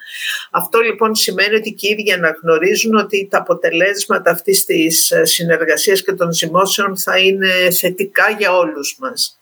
Αυτό 0.51 0.79
λοιπόν 0.79 1.15
σημαίνει 1.15 1.55
ότι 1.55 1.71
και 1.73 1.87
οι 1.87 1.89
ίδιοι 1.91 2.11
αναγνωρίζουν 2.11 2.95
ότι 2.95 3.27
τα 3.31 3.37
αποτελέσματα 3.37 4.31
αυτής 4.31 4.65
της 4.65 5.11
ε, 5.11 5.25
συνεργασίας 5.25 6.03
και 6.03 6.11
των 6.11 6.31
ζυμώσεων 6.31 6.97
θα 6.97 7.17
είναι 7.17 7.71
θετικά 7.79 8.35
για 8.37 8.57
όλους 8.57 8.97
μας. 8.99 9.39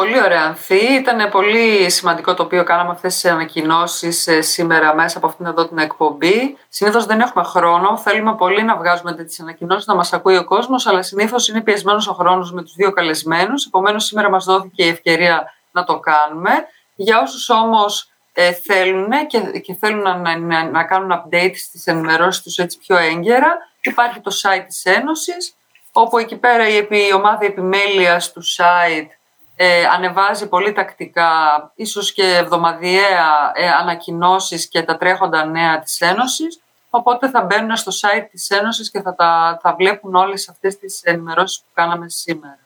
Πολύ 0.00 0.22
ωραία 0.22 0.42
Ανθή. 0.42 0.94
Ήταν 0.94 1.30
πολύ 1.30 1.90
σημαντικό 1.90 2.34
το 2.34 2.42
οποίο 2.42 2.64
κάναμε 2.64 2.90
αυτές 2.90 3.14
τις 3.14 3.24
ανακοινώσεις 3.24 4.26
ε, 4.26 4.40
σήμερα 4.40 4.94
μέσα 4.94 5.18
από 5.18 5.26
αυτήν 5.26 5.46
εδώ 5.46 5.68
την 5.68 5.78
εκπομπή. 5.78 6.58
Συνήθως 6.68 7.06
δεν 7.06 7.20
έχουμε 7.20 7.44
χρόνο. 7.44 7.96
Θέλουμε 7.96 8.34
πολύ 8.34 8.62
να 8.62 8.76
βγάζουμε 8.76 9.14
τις 9.14 9.40
ανακοινώσεις, 9.40 9.86
να 9.86 9.94
μας 9.94 10.12
ακούει 10.12 10.36
ο 10.36 10.44
κόσμος, 10.44 10.86
αλλά 10.86 11.02
συνήθως 11.02 11.48
είναι 11.48 11.60
πιεσμένος 11.60 12.08
ο 12.08 12.12
χρόνος 12.12 12.52
με 12.52 12.62
τους 12.62 12.74
δύο 12.74 12.92
καλεσμένους. 12.92 13.66
Επομένως 13.66 14.04
σήμερα 14.04 14.30
μας 14.30 14.44
δόθηκε 14.44 14.84
η 14.84 14.88
ευκαιρία 14.88 15.52
να 15.72 15.84
το 15.84 15.98
κάνουμε. 15.98 16.50
Για 16.94 17.20
όσους 17.20 17.50
όμως 17.50 18.10
ε, 18.32 18.52
θέλουν 18.52 19.10
και, 19.26 19.38
και 19.38 19.74
θέλουν 19.74 20.02
να, 20.02 20.38
να, 20.38 20.70
να, 20.70 20.84
κάνουν 20.84 21.10
update 21.12 21.54
στις 21.54 21.86
ενημερώσεις 21.86 22.42
τους 22.42 22.58
έτσι 22.58 22.78
πιο 22.78 22.96
έγκαιρα, 22.96 23.56
υπάρχει 23.80 24.20
το 24.20 24.30
site 24.42 24.64
της 24.66 24.84
Ένωσης, 24.84 25.54
όπου 25.92 26.18
εκεί 26.18 26.36
πέρα 26.36 26.68
η, 26.68 26.86
η 26.90 27.12
ομάδα 27.14 27.44
επιμέλειας 27.44 28.32
του 28.32 28.42
site 28.44 29.08
ε, 29.56 29.84
ανεβάζει 29.84 30.48
πολύ 30.48 30.72
τακτικά, 30.72 31.30
ίσως 31.74 32.12
και 32.12 32.36
εβδομαδιαία 32.36 33.52
ε, 33.54 33.68
ανακοινώσεις 33.68 34.68
και 34.68 34.82
τα 34.82 34.96
τρέχοντα 34.96 35.44
νέα 35.44 35.78
της 35.78 36.00
Ένωσης, 36.00 36.60
οπότε 36.90 37.28
θα 37.28 37.40
μπαίνουν 37.42 37.76
στο 37.76 37.92
site 38.02 38.26
της 38.30 38.50
Ένωσης 38.50 38.90
και 38.90 39.00
θα, 39.00 39.14
τα, 39.14 39.58
θα 39.62 39.74
βλέπουν 39.74 40.14
όλες 40.14 40.48
αυτές 40.48 40.78
τις 40.78 41.00
ενημερώσεις 41.02 41.58
που 41.58 41.66
κάναμε 41.74 42.08
σήμερα. 42.08 42.58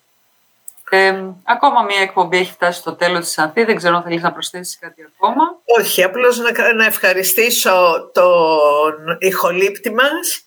Ε, 0.93 1.25
ακόμα 1.45 1.83
μία 1.83 2.01
εκπομπή 2.01 2.39
έχει 2.39 2.53
φτάσει 2.53 2.79
στο 2.79 2.95
τέλος 2.95 3.25
της 3.25 3.39
Ανθή, 3.39 3.65
δεν 3.65 3.77
ξέρω 3.77 3.97
αν 3.97 4.03
θέλεις 4.03 4.23
να 4.23 4.33
προσθέσεις 4.33 4.79
κάτι 4.79 5.09
ακόμα. 5.15 5.43
Όχι, 5.79 6.03
απλώς 6.03 6.39
να, 6.39 6.73
να 6.75 6.85
ευχαριστήσω 6.85 8.11
τον 8.13 9.17
ηχολήπτη 9.19 9.91
μας. 9.91 10.45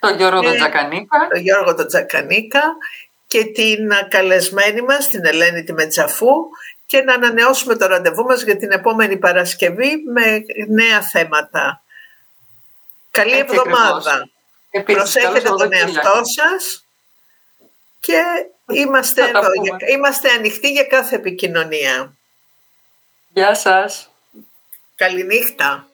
Τον 0.00 0.16
Γιώργο 0.16 0.42
τον 0.42 0.54
Τζακανίκα. 0.54 1.28
Τον 1.30 1.40
Γιώργο 1.40 1.74
τον 1.74 1.86
Τζακανίκα 1.86 2.62
και 3.26 3.44
την 3.44 3.92
καλεσμένη 4.08 4.80
μας, 4.80 5.08
την 5.08 5.24
Ελένη 5.24 5.64
τη 5.64 5.72
Μετζαφού 5.72 6.34
και 6.86 7.02
να 7.02 7.14
ανανεώσουμε 7.14 7.76
το 7.76 7.86
ραντεβού 7.86 8.22
μας 8.22 8.42
για 8.42 8.56
την 8.56 8.70
επόμενη 8.70 9.16
Παρασκευή 9.16 10.02
με 10.12 10.44
νέα 10.68 11.02
θέματα. 11.02 11.82
Καλή 13.10 13.38
εβδομάδα. 13.38 14.28
Προσέχετε 14.84 15.48
τον 15.48 15.72
εαυτό 15.72 16.20
σας 16.24 16.84
και 18.00 18.22
είμαστε, 18.72 19.22
εδώ, 19.22 19.48
είμαστε 19.92 20.30
ανοιχτοί 20.30 20.72
για 20.72 20.84
κάθε 20.84 21.16
επικοινωνία. 21.16 22.12
Γεια 23.32 23.54
σας. 23.54 24.10
Καληνύχτα. 24.96 25.88